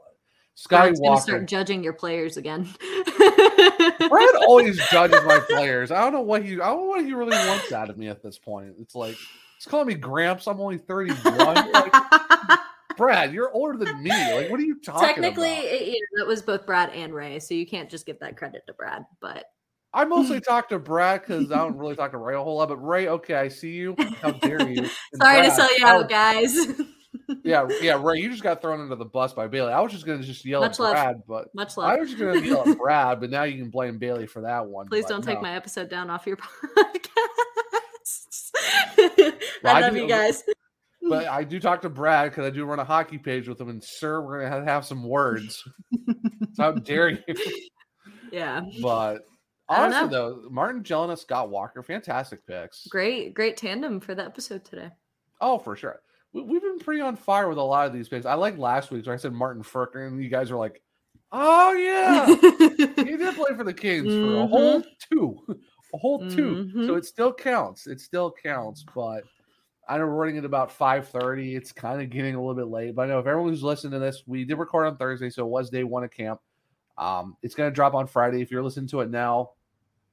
[0.54, 1.22] Scotty Brad's gonna Walker.
[1.22, 2.62] start judging your players again.
[3.18, 5.90] Brad always judges my players.
[5.90, 8.08] I don't know what he I don't know what he really wants out of me
[8.08, 8.74] at this point.
[8.80, 9.16] It's like
[9.56, 10.46] he's calling me Gramps.
[10.46, 11.72] I'm only 31.
[11.72, 11.92] Like,
[12.96, 14.10] Brad, you're older than me.
[14.10, 15.64] Like, what are you talking Technically, about?
[15.64, 18.36] it, you know, that was both Brad and Ray, so you can't just give that
[18.36, 19.04] credit to Brad.
[19.20, 19.44] But
[19.92, 22.68] I mostly talk to Brad because I don't really talk to Ray a whole lot.
[22.68, 23.94] But Ray, okay, I see you.
[24.22, 24.82] How dare you?
[25.12, 26.56] And sorry to Brad, sell you out, guys.
[27.42, 29.72] Yeah, yeah, Ray, you just got thrown under the bus by Bailey.
[29.72, 30.92] I was just gonna just yell Much at love.
[30.92, 31.90] Brad, but Much love.
[31.90, 34.66] I was just gonna yell at Brad, but now you can blame Bailey for that
[34.66, 34.86] one.
[34.86, 37.34] Please don't take my episode down off your podcast.
[39.62, 40.42] Well, I I love do- you guys.
[41.08, 43.68] But I do talk to Brad because I do run a hockey page with him,
[43.68, 45.62] and sir, we're gonna have, have some words.
[46.54, 47.18] so how dare you?
[48.32, 48.62] Yeah.
[48.82, 49.20] But
[49.68, 52.88] honestly, though, Martin Gelinas, Scott Walker, fantastic picks.
[52.88, 54.90] Great, great tandem for the episode today.
[55.40, 56.00] Oh, for sure.
[56.32, 58.26] We, we've been pretty on fire with a lot of these picks.
[58.26, 60.82] I like last week's where I said Martin Furker, and you guys were like,
[61.30, 64.48] "Oh yeah, he did play for the Kings for a mm-hmm.
[64.48, 65.60] whole two,
[65.96, 66.98] a whole 2 So Mhm.
[66.98, 67.86] it still counts.
[67.86, 68.84] It still counts.
[68.94, 69.24] But
[69.88, 71.54] I know we're running at about five thirty.
[71.54, 72.94] It's kind of getting a little bit late.
[72.94, 75.44] But I know if everyone who's listening to this, we did record on Thursday, so
[75.44, 76.40] it was day one of camp.
[76.98, 78.42] Um, it's going to drop on Friday.
[78.42, 79.50] If you're listening to it now,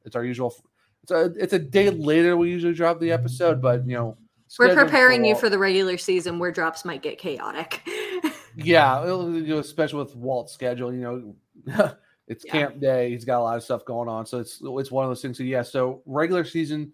[0.05, 0.53] it's our usual.
[1.01, 2.37] It's a it's a day later.
[2.37, 4.17] We usually drop the episode, but you know.
[4.59, 7.81] We're preparing you for the regular season where drops might get chaotic.
[8.55, 11.35] yeah, it'll- you know, especially with Walt's schedule, you know,
[12.27, 12.51] it's Yeah.
[12.51, 13.09] camp day.
[13.09, 15.37] He's got a lot of stuff going on, so it's it's one of those things.
[15.37, 16.93] So yeah, so regular season,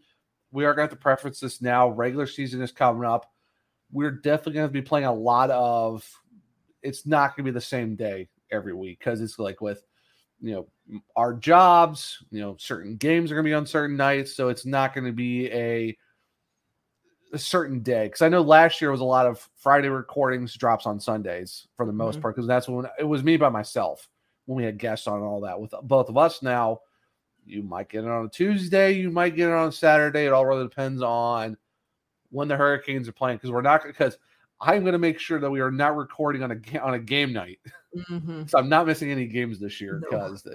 [0.51, 1.89] we are going to have to preference this now.
[1.89, 3.31] Regular season is coming up.
[3.91, 6.07] We're definitely going to be playing a lot of.
[6.81, 9.85] It's not going to be the same day every week because it's like with
[10.41, 10.68] you know
[11.15, 12.23] our jobs.
[12.31, 15.06] You know, certain games are going to be on certain nights, so it's not going
[15.06, 15.97] to be a
[17.31, 20.88] a certain day because I know last year was a lot of Friday recordings drops
[20.88, 22.22] on Sundays for the most Mhm.
[22.23, 24.10] part because that's when it was me by myself
[24.49, 25.59] when we had guests on all that.
[25.61, 26.80] With both of us now,
[27.45, 30.26] you might get it on a Tuesday, you might get it on a Saturday.
[30.26, 31.55] It all really depends on
[32.31, 34.17] when the Hurricanes are playing because we're not because
[34.59, 37.31] I'm going to make sure that we are not recording on a on a game
[37.31, 37.59] night.
[38.09, 38.49] Mhm.
[38.49, 40.09] so I'm not missing any games this year No.
[40.09, 40.47] because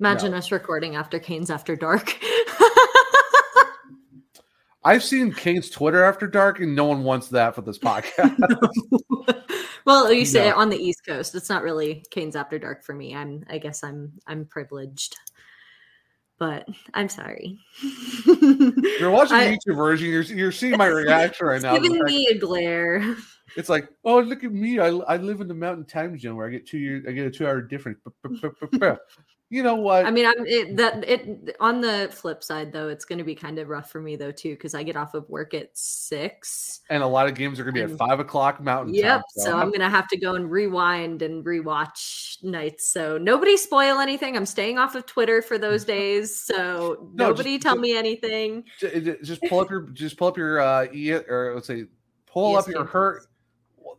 [0.00, 2.16] Imagine us recording after Canes After Dark.
[4.84, 8.36] I've seen Canes Twitter after dark and no one wants that for this podcast.
[9.88, 10.56] well, you say No.
[10.56, 11.34] on the East Coast.
[11.34, 13.14] It's not really Canes After Dark for me.
[13.16, 15.16] I'm I guess I'm I'm privileged.
[16.38, 17.58] But I'm sorry.
[18.24, 20.08] You're watching the I- YouTube version.
[20.08, 21.76] You're you're seeing my reaction right now.
[21.76, 23.16] giving me a glare.
[23.56, 24.78] It's like, oh, look at me.
[24.78, 27.04] I, I live in the mountain time zone where I get two years.
[27.08, 27.98] I get a two hour difference.
[29.50, 30.04] You know what?
[30.04, 33.34] I mean, I'm it, that it on the flip side though, it's going to be
[33.34, 36.80] kind of rough for me though too because I get off of work at six.
[36.90, 39.04] and a lot of games are going to be at five o'clock mountain Yep.
[39.20, 39.22] time.
[39.36, 42.90] So I'm gonna have to go and rewind and rewatch nights.
[42.92, 44.36] So nobody spoil anything.
[44.36, 46.36] I'm staying off of Twitter for those days.
[46.38, 48.64] So No, nobody just- tell just- me anything.
[49.22, 51.86] Just pull up your just pull up your uh e- or let's say
[52.26, 53.24] pull up your hurt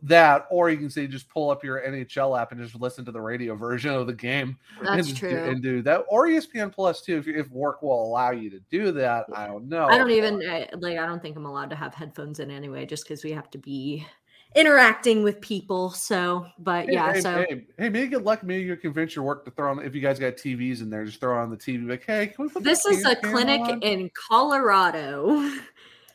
[0.02, 3.12] that or you can say just pull up your NHL app and just listen to
[3.12, 5.30] the radio version of the game That's and, true.
[5.30, 8.92] and do that or ESPN plus too if, if work will allow you to do
[8.92, 10.98] that I don't know I don't even I, like.
[10.98, 13.58] I don't think I'm allowed to have headphones in anyway, just because we have to
[13.58, 14.06] be
[14.54, 15.90] interacting with people.
[15.90, 17.12] So, but Hey, yeah.
[17.12, 18.46] hey, so hey, hey, maybe get lucky.
[18.46, 19.84] Maybe you convince your work to throw on.
[19.84, 21.88] If you guys got TVs in there, just throw on the TV.
[21.88, 23.82] Like, hey, can we put this is a clinic on?
[23.82, 25.50] in Colorado.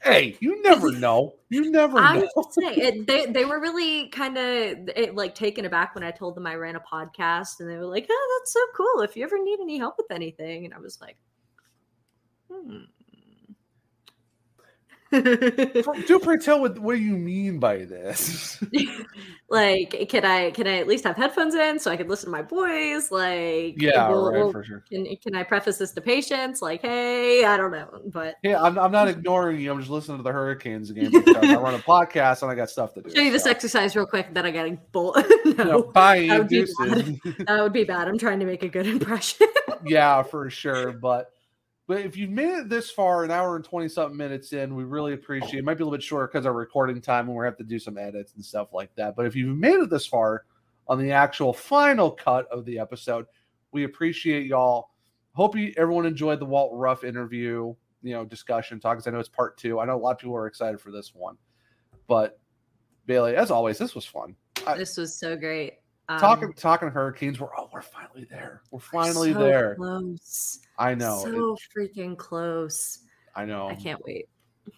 [0.05, 1.33] Hey, you never know.
[1.49, 2.27] You never I'm know.
[2.51, 6.45] saying, it, they they were really kind of like taken aback when I told them
[6.45, 9.01] I ran a podcast, and they were like, "Oh, that's so cool!
[9.01, 11.17] If you ever need any help with anything," and I was like,
[12.51, 12.83] "Hmm."
[15.11, 18.61] Do tell what what do you mean by this?
[19.49, 22.31] like, can I can I at least have headphones in so I can listen to
[22.31, 23.11] my voice?
[23.11, 24.83] Like, Yeah, will- right, for sure.
[24.89, 26.61] Can can I preface this to patients?
[26.61, 29.71] Like, hey, I don't know, but Yeah, I'm, I'm not ignoring you.
[29.71, 32.69] I'm just listening to the Hurricanes again because I run a podcast and I got
[32.69, 33.09] stuff to do.
[33.13, 34.33] show you this exercise real quick.
[34.33, 35.17] Then I got to bolt.
[35.45, 36.75] no, No, bye, that would be deuces.
[36.77, 37.19] bad.
[37.47, 38.07] That would be bad.
[38.07, 39.47] I'm trying to make a good impression.
[39.85, 40.91] yeah, for sure.
[40.91, 41.31] But
[41.87, 44.83] but if you've made it this far, an hour and twenty something minutes in, we
[44.83, 45.59] really appreciate.
[45.59, 47.63] It might be a little bit shorter because our recording time, and we have to
[47.63, 49.15] do some edits and stuff like that.
[49.15, 50.45] But if you've made it this far
[50.87, 53.25] on the actual final cut of the episode,
[53.71, 54.89] we appreciate y'all.
[55.33, 58.95] Hope you everyone enjoyed the Walt Ruff interview, you know, discussion talk.
[58.97, 59.79] Because I know it's part two.
[59.79, 61.37] I know a lot of people are excited for this one.
[62.07, 62.39] But
[63.05, 64.35] Bailey, as always, this was fun.
[64.65, 65.73] I- this was so great.
[66.07, 68.61] Um, talking talking Hurricanes, we're oh, we're finally there.
[68.71, 69.75] We're finally so there.
[69.75, 70.59] Close.
[70.77, 71.21] I know.
[71.23, 72.99] So freaking close.
[73.35, 73.69] I know.
[73.69, 74.29] I can't wait.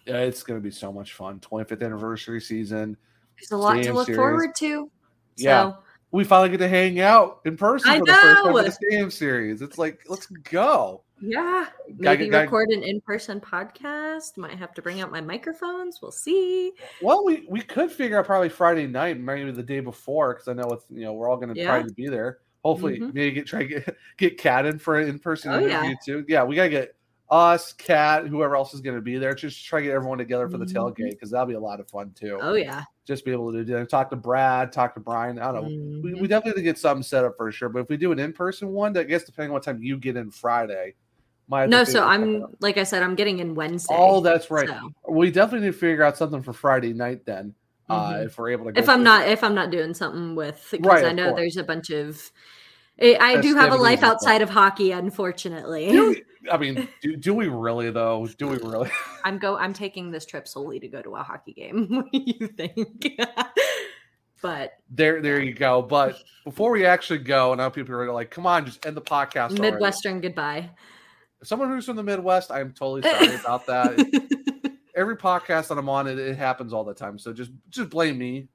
[0.06, 1.40] Yeah, it's going to be so much fun.
[1.40, 2.98] 25th anniversary season.
[3.38, 4.18] There's a lot to look series.
[4.18, 4.90] forward to.
[5.36, 5.74] Yeah.
[6.12, 8.58] We finally get to hang out in person I for the first time know.
[8.58, 9.62] in the stadium series.
[9.62, 11.04] It's like, let's go.
[11.22, 11.68] Yeah,
[12.02, 14.38] Gotta maybe gotta- record an in-person podcast.
[14.38, 16.00] Might have to bring out my microphones.
[16.02, 16.74] We'll see.
[17.02, 20.54] Well, we, we could figure out probably Friday night, maybe the day before, because I
[20.54, 22.40] know with you know we're all going to try to be there.
[22.64, 23.14] Hopefully, Mhm.
[23.14, 25.94] maybe get try get get Kat in for an in person Oh, interview yeah.
[26.06, 26.26] too.
[26.28, 26.94] Yeah, we gotta get
[27.30, 29.36] us, Kat, whoever else is going to be there.
[29.36, 30.74] Just try to get everyone together for the Mhm.
[30.96, 32.38] tailgate because that'll be a lot of fun too.
[32.42, 32.84] Oh yeah.
[33.06, 33.90] just be able to do that.
[33.90, 35.40] Talk to Brad, talk to Brian.
[35.40, 35.68] I don't know.
[35.70, 35.76] We,
[36.12, 36.22] Mm-hmm.
[36.22, 37.70] we definitely need to get something set up for sure.
[37.70, 39.98] But if we do an in person one, I guess depending on what time you
[39.98, 41.07] get in Friday, might have to
[41.50, 42.56] No, so I'm out.
[42.60, 43.96] like I said, I'm getting in Wednesday.
[43.98, 44.68] Oh, that's right.
[44.68, 47.54] so- We definitely need to figure out something for Friday night then.
[47.90, 48.26] Uh, Mhm.
[48.26, 48.74] if we're able to.
[48.74, 51.30] Go if I'm through- not if I'm not doing something with because Right, I know
[51.30, 51.40] course.
[51.40, 52.32] there's a bunch of
[53.02, 55.90] I I do have a life outside of hockey, unfortunately.
[55.92, 56.16] Do
[56.52, 58.28] I mean, do, do we really though?
[58.38, 58.90] Do we really?
[59.24, 61.88] I'm go I'm taking this trip solely to go to a hockey game.
[61.90, 63.08] what do you think?
[64.42, 65.82] but there, there you go.
[65.82, 69.02] But before we actually go, and now people are like, "Come on, just end the
[69.02, 70.20] podcast." already." Midwestern
[71.44, 74.74] someone who's from the Midwest, I'm totally sorry about that.
[74.96, 77.20] Every podcast that I'm on, it, it happens all the time.
[77.20, 78.48] So just just blame me.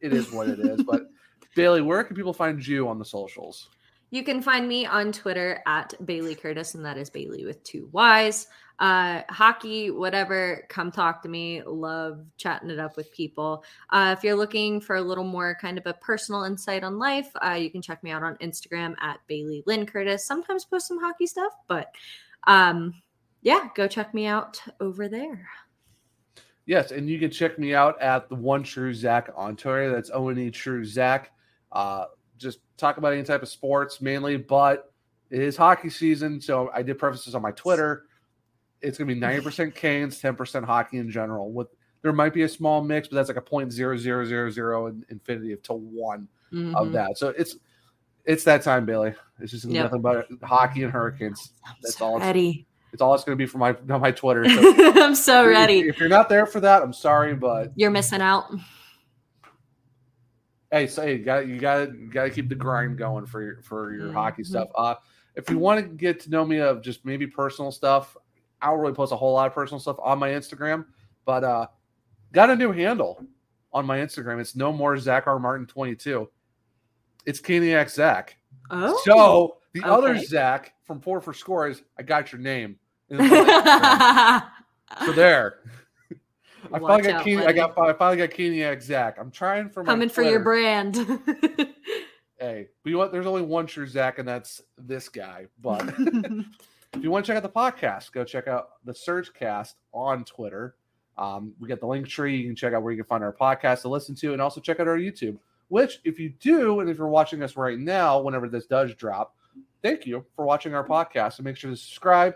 [0.00, 0.82] It is what it is.
[0.82, 1.02] But
[1.54, 3.68] Bailey, where can people find you on the socials?
[4.10, 7.88] You can find me on Twitter at Bailey Curtis, and that is Bailey with two
[7.92, 8.48] Y's.
[8.80, 11.62] Uh, hockey, whatever, come talk to me.
[11.64, 13.62] Love chatting it up with people.
[13.90, 17.30] Uh, if you're looking for a little more kind of a personal insight on life,
[17.44, 20.24] uh, you can check me out on Instagram at Bailey Lynn Curtis.
[20.24, 21.94] Sometimes post some hockey stuff, but
[22.46, 22.94] um,
[23.42, 25.46] yeah, go check me out over there.
[26.66, 29.90] Yes, and you can check me out at the One True Zach on Twitter.
[29.90, 31.32] That's O N E True Zach.
[31.72, 32.04] Uh,
[32.38, 34.92] just talk about any type of sports mainly, but
[35.30, 38.04] it is hockey season, so I did preface this on my Twitter.
[38.82, 41.52] It's going to be ninety percent Canes, ten percent hockey in general.
[41.52, 41.68] With
[42.02, 44.86] there might be a small mix, but that's like a point zero zero zero zero
[44.86, 46.92] in infinity of to one of Mhm.
[46.92, 47.18] that.
[47.18, 47.56] So it's
[48.30, 49.14] it's that time, Bailey.
[49.40, 49.84] It's just Yep.
[49.84, 51.52] nothing but hockey and hurricanes.
[51.82, 52.16] That's all.
[52.16, 52.66] It's, Ready.
[52.92, 54.48] it's all it's going to be for my my Twitter.
[54.48, 55.80] So I'm so if- ready.
[55.80, 58.50] If, you're not there for that, I'm sorry, but You're missing out.
[60.70, 63.62] hey, say you got you got you got to keep the grind going for your
[63.62, 64.46] for your hockey Mhm.
[64.46, 64.68] stuff.
[64.74, 64.94] Uh,
[65.36, 68.16] if you want to get to know me of just maybe personal stuff,
[68.60, 70.84] I don't really post a whole lot of personal stuff on my Instagram,
[71.24, 71.66] but uh,
[72.32, 73.24] got a new handle
[73.72, 74.40] on my Instagram.
[74.40, 76.28] It's no more Zach R Martin twenty two.
[77.26, 78.36] It's Caniac Zach.
[78.70, 79.00] Oh.
[79.04, 82.76] So the other Zach from Four for Scores, I got your name.
[83.08, 85.06] And it's on Instagram.
[85.06, 85.58] so there.
[86.72, 89.16] I finally got out, I got I finally got Zach.
[89.18, 90.96] I'm trying for my Coming for your brand.
[92.40, 93.12] Hey, but you know what?
[93.12, 95.46] There's only one true Zach, and that's this guy.
[95.60, 99.76] But if you want to check out the podcast, go check out the Surge Cast
[99.92, 100.74] on Twitter.
[101.18, 102.38] Um, we got the link tree.
[102.38, 104.58] You can check out where you can find our podcast to listen to, and also
[104.58, 105.36] check out our YouTube.
[105.70, 109.36] Which, if you do, and if you're watching us right now, whenever this does drop,
[109.82, 111.38] thank you for watching our podcast.
[111.38, 112.34] And make sure to subscribe,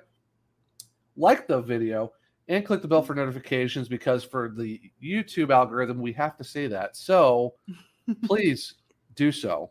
[1.16, 2.12] like the video,
[2.48, 6.68] and click the bell for notifications because for the YouTube algorithm, we have to say
[6.68, 6.96] that.
[6.96, 7.54] So
[8.24, 8.74] please
[9.16, 9.70] do so.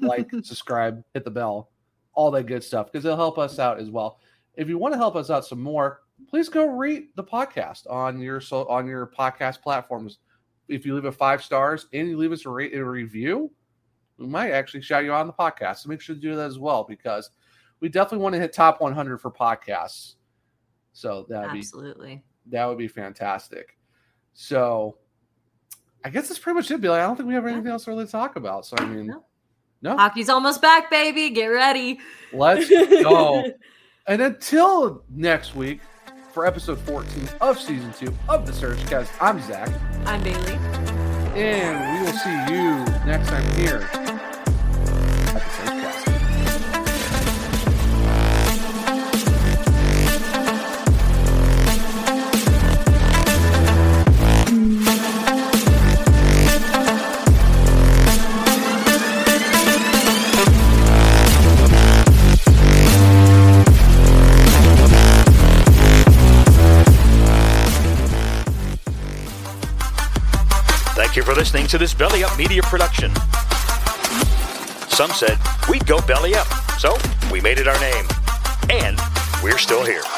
[0.00, 1.70] Like, subscribe, hit the bell,
[2.14, 4.18] all that good stuff because it'll help us out as well.
[4.54, 8.20] If you want to help us out some more, please go rate the podcast on
[8.20, 10.18] your so on your podcast platforms.
[10.68, 13.50] If you leave it five stars and you leave us a rate a review,
[14.18, 15.78] we might actually shout you out on the podcast.
[15.78, 17.30] So make sure to do that as well because
[17.80, 20.14] we definitely want to hit top 100 for podcasts.
[20.92, 22.24] So that'd be Absolutely.
[22.46, 23.78] that would be fantastic.
[24.34, 24.98] So
[26.04, 26.98] I guess that's pretty much it, Billy.
[26.98, 28.66] I don't think we have anything else really to talk about.
[28.66, 29.14] So I mean,
[29.80, 31.30] no, Hockey's almost back, baby.
[31.30, 32.00] Get ready.
[32.32, 33.44] let's go.
[34.06, 35.80] and until next week
[36.38, 39.68] for episode 14 of season two of the SurgeCast, I'm Zach.
[40.06, 40.52] I'm Bailey.
[41.34, 44.07] And we will see you next time here
[71.28, 73.14] for listening to this Belly Up Media production.
[74.88, 75.36] Some said
[75.68, 76.46] we'd go belly up,
[76.78, 76.96] so
[77.30, 78.06] we made it our name.
[78.70, 78.98] And
[79.42, 80.17] we're still here.